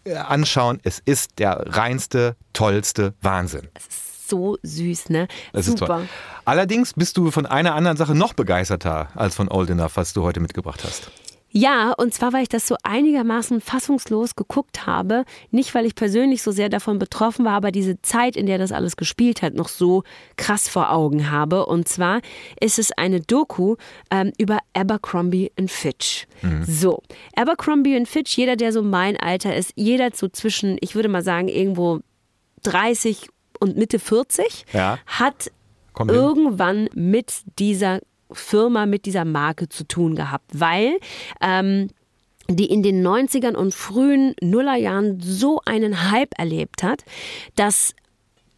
äh, 0.05 0.16
anschauen. 0.16 0.81
Es 0.83 0.99
ist 1.03 1.39
der 1.39 1.64
reinste, 1.66 2.37
tollste 2.53 3.14
Wahnsinn. 3.22 3.68
Es 3.72 3.87
ist 3.87 4.29
so 4.29 4.59
süß, 4.62 5.09
ne? 5.09 5.27
Das 5.55 5.64
Super. 5.64 6.03
Allerdings 6.45 6.93
bist 6.93 7.16
du 7.16 7.31
von 7.31 7.47
einer 7.47 7.75
anderen 7.75 7.97
Sache 7.97 8.14
noch 8.14 8.35
begeisterter 8.35 9.09
als 9.14 9.35
von 9.35 9.49
Old 9.49 9.70
Enough, 9.70 9.97
was 9.97 10.12
du 10.12 10.25
heute 10.25 10.41
mitgebracht 10.41 10.85
hast. 10.85 11.11
Ja, 11.57 11.92
und 11.92 12.12
zwar, 12.12 12.32
weil 12.32 12.42
ich 12.42 12.48
das 12.48 12.66
so 12.66 12.74
einigermaßen 12.82 13.61
fassungslos 13.61 14.34
geguckt 14.34 14.86
habe. 14.86 15.24
Nicht, 15.52 15.72
weil 15.76 15.86
ich 15.86 15.94
persönlich 15.94 16.42
so 16.42 16.50
sehr 16.50 16.68
davon 16.68 16.98
betroffen 16.98 17.44
war, 17.44 17.52
aber 17.52 17.70
diese 17.70 18.02
Zeit, 18.02 18.34
in 18.34 18.46
der 18.46 18.59
das 18.59 18.72
alles 18.72 18.96
gespielt 18.96 19.40
hat, 19.40 19.55
noch 19.55 19.68
so 19.68 20.02
krass 20.36 20.68
vor 20.68 20.90
Augen 20.90 21.30
habe. 21.30 21.66
Und 21.66 21.86
zwar 21.86 22.22
ist 22.61 22.80
es 22.80 22.90
eine 22.90 23.20
Doku 23.20 23.76
ähm, 24.11 24.32
über 24.36 24.59
Abercrombie 24.72 25.52
Fitch. 25.68 26.26
Mhm. 26.42 26.64
So, 26.64 27.02
Abercrombie 27.36 28.05
Fitch, 28.05 28.36
jeder, 28.36 28.57
der 28.57 28.72
so 28.72 28.82
mein 28.82 29.16
Alter 29.16 29.55
ist, 29.55 29.74
jeder 29.76 30.11
so 30.12 30.26
zwischen, 30.26 30.76
ich 30.80 30.96
würde 30.96 31.09
mal 31.09 31.22
sagen, 31.22 31.46
irgendwo 31.46 32.00
30 32.64 33.28
und 33.61 33.76
Mitte 33.76 34.00
40, 34.00 34.66
ja. 34.72 34.98
hat 35.07 35.52
irgendwann 35.96 36.88
mit 36.94 37.32
dieser 37.61 38.00
Firma 38.33 38.87
mit 38.87 39.07
dieser 39.07 39.25
Marke 39.25 39.68
zu 39.68 39.85
tun 39.87 40.14
gehabt, 40.16 40.51
weil 40.53 40.99
ähm, 41.41 41.89
die 42.49 42.66
in 42.66 42.83
den 42.83 43.07
90ern 43.07 43.55
und 43.55 43.75
frühen 43.75 44.35
Nullerjahren 44.41 45.20
so 45.20 45.61
einen 45.64 46.11
Hype 46.11 46.39
erlebt 46.39 46.83
hat, 46.83 47.05
dass 47.57 47.95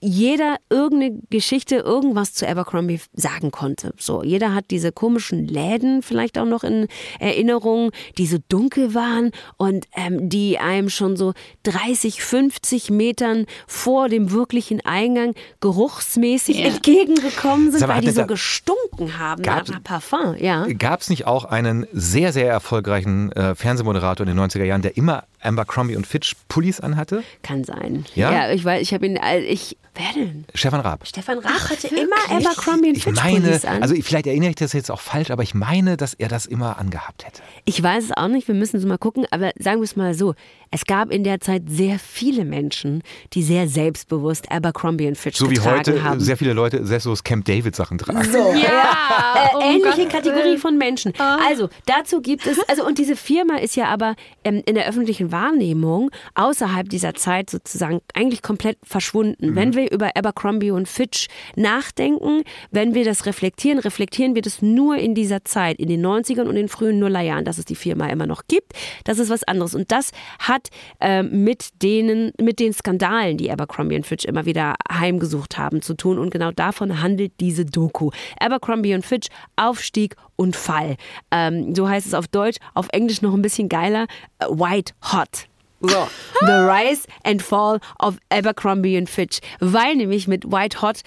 jeder 0.00 0.56
irgendeine 0.70 1.20
Geschichte, 1.30 1.76
irgendwas 1.76 2.34
zu 2.34 2.46
Abercrombie 2.46 3.00
sagen 3.14 3.50
konnte. 3.50 3.94
So, 3.98 4.22
jeder 4.22 4.54
hat 4.54 4.66
diese 4.70 4.92
komischen 4.92 5.46
Läden 5.46 6.02
vielleicht 6.02 6.38
auch 6.38 6.44
noch 6.44 6.64
in 6.64 6.86
Erinnerung, 7.18 7.90
die 8.18 8.26
so 8.26 8.38
dunkel 8.48 8.94
waren 8.94 9.30
und 9.56 9.86
ähm, 9.94 10.28
die 10.28 10.58
einem 10.58 10.90
schon 10.90 11.16
so 11.16 11.32
30, 11.62 12.22
50 12.22 12.90
Metern 12.90 13.46
vor 13.66 14.08
dem 14.08 14.30
wirklichen 14.30 14.80
Eingang 14.84 15.34
geruchsmäßig 15.60 16.58
yeah. 16.58 16.68
entgegengekommen 16.68 17.72
sind, 17.72 17.88
weil 17.88 18.02
die 18.02 18.10
so 18.10 18.26
gestunken 18.26 19.18
haben 19.18 19.42
gab, 19.42 19.68
nach 19.68 19.82
Parfum. 19.82 20.36
Ja. 20.38 20.66
Gab 20.78 21.00
es 21.00 21.08
nicht 21.08 21.26
auch 21.26 21.44
einen 21.44 21.86
sehr, 21.92 22.32
sehr 22.32 22.50
erfolgreichen 22.50 23.32
äh, 23.32 23.54
Fernsehmoderator 23.54 24.26
in 24.26 24.36
den 24.36 24.44
90er 24.44 24.64
Jahren, 24.64 24.82
der 24.82 24.96
immer 24.96 25.24
Abercrombie 25.46 25.96
und 25.96 26.06
Fitch 26.06 26.34
Pullis 26.48 26.80
anhatte? 26.80 27.22
Kann 27.42 27.64
sein. 27.64 28.04
Ja, 28.14 28.32
ja 28.32 28.52
ich 28.52 28.64
weiß, 28.64 28.82
ich 28.82 28.92
habe 28.92 29.06
ihn, 29.06 29.16
äh, 29.16 29.40
ich, 29.40 29.76
wer 29.94 30.12
denn? 30.14 30.44
Stefan 30.54 30.80
Raab. 30.80 31.06
Stefan 31.06 31.38
Raab 31.38 31.52
Ach, 31.56 31.70
hatte 31.70 31.84
wirklich? 31.84 32.02
immer 32.02 32.16
Abercrombie 32.36 32.88
und 32.90 32.98
Fitch 33.02 33.22
meine, 33.22 33.40
Pullis 33.40 33.64
an. 33.64 33.82
Also 33.82 33.94
vielleicht 34.02 34.26
erinnere 34.26 34.50
ich 34.50 34.56
das 34.56 34.72
jetzt 34.72 34.90
auch 34.90 35.00
falsch, 35.00 35.30
aber 35.30 35.42
ich 35.42 35.54
meine, 35.54 35.96
dass 35.96 36.14
er 36.14 36.28
das 36.28 36.46
immer 36.46 36.78
angehabt 36.78 37.24
hätte. 37.26 37.42
Ich 37.64 37.82
weiß 37.82 38.04
es 38.04 38.12
auch 38.12 38.28
nicht, 38.28 38.48
wir 38.48 38.54
müssen 38.54 38.76
es 38.76 38.84
mal 38.84 38.98
gucken, 38.98 39.26
aber 39.30 39.52
sagen 39.58 39.78
wir 39.78 39.84
es 39.84 39.96
mal 39.96 40.14
so, 40.14 40.34
es 40.70 40.84
gab 40.84 41.10
in 41.10 41.24
der 41.24 41.40
Zeit 41.40 41.62
sehr 41.68 41.98
viele 41.98 42.44
Menschen, 42.44 43.02
die 43.32 43.42
sehr 43.42 43.68
selbstbewusst 43.68 44.50
Abercrombie 44.50 45.06
und 45.06 45.16
Fitch 45.16 45.38
so 45.38 45.46
getragen 45.46 45.70
haben. 45.70 45.84
So 45.84 45.92
wie 45.92 45.96
heute 45.96 46.04
haben. 46.04 46.20
sehr 46.20 46.36
viele 46.36 46.52
Leute 46.52 46.84
selbstbewusst 46.84 47.24
Camp 47.24 47.44
David 47.44 47.76
Sachen 47.76 47.98
tragen. 47.98 48.24
So, 48.30 48.52
ja. 48.52 49.60
Äh, 49.60 49.74
ähnliche 49.74 50.02
Gott 50.02 50.12
Kategorie 50.12 50.56
von 50.58 50.76
Menschen. 50.76 51.12
Oh. 51.18 51.22
Also 51.46 51.68
dazu 51.86 52.20
gibt 52.20 52.46
es, 52.46 52.58
also 52.68 52.84
und 52.84 52.98
diese 52.98 53.16
Firma 53.16 53.56
ist 53.56 53.76
ja 53.76 53.86
aber 53.86 54.16
ähm, 54.44 54.62
in 54.66 54.74
der 54.74 54.88
öffentlichen 54.88 55.30
Wahrnehmung 55.36 56.10
außerhalb 56.34 56.88
dieser 56.88 57.14
Zeit 57.14 57.50
sozusagen 57.50 58.00
eigentlich 58.14 58.40
komplett 58.40 58.78
verschwunden. 58.82 59.50
Mhm. 59.50 59.56
Wenn 59.56 59.74
wir 59.74 59.92
über 59.92 60.16
Abercrombie 60.16 60.70
und 60.70 60.88
Fitch 60.88 61.28
nachdenken, 61.56 62.42
wenn 62.70 62.94
wir 62.94 63.04
das 63.04 63.26
reflektieren, 63.26 63.78
reflektieren 63.78 64.34
wir 64.34 64.42
das 64.42 64.62
nur 64.62 64.96
in 64.96 65.14
dieser 65.14 65.44
Zeit, 65.44 65.78
in 65.78 65.88
den 65.88 66.04
90ern 66.04 66.46
und 66.48 66.54
den 66.54 66.68
frühen 66.68 66.98
Nullerjahren, 66.98 67.44
dass 67.44 67.58
es 67.58 67.66
die 67.66 67.74
Firma 67.74 68.08
immer 68.08 68.26
noch 68.26 68.44
gibt. 68.48 68.72
Das 69.04 69.18
ist 69.18 69.28
was 69.28 69.44
anderes. 69.44 69.74
Und 69.74 69.92
das 69.92 70.10
hat 70.38 70.68
äh, 71.00 71.22
mit 71.22 71.82
denen, 71.82 72.32
mit 72.40 72.58
den 72.58 72.72
Skandalen, 72.72 73.36
die 73.36 73.50
Abercrombie 73.50 73.96
und 73.96 74.06
Fitch 74.06 74.24
immer 74.24 74.46
wieder 74.46 74.74
heimgesucht 74.90 75.58
haben, 75.58 75.82
zu 75.82 75.94
tun. 75.94 76.18
Und 76.18 76.30
genau 76.30 76.50
davon 76.50 77.02
handelt 77.02 77.32
diese 77.40 77.66
Doku. 77.66 78.10
Abercrombie 78.40 78.94
und 78.94 79.04
Fitch, 79.04 79.28
Aufstieg 79.56 80.16
und 80.36 80.56
Fall. 80.56 80.96
Ähm, 81.30 81.74
so 81.74 81.88
heißt 81.88 82.06
es 82.06 82.14
auf 82.14 82.28
Deutsch, 82.28 82.58
auf 82.74 82.88
Englisch 82.92 83.22
noch 83.22 83.34
ein 83.34 83.42
bisschen 83.42 83.68
geiler, 83.68 84.06
äh, 84.38 84.46
White 84.46 84.92
Hot. 85.12 85.48
So, 85.80 86.08
The 86.40 86.52
Rise 86.52 87.06
and 87.22 87.42
Fall 87.42 87.80
of 87.98 88.18
Abercrombie 88.30 88.96
and 88.96 89.10
Fitch. 89.10 89.40
Weil 89.60 89.96
nämlich 89.96 90.26
mit 90.26 90.50
White 90.50 90.80
Hot 90.80 91.00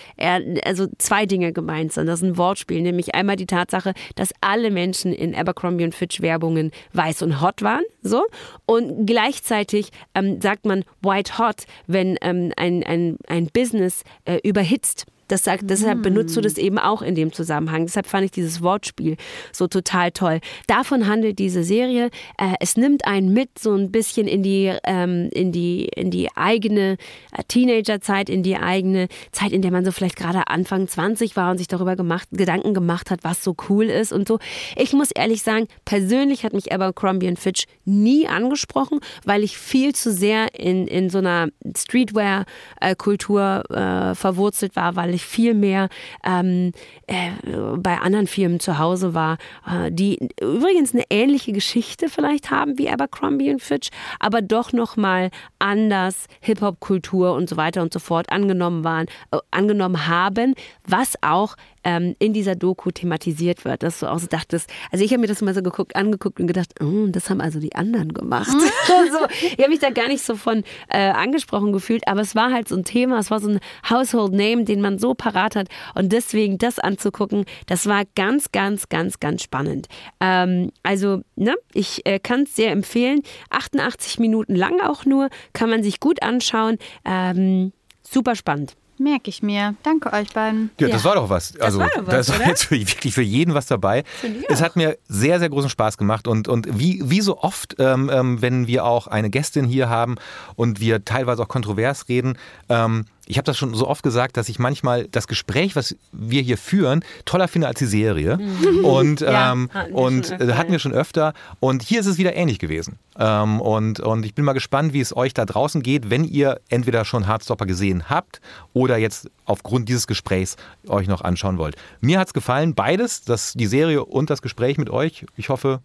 also 0.63 0.87
zwei 0.99 1.25
Dinge 1.25 1.53
gemeint 1.53 1.91
sind. 1.91 2.05
Das 2.05 2.21
ist 2.21 2.25
ein 2.25 2.37
Wortspiel, 2.37 2.81
nämlich 2.81 3.15
einmal 3.15 3.35
die 3.35 3.47
Tatsache, 3.47 3.93
dass 4.15 4.29
alle 4.41 4.69
Menschen 4.69 5.11
in 5.11 5.33
Abercrombie 5.33 5.85
und 5.85 5.95
Fitch 5.95 6.21
Werbungen 6.21 6.71
weiß 6.93 7.23
und 7.23 7.41
hot 7.41 7.63
waren. 7.63 7.83
So. 8.03 8.25
Und 8.67 9.07
gleichzeitig 9.07 9.89
ähm, 10.13 10.39
sagt 10.39 10.65
man 10.65 10.85
White 11.01 11.39
Hot, 11.39 11.65
wenn 11.87 12.17
ähm, 12.21 12.53
ein, 12.55 12.83
ein, 12.83 13.17
ein 13.27 13.47
Business 13.47 14.03
äh, 14.25 14.37
überhitzt 14.43 15.07
Das 15.29 15.43
sagt, 15.43 15.69
deshalb 15.69 16.03
benutzt 16.03 16.35
du 16.35 16.41
das 16.41 16.57
eben 16.57 16.77
auch 16.77 17.01
in 17.01 17.15
dem 17.15 17.31
Zusammenhang. 17.31 17.85
Deshalb 17.85 18.05
fand 18.05 18.25
ich 18.25 18.31
dieses 18.31 18.61
Wortspiel 18.61 19.15
so 19.53 19.67
total 19.67 20.11
toll. 20.11 20.39
Davon 20.67 21.07
handelt 21.07 21.39
diese 21.39 21.63
Serie. 21.63 22.09
Äh, 22.37 22.55
es 22.59 22.75
nimmt 22.75 23.05
einen 23.05 23.33
mit 23.33 23.57
so 23.57 23.73
ein 23.73 23.91
bisschen 23.91 24.27
in 24.27 24.43
die, 24.43 24.73
ähm, 24.83 25.29
in 25.31 25.51
die, 25.51 25.85
in 25.85 26.11
die 26.11 26.29
eigene 26.35 26.97
äh, 27.31 27.43
Teenagerzeit, 27.47 28.29
in 28.29 28.43
die 28.43 28.57
eigene 28.57 29.07
Zeit, 29.31 29.53
in 29.53 29.61
der 29.61 29.71
man 29.71 29.85
so 29.85 29.91
vielleicht 29.91 30.17
gerade 30.17 30.47
Anfang 30.47 30.87
20 30.87 31.35
war 31.35 31.51
und 31.51 31.57
sich 31.57 31.67
darüber 31.67 31.95
gemacht, 31.95 32.27
Gedanken 32.31 32.73
gemacht 32.73 33.11
hat, 33.11 33.23
was 33.23 33.43
so 33.43 33.55
cool 33.69 33.85
ist 33.85 34.11
und 34.11 34.27
so. 34.27 34.39
Ich 34.75 34.93
muss 34.93 35.11
ehrlich 35.11 35.41
sagen, 35.41 35.67
persönlich 35.85 36.43
hat 36.43 36.53
mich 36.53 36.73
Abercrombie 36.73 37.29
Fitch 37.35 37.65
nie 37.85 38.27
angesprochen, 38.27 38.99
weil 39.25 39.43
ich 39.43 39.57
viel 39.57 39.93
zu 39.93 40.11
sehr 40.11 40.47
in, 40.57 40.87
in 40.87 41.09
so 41.09 41.19
einer 41.19 41.49
Streetwear-Kultur 41.75 43.63
äh, 43.69 44.15
verwurzelt 44.15 44.75
war, 44.75 44.95
weil 44.95 45.13
ich 45.13 45.18
viel 45.23 45.53
mehr 45.53 45.89
ähm, 46.23 46.71
äh, 47.07 47.31
bei 47.77 47.99
anderen 47.99 48.27
Firmen 48.27 48.59
zu 48.59 48.79
Hause 48.79 49.13
war, 49.13 49.37
äh, 49.67 49.91
die 49.91 50.29
übrigens 50.41 50.93
eine 50.93 51.03
ähnliche 51.09 51.51
Geschichte 51.51 52.09
vielleicht 52.09 52.51
haben 52.51 52.77
wie 52.77 52.89
Abercrombie 52.89 53.49
Fitch, 53.59 53.89
aber 54.19 54.41
doch 54.41 54.73
noch 54.73 54.97
mal 54.97 55.29
anders 55.59 56.25
Hip-Hop-Kultur 56.41 57.33
und 57.33 57.49
so 57.49 57.57
weiter 57.57 57.81
und 57.81 57.93
so 57.93 57.99
fort 57.99 58.31
angenommen 58.31 58.83
waren, 58.83 59.07
äh, 59.31 59.37
angenommen 59.51 60.07
haben, 60.07 60.55
was 60.85 61.13
auch 61.21 61.55
ähm, 61.83 62.15
in 62.19 62.33
dieser 62.33 62.55
Doku 62.55 62.91
thematisiert 62.91 63.65
wird, 63.65 63.83
dass 63.83 63.99
du 63.99 64.07
auch 64.07 64.19
so 64.19 64.27
dachtest, 64.27 64.69
also 64.91 65.03
ich 65.03 65.11
habe 65.11 65.21
mir 65.21 65.27
das 65.27 65.41
mal 65.41 65.53
so 65.53 65.61
geguckt, 65.61 65.95
angeguckt 65.95 66.39
und 66.39 66.47
gedacht, 66.47 66.73
oh, 66.81 67.07
das 67.07 67.29
haben 67.29 67.41
also 67.41 67.59
die 67.59 67.75
anderen 67.75 68.13
gemacht. 68.13 68.51
so, 68.51 69.27
ich 69.41 69.59
habe 69.59 69.69
mich 69.69 69.79
da 69.79 69.89
gar 69.89 70.07
nicht 70.07 70.23
so 70.23 70.35
von 70.35 70.63
äh, 70.89 71.09
angesprochen 71.09 71.71
gefühlt, 71.71 72.07
aber 72.07 72.21
es 72.21 72.35
war 72.35 72.51
halt 72.51 72.67
so 72.67 72.75
ein 72.75 72.83
Thema, 72.83 73.19
es 73.19 73.31
war 73.31 73.39
so 73.39 73.49
ein 73.49 73.59
Household 73.89 74.33
Name, 74.33 74.63
den 74.63 74.81
man 74.81 74.99
so 74.99 75.13
parat 75.13 75.55
hat 75.55 75.67
und 75.95 76.11
deswegen 76.11 76.57
das 76.57 76.79
anzugucken, 76.79 77.45
das 77.67 77.87
war 77.87 78.03
ganz, 78.15 78.51
ganz, 78.51 78.89
ganz, 78.89 79.19
ganz 79.19 79.43
spannend. 79.43 79.87
Ähm, 80.19 80.71
also, 80.83 81.21
ne, 81.35 81.55
ich 81.73 82.05
äh, 82.05 82.19
kann 82.19 82.43
es 82.43 82.55
sehr 82.55 82.71
empfehlen. 82.71 83.21
88 83.49 84.19
Minuten 84.19 84.55
lang 84.55 84.81
auch 84.81 85.05
nur, 85.05 85.29
kann 85.53 85.69
man 85.69 85.83
sich 85.83 85.99
gut 85.99 86.21
anschauen. 86.23 86.77
Ähm, 87.05 87.71
super 88.03 88.35
spannend. 88.35 88.75
Merke 88.99 89.29
ich 89.29 89.41
mir. 89.41 89.75
Danke 89.83 90.11
euch 90.11 90.33
beiden. 90.33 90.71
Ja, 90.79 90.89
das 90.89 91.05
war 91.05 91.15
doch 91.15 91.29
was. 91.29 91.57
Also, 91.57 91.79
war 91.79 91.89
doch 91.95 92.05
was, 92.05 92.27
das 92.27 92.39
war 92.39 92.47
jetzt 92.47 92.65
für, 92.65 92.75
wirklich 92.75 93.13
für 93.13 93.21
jeden 93.21 93.53
was 93.53 93.65
dabei. 93.65 94.03
Es 94.49 94.61
hat 94.61 94.75
mir 94.75 94.97
sehr, 95.07 95.39
sehr 95.39 95.49
großen 95.49 95.69
Spaß 95.69 95.97
gemacht. 95.97 96.27
Und, 96.27 96.49
und 96.49 96.67
wie, 96.77 97.01
wie 97.05 97.21
so 97.21 97.37
oft, 97.39 97.77
ähm, 97.79 98.09
ähm, 98.13 98.41
wenn 98.41 98.67
wir 98.67 98.83
auch 98.83 99.07
eine 99.07 99.29
Gästin 99.29 99.65
hier 99.65 99.87
haben 99.87 100.15
und 100.55 100.81
wir 100.81 101.05
teilweise 101.05 101.41
auch 101.41 101.47
kontrovers 101.47 102.09
reden, 102.09 102.37
ähm, 102.67 103.05
ich 103.29 103.37
habe 103.37 103.45
das 103.45 103.59
schon 103.59 103.75
so 103.75 103.87
oft 103.87 104.01
gesagt, 104.01 104.37
dass 104.37 104.49
ich 104.49 104.57
manchmal 104.57 105.07
das 105.07 105.27
Gespräch, 105.27 105.75
was 105.75 105.95
wir 106.11 106.41
hier 106.41 106.57
führen, 106.57 107.05
toller 107.25 107.47
finde 107.47 107.67
als 107.67 107.77
die 107.77 107.85
Serie. 107.85 108.39
Und, 108.83 109.21
Ja, 109.29 109.51
ähm, 109.51 109.69
hatten 109.71 109.91
wir 109.91 109.95
und 109.95 110.25
schon 110.25 110.39
äh, 110.39 110.41
öfter, 110.41 110.57
hatten 110.57 110.71
wir 110.71 110.79
schon 110.79 110.93
öfter. 110.93 111.33
Und 111.59 111.83
hier 111.83 111.99
ist 111.99 112.07
es 112.07 112.17
wieder 112.17 112.35
ähnlich 112.35 112.57
gewesen. 112.57 112.97
Ähm, 113.19 113.61
und, 113.61 113.99
und 113.99 114.25
ich 114.25 114.33
bin 114.33 114.45
mal 114.45 114.53
gespannt, 114.53 114.93
wie 114.93 114.99
es 114.99 115.15
euch 115.15 115.35
da 115.35 115.45
draußen 115.45 115.83
geht, 115.83 116.09
wenn 116.09 116.23
ihr 116.23 116.59
entweder 116.69 117.05
schon 117.05 117.27
Hardstopper 117.27 117.67
gesehen 117.67 118.09
habt 118.09 118.41
oder 118.73 118.97
jetzt 118.97 119.29
aufgrund 119.45 119.89
dieses 119.89 120.07
Gesprächs 120.07 120.55
euch 120.87 121.07
noch 121.07 121.21
anschauen 121.21 121.59
wollt. 121.59 121.75
Mir 122.01 122.19
hat's 122.19 122.33
gefallen, 122.33 122.73
beides, 122.73 123.21
das, 123.21 123.53
die 123.53 123.67
Serie 123.67 124.05
und 124.05 124.31
das 124.31 124.41
Gespräch 124.41 124.79
mit 124.79 124.89
euch. 124.89 125.27
Ich 125.37 125.49
hoffe, 125.49 125.81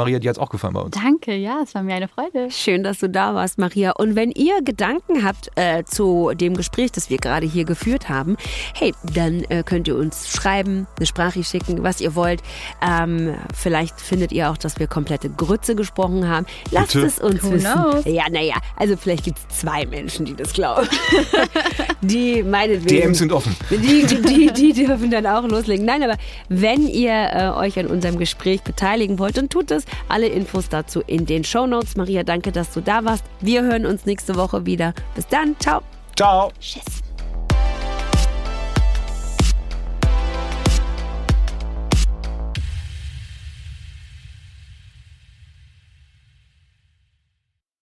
Maria, 0.00 0.18
dir 0.18 0.30
hat's 0.30 0.38
auch 0.38 0.48
gefallen 0.48 0.72
bei 0.72 0.80
uns. 0.80 0.96
Danke, 0.96 1.36
ja, 1.36 1.60
es 1.62 1.74
war 1.74 1.82
mir 1.82 1.94
eine 1.94 2.08
Freude. 2.08 2.50
Schön, 2.50 2.82
dass 2.82 3.00
du 3.00 3.10
da 3.10 3.34
warst, 3.34 3.58
Maria. 3.58 3.90
Und 3.90 4.16
wenn 4.16 4.30
ihr 4.30 4.62
Gedanken 4.62 5.22
habt 5.22 5.50
äh, 5.56 5.84
zu 5.84 6.32
dem 6.34 6.56
Gespräch, 6.56 6.90
das 6.90 7.10
wir 7.10 7.18
gerade 7.18 7.46
hier 7.46 7.66
geführt 7.66 8.08
haben, 8.08 8.38
hey, 8.74 8.94
dann 9.14 9.44
äh, 9.50 9.62
könnt 9.62 9.88
ihr 9.88 9.96
uns 9.96 10.30
schreiben, 10.30 10.86
eine 10.96 11.04
Sprache 11.04 11.44
schicken, 11.44 11.82
was 11.82 12.00
ihr 12.00 12.14
wollt. 12.14 12.40
Ähm, 12.80 13.34
vielleicht 13.54 14.00
findet 14.00 14.32
ihr 14.32 14.50
auch, 14.50 14.56
dass 14.56 14.78
wir 14.78 14.86
komplette 14.86 15.28
Grütze 15.28 15.74
gesprochen 15.74 16.26
haben. 16.26 16.46
Lasst 16.70 16.94
Bitte? 16.94 17.06
es 17.06 17.18
uns 17.18 17.42
Who 17.42 17.52
wissen. 17.52 17.70
knows? 17.70 18.04
Ja, 18.06 18.24
naja, 18.30 18.54
also 18.76 18.96
vielleicht 18.96 19.24
gibt 19.24 19.36
es 19.36 19.58
zwei 19.58 19.84
Menschen, 19.84 20.24
die 20.24 20.34
das 20.34 20.54
glauben. 20.54 20.88
die 22.00 22.42
meinetwegen. 22.42 23.02
DMs 23.02 23.18
sind 23.18 23.32
offen. 23.32 23.54
Die, 23.68 24.06
die, 24.06 24.22
die, 24.22 24.50
die 24.50 24.72
dürfen 24.72 25.10
dann 25.10 25.26
auch 25.26 25.46
loslegen. 25.46 25.84
Nein, 25.84 26.02
aber 26.02 26.16
wenn 26.48 26.88
ihr 26.88 27.12
äh, 27.12 27.50
euch 27.50 27.78
an 27.78 27.88
unserem 27.88 28.18
Gespräch 28.18 28.62
beteiligen 28.62 29.18
wollt, 29.18 29.36
dann 29.36 29.50
tut 29.50 29.70
es. 29.70 29.84
Alle 30.08 30.26
Infos 30.26 30.68
dazu 30.68 31.02
in 31.06 31.26
den 31.26 31.44
Shownotes. 31.44 31.96
Maria, 31.96 32.22
danke, 32.22 32.52
dass 32.52 32.72
du 32.72 32.80
da 32.80 33.04
warst. 33.04 33.24
Wir 33.40 33.62
hören 33.62 33.86
uns 33.86 34.06
nächste 34.06 34.36
Woche 34.36 34.66
wieder. 34.66 34.94
Bis 35.14 35.26
dann. 35.28 35.56
Ciao. 35.58 35.82
Ciao. 36.16 36.50
Tschüss. 36.60 37.02